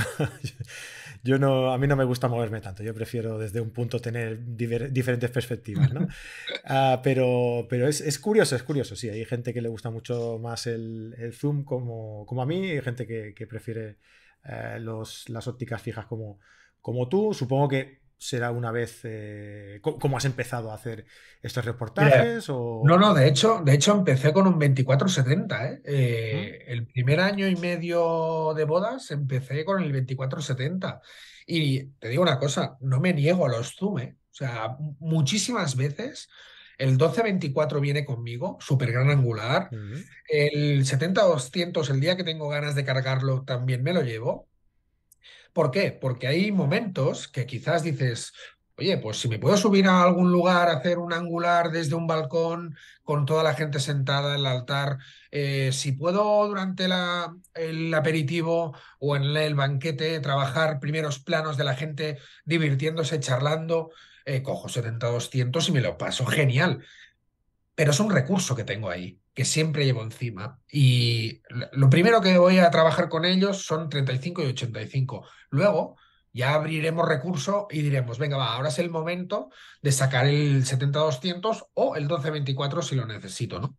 yo 1.24 1.40
no, 1.40 1.72
a 1.72 1.78
mí 1.78 1.88
no 1.88 1.96
me 1.96 2.04
gusta 2.04 2.28
moverme 2.28 2.62
tanto. 2.62 2.84
Yo 2.84 2.94
prefiero 2.94 3.38
desde 3.38 3.62
un 3.62 3.72
punto 3.72 4.00
tener 4.00 4.40
diferentes 4.56 5.30
perspectivas, 5.30 5.94
¿no? 5.94 6.08
Ah, 6.70 7.00
pero 7.02 7.66
pero 7.70 7.88
es, 7.88 8.20
curioso, 8.20 8.56
es 8.56 8.64
curioso. 8.64 8.96
Sí, 8.96 9.10
hay 9.10 9.24
gente 9.26 9.54
que 9.54 9.62
le 9.62 9.70
gusta 9.70 9.90
mucho 9.90 10.38
más 10.40 10.68
el, 10.68 11.16
zoom 11.34 11.64
como, 11.64 12.26
como, 12.26 12.42
a 12.42 12.46
mí, 12.46 12.72
hay 12.72 12.82
gente 12.82 13.08
que, 13.08 13.48
prefiere 13.48 13.98
eh, 14.44 14.78
los, 14.80 15.30
las 15.30 15.48
ópticas 15.48 15.82
fijas 15.82 16.06
como, 16.08 16.40
como 16.82 17.08
tú. 17.08 17.34
Supongo 17.34 17.70
que 17.70 18.07
será 18.18 18.52
una 18.52 18.72
vez 18.72 19.02
eh, 19.04 19.80
cómo 19.82 20.18
has 20.18 20.26
empezado 20.26 20.72
a 20.72 20.76
hacer 20.76 21.06
estos 21.42 21.64
reportajes 21.66 22.50
o... 22.50 22.82
no 22.84 22.98
no 22.98 23.14
de 23.14 23.28
hecho 23.28 23.62
de 23.64 23.76
hecho 23.76 23.94
empecé 23.94 24.34
con 24.34 24.48
un 24.48 24.54
2470 24.54 25.70
¿eh? 25.70 25.82
Eh, 25.86 26.66
el 26.68 26.88
primer 26.88 27.20
año 27.20 27.48
y 27.48 27.56
medio 27.56 28.54
de 28.56 28.66
bodas 28.66 29.12
empecé 29.12 29.64
con 29.64 29.84
el 29.84 29.92
2470 29.92 31.02
y 31.46 31.84
te 32.00 32.10
digo 32.10 32.24
una 32.24 32.40
cosa 32.40 32.78
no 32.82 33.00
me 33.00 33.14
niego 33.14 33.46
a 33.46 33.50
los 33.50 33.76
zoom 33.76 33.98
o 33.98 34.34
sea 34.34 34.76
muchísimas 35.00 35.76
veces 35.76 36.28
el 36.78 36.90
1224 36.90 37.82
viene 37.82 38.06
conmigo, 38.06 38.58
súper 38.62 38.92
gran 38.92 39.10
angular. 39.10 39.70
El 40.30 40.86
70-200, 40.86 41.90
el 41.90 42.00
día 42.00 42.16
que 42.16 42.24
tengo 42.24 42.50
ganas 42.50 42.76
de 42.76 42.86
cargarlo, 42.86 43.44
también 43.44 43.82
me 43.82 43.94
lo 43.94 44.04
llevo. 44.04 44.48
¿Por 45.58 45.72
qué? 45.72 45.92
Porque 45.92 46.28
hay 46.28 46.52
momentos 46.52 47.28
que 47.28 47.48
quizás 47.48 47.82
dices, 47.82 48.32
oye, 48.78 48.96
pues 49.00 49.18
si 49.20 49.28
me 49.28 49.40
puedo 49.40 49.58
subir 49.58 49.88
a 49.88 50.04
algún 50.04 50.32
lugar, 50.32 50.70
hacer 50.70 51.00
un 51.00 51.14
angular 51.14 51.72
desde 51.72 51.96
un 51.96 52.06
balcón 52.06 52.76
con 53.02 53.26
toda 53.26 53.42
la 53.42 53.56
gente 53.56 53.80
sentada 53.80 54.36
en 54.36 54.42
el 54.42 54.46
altar, 54.46 55.00
eh, 55.32 55.72
si 55.74 55.94
puedo 55.94 56.48
durante 56.48 56.88
la, 56.88 57.36
el 57.56 57.92
aperitivo 57.92 58.78
o 59.00 59.16
en 59.16 59.24
el 59.36 59.56
banquete 59.56 60.20
trabajar 60.20 60.80
primeros 60.80 61.18
planos 61.18 61.58
de 61.58 61.64
la 61.64 61.74
gente 61.74 62.20
divirtiéndose, 62.46 63.20
charlando, 63.20 63.90
eh, 64.26 64.44
cojo 64.44 64.70
70-200 64.70 65.70
y 65.70 65.72
me 65.72 65.82
lo 65.82 65.98
paso 65.98 66.24
genial. 66.28 66.84
Pero 67.74 67.90
es 67.90 68.00
un 68.00 68.12
recurso 68.12 68.56
que 68.56 68.64
tengo 68.64 68.92
ahí 68.92 69.20
que 69.38 69.46
siempre 69.46 69.86
llevo 69.86 70.02
encima. 70.02 70.60
Y 70.68 71.44
lo 71.74 71.92
primero 71.92 72.22
que 72.22 72.40
voy 72.40 72.58
a 72.58 72.72
trabajar 72.72 73.08
con 73.08 73.24
ellos 73.24 73.64
son 73.64 73.88
35 73.88 74.42
y 74.42 74.46
85. 74.48 75.28
Luego 75.52 75.96
ya 76.34 76.56
abriremos 76.56 77.08
recurso 77.08 77.68
y 77.70 77.84
diremos, 77.84 78.18
venga, 78.18 78.36
va, 78.38 78.56
ahora 78.56 78.70
es 78.70 78.80
el 78.80 78.90
momento 78.90 79.52
de 79.84 79.92
sacar 79.92 80.26
el 80.26 80.66
70-200 80.66 81.68
o 81.76 81.96
el 81.96 82.08
12-24 82.08 82.82
si 82.82 82.96
lo 82.96 83.06
necesito, 83.06 83.60
¿no? 83.60 83.78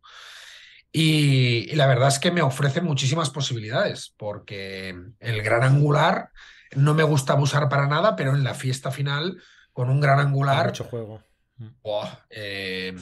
Y, 0.93 1.75
la 1.75 1.87
verdad 1.87 2.07
es 2.07 2.19
que 2.19 2.31
me 2.31 2.41
ofrece 2.41 2.79
muchísimas 2.79 3.29
posibilidades, 3.29 4.15
porque 4.15 4.97
el 5.19 5.41
gran 5.41 5.63
angular 5.63 6.29
no 6.73 6.93
me 6.93 7.03
gusta 7.03 7.35
usar 7.35 7.67
para 7.67 7.85
nada, 7.85 8.15
pero 8.15 8.33
en 8.33 8.45
la 8.45 8.53
fiesta 8.53 8.91
final, 8.91 9.43
con 9.73 9.89
un 9.89 9.99
gran 9.99 10.21
angular... 10.21 10.67
Mucho 10.67 10.85
juego. 10.85 11.21
Eh, 12.29 12.95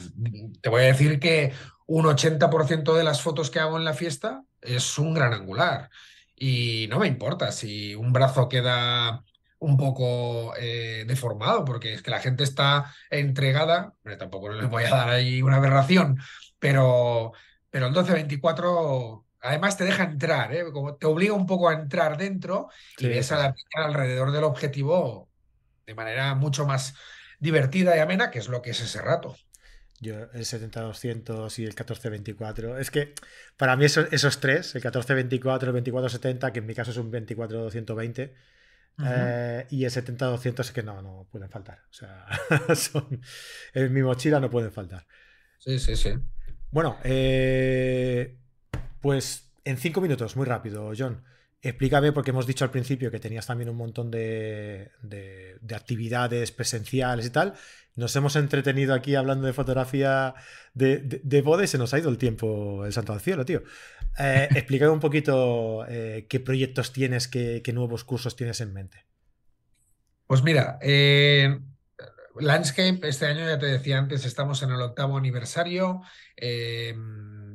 te 0.60 0.68
voy 0.68 0.82
a 0.82 0.86
decir 0.86 1.20
que 1.20 1.52
un 1.88 2.04
80% 2.04 2.94
de 2.94 3.02
las 3.02 3.22
fotos 3.22 3.50
que 3.50 3.60
hago 3.60 3.78
en 3.78 3.84
la 3.84 3.94
fiesta 3.94 4.44
es 4.60 4.98
un 4.98 5.14
gran 5.14 5.32
angular. 5.32 5.88
Y 6.36 6.86
no 6.90 6.98
me 6.98 7.08
importa 7.08 7.50
si 7.50 7.94
un 7.94 8.12
brazo 8.12 8.48
queda 8.48 9.24
un 9.58 9.76
poco 9.78 10.54
eh, 10.58 11.04
deformado, 11.08 11.64
porque 11.64 11.94
es 11.94 12.02
que 12.02 12.10
la 12.10 12.20
gente 12.20 12.44
está 12.44 12.94
entregada, 13.10 13.94
tampoco 14.18 14.50
les 14.50 14.68
voy 14.68 14.84
a 14.84 14.90
dar 14.90 15.08
ahí 15.08 15.40
una 15.40 15.56
aberración, 15.56 16.18
pero, 16.58 17.32
pero 17.70 17.86
el 17.86 17.92
1224 17.92 19.24
además 19.40 19.78
te 19.78 19.84
deja 19.84 20.04
entrar, 20.04 20.54
¿eh? 20.54 20.64
como 20.70 20.96
te 20.96 21.06
obliga 21.06 21.32
un 21.32 21.46
poco 21.46 21.70
a 21.70 21.74
entrar 21.74 22.18
dentro 22.18 22.68
y 22.98 23.08
ves 23.08 23.32
a 23.32 23.38
la 23.38 23.54
alrededor 23.76 24.30
del 24.30 24.44
objetivo 24.44 25.30
de 25.86 25.94
manera 25.94 26.34
mucho 26.34 26.66
más 26.66 26.94
divertida 27.38 27.96
y 27.96 28.00
amena, 28.00 28.30
que 28.30 28.40
es 28.40 28.48
lo 28.48 28.60
que 28.60 28.70
es 28.70 28.80
ese 28.80 29.00
rato. 29.00 29.36
Yo, 30.00 30.14
el 30.32 30.44
70-200 30.44 31.58
y 31.58 31.64
el 31.64 31.74
14-24. 31.74 32.78
Es 32.78 32.90
que 32.90 33.14
para 33.56 33.76
mí 33.76 33.84
esos, 33.84 34.12
esos 34.12 34.38
tres, 34.38 34.74
el 34.74 34.82
14-24, 34.82 35.74
el 35.74 35.84
24-70, 35.84 36.52
que 36.52 36.58
en 36.60 36.66
mi 36.66 36.74
caso 36.74 36.92
es 36.92 36.96
un 36.96 37.10
24-220, 37.10 38.32
eh, 39.04 39.66
y 39.70 39.84
el 39.84 39.90
70-200 39.90 40.60
es 40.60 40.72
que 40.72 40.82
no, 40.82 41.02
no 41.02 41.28
pueden 41.30 41.50
faltar. 41.50 41.80
O 41.90 41.92
sea, 41.92 42.26
son, 42.74 43.20
en 43.74 43.92
mi 43.92 44.02
mochila 44.02 44.40
no 44.40 44.50
pueden 44.50 44.72
faltar. 44.72 45.06
Sí, 45.58 45.78
sí, 45.78 45.96
sí. 45.96 46.10
Bueno, 46.70 46.98
eh, 47.02 48.36
pues 49.00 49.50
en 49.64 49.76
cinco 49.76 50.00
minutos, 50.00 50.36
muy 50.36 50.46
rápido, 50.46 50.92
John. 50.96 51.24
Explícame, 51.60 52.12
porque 52.12 52.30
hemos 52.30 52.46
dicho 52.46 52.64
al 52.64 52.70
principio 52.70 53.10
que 53.10 53.18
tenías 53.18 53.46
también 53.46 53.68
un 53.68 53.76
montón 53.76 54.12
de, 54.12 54.92
de, 55.02 55.74
actividades 55.74 56.52
presenciales 56.52 57.26
y 57.26 57.30
tal. 57.30 57.54
Nos 57.96 58.14
hemos 58.14 58.36
entretenido 58.36 58.94
aquí 58.94 59.16
hablando 59.16 59.44
de 59.44 59.52
fotografía 59.52 60.34
de, 60.74 60.98
de, 60.98 61.42
boda 61.42 61.64
y 61.64 61.66
se 61.66 61.76
nos 61.76 61.92
ha 61.92 61.98
ido 61.98 62.10
el 62.10 62.18
tiempo, 62.18 62.86
el 62.86 62.92
santo 62.92 63.12
al 63.12 63.20
cielo, 63.20 63.44
tío. 63.44 63.64
Eh, 64.20 64.48
explícame 64.54 64.92
un 64.92 65.00
poquito 65.00 65.84
eh, 65.88 66.26
qué 66.28 66.38
proyectos 66.38 66.92
tienes, 66.92 67.26
qué, 67.26 67.60
nuevos 67.74 68.04
cursos 68.04 68.36
tienes 68.36 68.60
en 68.60 68.72
mente. 68.72 69.04
Pues 70.28 70.44
mira, 70.44 70.78
eh, 70.80 71.58
Landscape, 72.38 73.00
este 73.02 73.26
año 73.26 73.44
ya 73.44 73.58
te 73.58 73.66
decía 73.66 73.98
antes, 73.98 74.24
estamos 74.24 74.62
en 74.62 74.70
el 74.70 74.80
octavo 74.80 75.18
aniversario. 75.18 76.02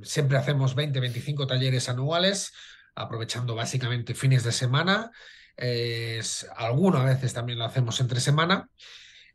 siempre 0.01 0.38
hacemos 0.38 0.76
20, 0.76 0.99
25 0.99 1.47
talleres 1.47 1.88
anuales 1.88 2.51
aprovechando 2.96 3.56
básicamente 3.56 4.16
fines 4.16 4.44
de 4.44 4.52
semana. 4.52 5.12
Es, 5.56 6.48
algunas 6.56 7.06
veces 7.06 7.34
también 7.34 7.60
lo 7.60 7.66
hacemos 7.66 8.00
entre 8.00 8.20
semana. 8.20 8.70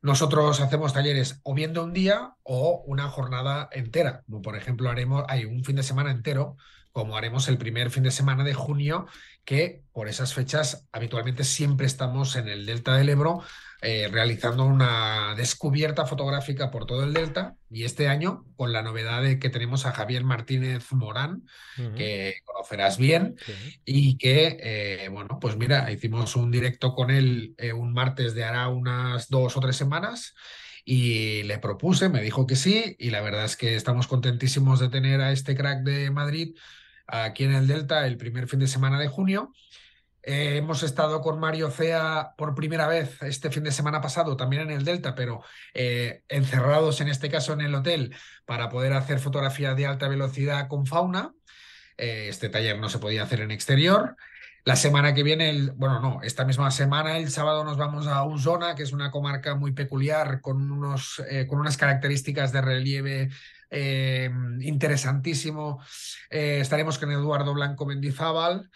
Nosotros 0.01 0.61
hacemos 0.61 0.93
talleres 0.93 1.41
o 1.43 1.55
bien 1.55 1.73
de 1.73 1.81
un 1.81 1.93
día 1.93 2.35
o 2.45 2.83
una 2.87 3.09
jornada 3.09 3.69
entera, 3.73 4.23
como 4.27 4.43
por 4.43 4.57
ejemplo 4.57 4.91
haremos, 4.91 5.25
hay 5.29 5.45
un 5.45 5.65
fin 5.65 5.77
de 5.77 5.83
semana 5.83 6.13
entero, 6.13 6.57
como 6.99 7.17
haremos 7.17 7.47
el 7.47 7.59
primer 7.59 7.93
fin 7.93 8.03
de 8.03 8.11
semana 8.11 8.43
de 8.43 8.55
junio, 8.55 9.07
que 9.45 9.85
por 9.93 10.09
esas 10.09 10.35
fechas 10.35 10.89
habitualmente 10.91 11.45
siempre 11.45 11.87
estamos 11.87 12.35
en 12.35 12.49
el 12.49 12.67
Delta 12.67 12.97
del 12.97 13.09
Ebro 13.09 13.45
eh, 13.83 14.09
realizando 14.11 14.65
una 14.65 15.37
descubierta 15.37 16.07
fotográfica 16.07 16.73
por 16.73 16.87
todo 16.87 17.05
el 17.05 17.13
Delta. 17.13 17.55
Y 17.71 17.85
este 17.85 18.09
año 18.09 18.45
con 18.57 18.73
la 18.73 18.83
novedad 18.83 19.23
de 19.23 19.39
que 19.39 19.49
tenemos 19.49 19.87
a 19.87 19.93
Javier 19.93 20.25
Martínez 20.25 20.91
Morán, 20.91 21.47
que 21.77 22.35
conocerás 22.45 22.99
bien 22.99 23.37
y 23.85 24.19
que, 24.19 24.59
eh, 24.61 25.09
bueno, 25.13 25.39
pues 25.41 25.57
mira, 25.57 25.93
hicimos 25.93 26.35
un 26.35 26.51
directo 26.51 26.97
con 26.97 27.13
él 27.13 27.55
eh, 27.59 27.73
un 27.73 27.93
martes 27.93 28.35
de 28.35 28.43
hará 28.43 28.67
unas 28.67 29.29
dos 29.29 29.57
o 29.57 29.61
tres 29.61 29.77
semanas 29.77 30.35
y 30.85 31.45
le 31.45 31.59
propuse, 31.59 32.09
me 32.09 32.23
dijo 32.23 32.45
que 32.45 32.57
sí 32.57 32.97
y 32.99 33.11
la 33.11 33.21
verdad 33.21 33.45
es 33.45 33.57
que 33.57 33.77
estamos 33.77 34.09
contentísimos 34.09 34.81
de 34.81 34.89
tener 34.89 35.21
a 35.21 35.31
este 35.31 35.55
crack 35.55 35.85
de 35.85 36.11
Madrid 36.11 36.57
aquí 37.09 37.45
en 37.45 37.55
el 37.55 37.67
Delta 37.67 38.07
el 38.07 38.17
primer 38.17 38.47
fin 38.47 38.61
de 38.61 38.69
semana 38.69 39.01
de 39.01 39.09
junio 39.09 39.53
eh, 40.31 40.59
hemos 40.59 40.83
estado 40.83 41.23
con 41.23 41.41
Mario 41.41 41.71
Cea 41.71 42.35
por 42.37 42.55
primera 42.55 42.87
vez 42.87 43.23
este 43.23 43.51
fin 43.51 43.65
de 43.65 43.73
semana 43.73 44.03
pasado, 44.03 44.37
también 44.37 44.61
en 44.61 44.71
el 44.73 44.85
Delta, 44.85 45.15
pero 45.15 45.43
eh, 45.73 46.23
encerrados 46.29 47.01
en 47.01 47.09
este 47.09 47.31
caso 47.31 47.55
en 47.55 47.63
el 47.63 47.75
hotel 47.75 48.15
para 48.45 48.69
poder 48.69 48.93
hacer 48.93 49.21
fotografía 49.21 49.75
de 49.75 49.87
alta 49.87 50.07
velocidad 50.07 50.69
con 50.69 50.85
fauna. 50.85 51.33
Eh, 51.97 52.27
este 52.29 52.51
taller 52.51 52.79
no 52.79 52.91
se 52.91 52.99
podía 52.99 53.23
hacer 53.23 53.41
en 53.41 53.53
exterior. 53.53 54.17
La 54.65 54.77
semana 54.77 55.15
que 55.15 55.23
viene, 55.23 55.71
bueno, 55.77 56.01
no, 56.01 56.21
esta 56.23 56.45
misma 56.45 56.71
semana, 56.73 57.17
el 57.17 57.31
sábado 57.31 57.65
nos 57.65 57.79
vamos 57.79 58.07
a 58.07 58.23
Usona, 58.25 58.75
que 58.75 58.83
es 58.83 58.93
una 58.93 59.11
comarca 59.11 59.55
muy 59.55 59.73
peculiar 59.73 60.43
con, 60.43 60.71
unos, 60.71 61.23
con 61.49 61.59
unas 61.59 61.79
características 61.79 62.53
de 62.53 62.61
relieve 62.61 63.31
interesantísimo. 63.71 65.81
estaremos 66.31 66.99
con 66.99 67.13
Eduardo 67.13 67.55
Blanco 67.55 67.87
Mendizábal 67.87 68.69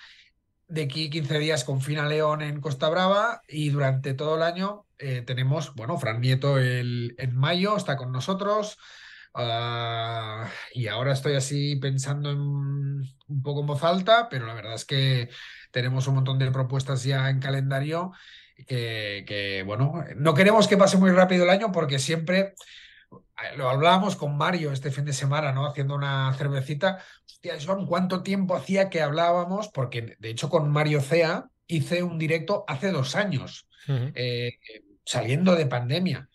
de 0.72 0.84
aquí 0.84 1.10
15 1.10 1.38
días 1.38 1.64
con 1.64 1.82
Fina 1.82 2.06
León 2.06 2.40
en 2.40 2.62
Costa 2.62 2.88
Brava 2.88 3.42
y 3.46 3.68
durante 3.68 4.14
todo 4.14 4.36
el 4.36 4.42
año 4.42 4.86
eh, 4.98 5.20
tenemos, 5.20 5.74
bueno, 5.74 5.98
Fran 5.98 6.22
Nieto 6.22 6.56
el, 6.56 7.14
en 7.18 7.36
mayo 7.36 7.76
está 7.76 7.94
con 7.94 8.10
nosotros 8.10 8.78
ah, 9.34 10.48
y 10.72 10.88
ahora 10.88 11.12
estoy 11.12 11.34
así 11.34 11.76
pensando 11.76 12.30
en, 12.30 12.38
un 12.38 13.42
poco 13.42 13.60
en 13.60 13.66
voz 13.66 13.84
alta, 13.84 14.30
pero 14.30 14.46
la 14.46 14.54
verdad 14.54 14.72
es 14.72 14.86
que 14.86 15.28
tenemos 15.72 16.06
un 16.06 16.14
montón 16.14 16.38
de 16.38 16.50
propuestas 16.50 17.04
ya 17.04 17.28
en 17.28 17.38
calendario 17.38 18.12
que, 18.66 19.62
bueno, 19.66 20.02
no 20.16 20.32
queremos 20.32 20.68
que 20.68 20.78
pase 20.78 20.96
muy 20.96 21.10
rápido 21.10 21.44
el 21.44 21.50
año 21.50 21.70
porque 21.70 21.98
siempre 21.98 22.38
eh, 22.40 22.54
lo 23.56 23.68
hablábamos 23.68 24.16
con 24.16 24.36
Mario 24.36 24.72
este 24.72 24.90
fin 24.90 25.04
de 25.04 25.12
semana, 25.12 25.52
¿no? 25.52 25.66
Haciendo 25.66 25.94
una 25.94 26.32
cervecita. 26.34 26.98
Hostia, 27.26 27.54
John, 27.64 27.86
¿cuánto 27.86 28.22
tiempo 28.22 28.54
hacía 28.54 28.88
que 28.88 29.02
hablábamos? 29.02 29.68
Porque 29.68 30.16
de 30.18 30.30
hecho 30.30 30.48
con 30.48 30.70
Mario 30.70 31.00
Cea 31.00 31.46
hice 31.66 32.02
un 32.02 32.18
directo 32.18 32.64
hace 32.68 32.90
dos 32.92 33.16
años, 33.16 33.66
eh, 33.88 34.58
saliendo 35.04 35.54
de 35.54 35.66
pandemia. 35.66 36.28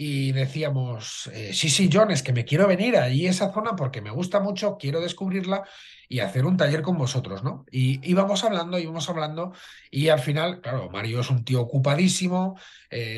Y 0.00 0.30
decíamos, 0.30 1.28
eh, 1.32 1.52
sí, 1.52 1.68
sí, 1.68 1.90
John, 1.92 2.12
es 2.12 2.22
que 2.22 2.32
me 2.32 2.44
quiero 2.44 2.68
venir 2.68 2.96
allí 2.96 3.26
a 3.26 3.30
esa 3.30 3.52
zona 3.52 3.74
porque 3.74 4.00
me 4.00 4.12
gusta 4.12 4.38
mucho, 4.38 4.76
quiero 4.78 5.00
descubrirla 5.00 5.64
y 6.08 6.20
hacer 6.20 6.46
un 6.46 6.56
taller 6.56 6.82
con 6.82 6.96
vosotros, 6.96 7.42
¿no? 7.42 7.64
Y 7.70 8.08
íbamos 8.08 8.44
hablando, 8.44 8.78
íbamos 8.78 9.08
hablando, 9.08 9.52
y 9.90 10.08
al 10.08 10.20
final, 10.20 10.60
claro, 10.60 10.88
Mario 10.90 11.20
es 11.20 11.30
un 11.30 11.44
tío 11.44 11.60
ocupadísimo, 11.60 12.56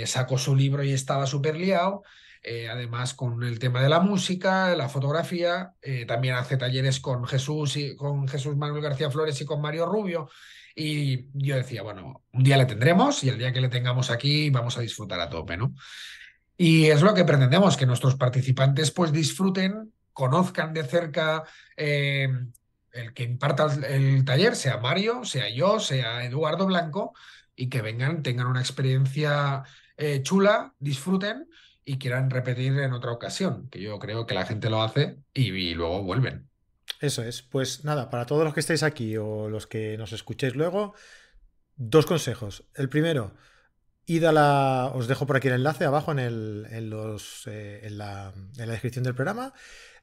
sacó 0.06 0.38
su 0.38 0.56
libro 0.56 0.82
y 0.82 0.92
estaba 0.92 1.26
súper 1.26 1.56
liado. 1.56 2.02
Eh, 2.42 2.68
además 2.70 3.12
con 3.12 3.42
el 3.42 3.58
tema 3.58 3.82
de 3.82 3.90
la 3.90 4.00
música, 4.00 4.74
la 4.74 4.88
fotografía, 4.88 5.74
eh, 5.82 6.06
también 6.06 6.36
hace 6.36 6.56
talleres 6.56 6.98
con 6.98 7.26
Jesús 7.26 7.76
y 7.76 7.94
con 7.96 8.26
Jesús 8.28 8.56
Manuel 8.56 8.82
García 8.82 9.10
Flores 9.10 9.38
y 9.42 9.44
con 9.44 9.60
Mario 9.60 9.84
Rubio. 9.84 10.30
Y 10.74 11.26
yo 11.34 11.56
decía, 11.56 11.82
bueno, 11.82 12.22
un 12.32 12.42
día 12.42 12.56
le 12.56 12.64
tendremos 12.64 13.22
y 13.24 13.28
el 13.28 13.36
día 13.36 13.52
que 13.52 13.60
le 13.60 13.68
tengamos 13.68 14.10
aquí 14.10 14.48
vamos 14.48 14.78
a 14.78 14.80
disfrutar 14.80 15.20
a 15.20 15.28
tope, 15.28 15.58
¿no? 15.58 15.74
Y 16.56 16.86
es 16.86 17.02
lo 17.02 17.12
que 17.12 17.24
pretendemos, 17.24 17.76
que 17.76 17.86
nuestros 17.86 18.16
participantes 18.16 18.90
pues 18.90 19.12
disfruten, 19.12 19.92
conozcan 20.12 20.72
de 20.72 20.84
cerca 20.84 21.44
eh, 21.76 22.28
el 22.92 23.12
que 23.12 23.24
imparta 23.24 23.66
el 23.86 24.24
taller, 24.24 24.56
sea 24.56 24.78
Mario, 24.78 25.24
sea 25.24 25.54
yo, 25.54 25.78
sea 25.78 26.24
Eduardo 26.24 26.66
Blanco, 26.66 27.12
y 27.54 27.68
que 27.68 27.82
vengan, 27.82 28.22
tengan 28.22 28.46
una 28.46 28.60
experiencia 28.60 29.62
chula, 30.22 30.72
disfruten 30.78 31.49
y 31.90 31.98
quieran 31.98 32.30
repetir 32.30 32.78
en 32.78 32.92
otra 32.92 33.10
ocasión, 33.10 33.68
que 33.68 33.80
yo 33.80 33.98
creo 33.98 34.24
que 34.24 34.34
la 34.34 34.46
gente 34.46 34.70
lo 34.70 34.80
hace 34.80 35.18
y, 35.34 35.74
luego 35.74 36.04
vuelven. 36.04 36.48
Eso 37.00 37.24
es. 37.24 37.42
Pues 37.42 37.84
nada, 37.84 38.10
para 38.10 38.26
todos 38.26 38.44
los 38.44 38.54
que 38.54 38.60
estéis 38.60 38.84
aquí 38.84 39.16
o 39.16 39.48
los 39.48 39.66
que 39.66 39.98
nos 39.98 40.12
escuchéis 40.12 40.54
luego, 40.54 40.94
dos 41.74 42.06
consejos. 42.06 42.62
El 42.76 42.88
primero, 42.88 43.34
id 44.06 44.22
a 44.22 44.30
la. 44.30 44.92
Os 44.94 45.08
dejo 45.08 45.26
por 45.26 45.36
aquí 45.36 45.48
el 45.48 45.54
enlace 45.54 45.84
abajo 45.84 46.12
en, 46.12 46.20
el, 46.20 46.68
en, 46.70 46.90
los, 46.90 47.48
eh, 47.48 47.80
en, 47.82 47.98
la, 47.98 48.32
en, 48.56 48.66
la, 48.68 48.72
descripción 48.72 49.02
del 49.02 49.16
programa. 49.16 49.52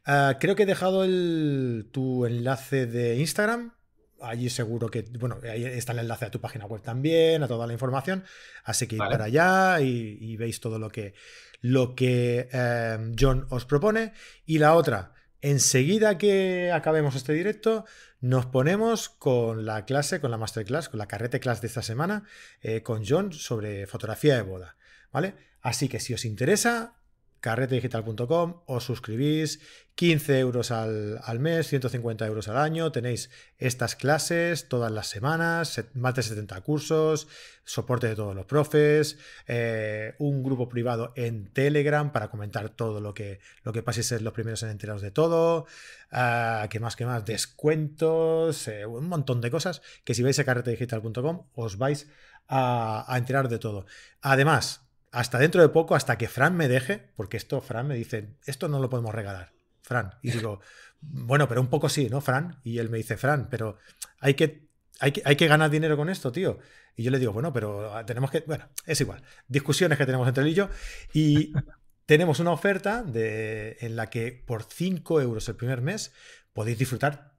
Ah, 0.05 0.35
creo 0.41 0.57
que 0.57 0.63
he 0.63 0.65
dejado 0.65 1.05
el, 1.05 1.87
tu 1.93 2.25
enlace 2.25 2.85
de 2.85 3.15
Instagram. 3.15 3.76
Allí 4.21 4.49
seguro 4.49 4.89
que, 4.89 5.03
bueno, 5.19 5.39
ahí 5.43 5.65
está 5.65 5.93
el 5.93 5.99
enlace 5.99 6.25
a 6.25 6.31
tu 6.31 6.41
página 6.41 6.65
web 6.65 6.81
también, 6.81 7.43
a 7.43 7.47
toda 7.47 7.67
la 7.67 7.73
información. 7.73 8.23
Así 8.63 8.87
que 8.87 8.95
id 8.95 8.99
para 8.99 9.25
allá 9.25 9.79
y, 9.81 10.35
veis 10.37 10.59
todo 10.59 10.79
lo 10.79 10.89
que, 10.89 11.13
lo 11.61 11.95
que 11.95 12.49
em, 12.51 13.15
John 13.17 13.45
os 13.49 13.65
propone. 13.65 14.13
Y 14.45 14.59
la 14.59 14.73
otra, 14.75 15.13
enseguida 15.41 16.17
que 16.17 16.71
acabemos 16.71 17.15
este 17.15 17.33
directo, 17.33 17.85
nos 18.19 18.45
ponemos 18.47 19.09
con 19.09 19.65
la 19.65 19.85
clase, 19.85 20.19
con 20.19 20.31
la 20.31 20.37
masterclass, 20.37 20.89
con 20.89 20.97
la 20.97 21.07
carrete 21.07 21.39
class 21.39 21.61
de 21.61 21.67
esta 21.67 21.81
semana, 21.81 22.23
eh, 22.61 22.81
con 22.81 23.03
John 23.05 23.31
sobre 23.31 23.87
fotografía 23.87 24.35
de 24.35 24.41
boda. 24.41 24.75
¿Vale? 25.11 25.35
Así 25.61 25.87
que 25.89 25.99
si 25.99 26.13
os 26.13 26.25
interesa, 26.25 26.96
carretedigital.com, 27.39 28.61
os 28.65 28.83
suscribís, 28.83 29.59
15 29.95 30.39
euros 30.39 30.69
al, 30.69 31.39
mes, 31.39 31.67
150 31.67 32.27
euros 32.27 32.47
al 32.47 32.57
año, 32.57 32.91
tenéis 32.91 33.31
estas 33.57 33.95
clases 33.95 34.69
todas 34.69 34.91
las 34.91 35.07
semanas, 35.07 35.83
más 35.95 36.13
de 36.13 36.21
70 36.21 36.61
cursos, 36.61 37.27
soporte 37.63 38.07
de 38.07 38.15
todos 38.15 38.35
los 38.35 38.45
profes, 38.45 39.17
eh, 39.47 40.13
un 40.19 40.43
grupo 40.43 40.69
privado 40.69 41.13
en 41.15 41.47
Telegram 41.51 42.11
para 42.11 42.29
comentar 42.29 42.69
todo 42.69 43.01
lo 43.01 43.15
que, 43.15 43.39
lo 43.63 43.73
que 43.73 43.81
pasa 43.81 44.01
y 44.01 44.03
ser 44.03 44.21
los 44.21 44.33
primeros 44.33 44.61
en 44.61 44.69
enterados 44.69 45.01
de 45.01 45.09
todo, 45.09 45.65
uh, 46.11 46.67
que 46.69 46.79
más 46.79 46.95
que 46.95 47.07
más, 47.07 47.25
descuentos, 47.25 48.67
eh, 48.67 48.85
un 48.85 49.07
montón 49.07 49.41
de 49.41 49.49
cosas 49.49 49.81
que 50.03 50.13
si 50.13 50.21
vais 50.21 50.37
a 50.37 50.45
carretedigital.com 50.45 51.47
os 51.55 51.77
vais 51.77 52.07
a, 52.47 53.15
enterar 53.17 53.49
de 53.49 53.59
todo. 53.59 53.85
Además, 54.21 54.86
hasta 55.11 55.39
dentro 55.39 55.61
de 55.61 55.69
poco, 55.69 55.95
hasta 55.95 56.17
que 56.17 56.27
Fran 56.27 56.55
me 56.55 56.67
deje, 56.67 57.11
porque 57.15 57.37
esto, 57.37 57.61
Fran 57.61 57.87
me 57.87 57.95
dice, 57.95 58.35
esto 58.45 58.67
no 58.67 58.79
lo 58.79 58.89
podemos 58.89 59.13
regalar, 59.13 59.53
Fran. 59.81 60.15
Y 60.21 60.31
digo, 60.31 60.59
bueno, 61.01 61.47
pero 61.47 61.61
un 61.61 61.69
poco 61.69 61.89
sí, 61.89 62.09
¿no, 62.09 62.21
Fran? 62.21 62.59
Y 62.63 62.79
él 62.79 62.89
me 62.89 62.97
dice, 62.97 63.17
Fran, 63.17 63.49
pero 63.49 63.77
hay 64.19 64.33
que, 64.33 64.67
hay 64.99 65.11
que, 65.11 65.21
hay 65.25 65.35
que 65.35 65.47
ganar 65.47 65.69
dinero 65.69 65.97
con 65.97 66.09
esto, 66.09 66.31
tío. 66.31 66.59
Y 66.95 67.03
yo 67.03 67.11
le 67.11 67.19
digo, 67.19 67.31
bueno, 67.31 67.53
pero 67.53 67.91
tenemos 68.05 68.31
que, 68.31 68.41
bueno, 68.41 68.67
es 68.85 68.99
igual, 69.01 69.21
discusiones 69.47 69.97
que 69.97 70.05
tenemos 70.05 70.27
entre 70.27 70.43
él 70.43 70.49
y 70.49 70.53
yo. 70.55 70.69
Y 71.13 71.53
tenemos 72.05 72.39
una 72.39 72.51
oferta 72.51 73.03
de, 73.03 73.77
en 73.81 73.95
la 73.95 74.09
que 74.09 74.31
por 74.31 74.63
5 74.63 75.21
euros 75.21 75.47
el 75.47 75.55
primer 75.55 75.81
mes 75.81 76.11
podéis 76.53 76.79
disfrutar 76.79 77.37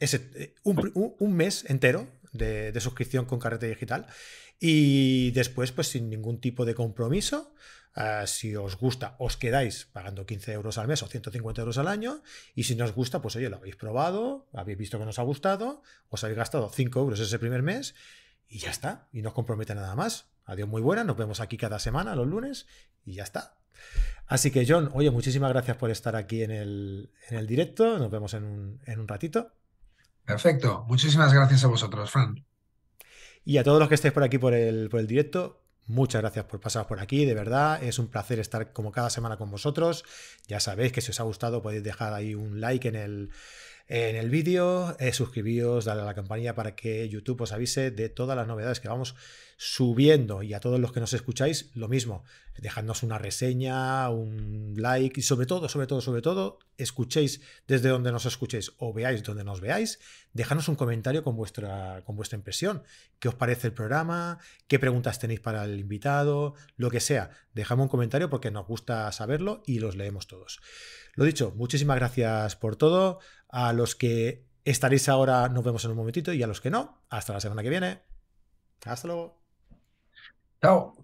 ese, 0.00 0.30
eh, 0.34 0.54
un, 0.62 1.36
mes 1.36 1.64
entero 1.68 2.08
de, 2.32 2.78
suscripción 2.80 3.26
con 3.26 3.38
Carrete 3.38 3.68
Digital 3.68 4.06
y 4.60 5.30
después 5.32 5.72
pues 5.72 5.88
sin 5.88 6.10
ningún 6.10 6.40
tipo 6.40 6.64
de 6.64 6.74
compromiso. 6.74 7.54
Eh, 7.96 8.22
si 8.26 8.54
os 8.54 8.76
gusta, 8.76 9.16
os 9.18 9.36
quedáis 9.36 9.86
pagando 9.92 10.26
15 10.26 10.52
euros 10.52 10.78
al 10.78 10.86
mes 10.86 11.02
o 11.02 11.08
150 11.08 11.62
euros 11.62 11.78
al 11.78 11.88
año. 11.88 12.22
Y 12.54 12.64
si 12.64 12.76
no 12.76 12.84
os 12.84 12.92
gusta, 12.92 13.20
pues 13.20 13.34
oye, 13.36 13.48
lo 13.48 13.56
habéis 13.56 13.76
probado, 13.76 14.46
habéis 14.52 14.78
visto 14.78 14.98
que 14.98 15.06
nos 15.06 15.18
ha 15.18 15.22
gustado, 15.22 15.82
os 16.08 16.22
habéis 16.22 16.38
gastado 16.38 16.68
5 16.68 17.00
euros 17.00 17.18
ese 17.18 17.38
primer 17.38 17.62
mes 17.62 17.94
y 18.46 18.58
ya 18.58 18.70
está. 18.70 19.08
Y 19.12 19.22
no 19.22 19.30
os 19.30 19.34
compromete 19.34 19.74
nada 19.74 19.96
más. 19.96 20.26
Adiós, 20.44 20.68
muy 20.68 20.82
buena. 20.82 21.04
Nos 21.04 21.16
vemos 21.16 21.40
aquí 21.40 21.56
cada 21.56 21.78
semana, 21.78 22.14
los 22.14 22.26
lunes, 22.26 22.66
y 23.04 23.14
ya 23.14 23.22
está. 23.22 23.56
Así 24.26 24.50
que, 24.50 24.66
John, 24.68 24.90
oye, 24.92 25.10
muchísimas 25.10 25.50
gracias 25.50 25.76
por 25.76 25.90
estar 25.90 26.16
aquí 26.16 26.42
en 26.42 26.50
el, 26.50 27.46
directo. 27.46 27.98
Nos 27.98 28.10
vemos 28.10 28.34
en 28.34 28.44
un, 28.44 29.08
ratito. 29.08 29.52
Perfecto. 30.24 30.84
Muchísimas 30.86 31.32
gracias 31.32 31.64
a 31.64 31.68
vosotros, 31.68 32.10
Fran. 32.10 32.49
Y 33.44 33.58
a 33.58 33.64
todos 33.64 33.78
los 33.78 33.88
que 33.88 33.94
estéis 33.94 34.14
por 34.14 34.22
aquí 34.22 34.38
por 34.38 34.54
el, 34.54 34.88
por 34.88 35.00
el 35.00 35.06
directo, 35.06 35.60
Muchas 35.90 36.20
gracias 36.20 36.44
por 36.44 36.60
pasar 36.60 36.86
por 36.86 37.00
aquí, 37.00 37.24
de 37.24 37.34
verdad. 37.34 37.82
Es 37.82 37.98
un 37.98 38.06
placer 38.06 38.38
estar 38.38 38.72
como 38.72 38.92
cada 38.92 39.10
semana 39.10 39.36
con 39.36 39.50
vosotros. 39.50 40.04
Ya 40.46 40.60
sabéis 40.60 40.92
que 40.92 41.00
si 41.00 41.10
os 41.10 41.18
ha 41.18 41.24
gustado 41.24 41.62
podéis 41.62 41.82
dejar 41.82 42.14
ahí 42.14 42.36
un 42.36 42.60
like 42.60 42.86
en 42.86 42.94
el, 42.94 43.30
en 43.92 44.14
el 44.14 44.30
vídeo, 44.30 44.96
eh, 45.00 45.12
suscribíos, 45.12 45.84
dale 45.84 46.02
a 46.02 46.04
la 46.04 46.14
campanilla 46.14 46.54
para 46.54 46.76
que 46.76 47.08
YouTube 47.08 47.40
os 47.40 47.50
avise 47.50 47.90
de 47.90 48.08
todas 48.08 48.36
las 48.36 48.46
novedades 48.46 48.78
que 48.78 48.86
vamos 48.86 49.16
subiendo. 49.56 50.44
Y 50.44 50.54
a 50.54 50.60
todos 50.60 50.78
los 50.78 50.92
que 50.92 51.00
nos 51.00 51.12
escucháis, 51.12 51.72
lo 51.74 51.88
mismo. 51.88 52.22
Dejadnos 52.56 53.02
una 53.02 53.18
reseña, 53.18 54.08
un 54.10 54.74
like 54.76 55.18
y 55.18 55.22
sobre 55.24 55.46
todo, 55.46 55.68
sobre 55.68 55.88
todo, 55.88 56.00
sobre 56.00 56.22
todo, 56.22 56.60
escuchéis 56.76 57.40
desde 57.66 57.88
donde 57.88 58.12
nos 58.12 58.26
escuchéis 58.26 58.70
o 58.78 58.92
veáis 58.92 59.24
donde 59.24 59.42
nos 59.42 59.60
veáis. 59.60 59.98
Dejadnos 60.32 60.68
un 60.68 60.76
comentario 60.76 61.24
con 61.24 61.34
vuestra, 61.34 62.04
con 62.04 62.14
vuestra 62.14 62.36
impresión. 62.36 62.84
¿Qué 63.18 63.26
os 63.26 63.34
parece 63.34 63.66
el 63.66 63.72
programa? 63.72 64.38
¿Qué 64.68 64.78
preguntas 64.78 65.18
tenéis 65.18 65.40
para 65.40 65.64
el 65.64 65.80
invitado? 65.80 66.54
Lo 66.76 66.92
que 66.92 67.00
sea. 67.00 67.30
Dejadme 67.54 67.82
un 67.82 67.88
comentario 67.88 68.30
porque 68.30 68.52
nos 68.52 68.68
gusta 68.68 69.10
saberlo 69.10 69.64
y 69.66 69.80
los 69.80 69.96
leemos 69.96 70.28
todos. 70.28 70.60
Lo 71.14 71.24
dicho, 71.24 71.52
muchísimas 71.56 71.96
gracias 71.96 72.54
por 72.56 72.76
todo. 72.76 73.18
A 73.50 73.72
los 73.72 73.94
que 73.94 74.46
estaréis 74.64 75.08
ahora, 75.08 75.48
nos 75.48 75.64
vemos 75.64 75.84
en 75.84 75.92
un 75.92 75.96
momentito 75.96 76.32
y 76.32 76.42
a 76.42 76.46
los 76.46 76.60
que 76.60 76.70
no, 76.70 77.02
hasta 77.08 77.32
la 77.32 77.40
semana 77.40 77.62
que 77.62 77.70
viene. 77.70 78.00
Hasta 78.84 79.08
luego. 79.08 79.40
Chao. 80.60 80.94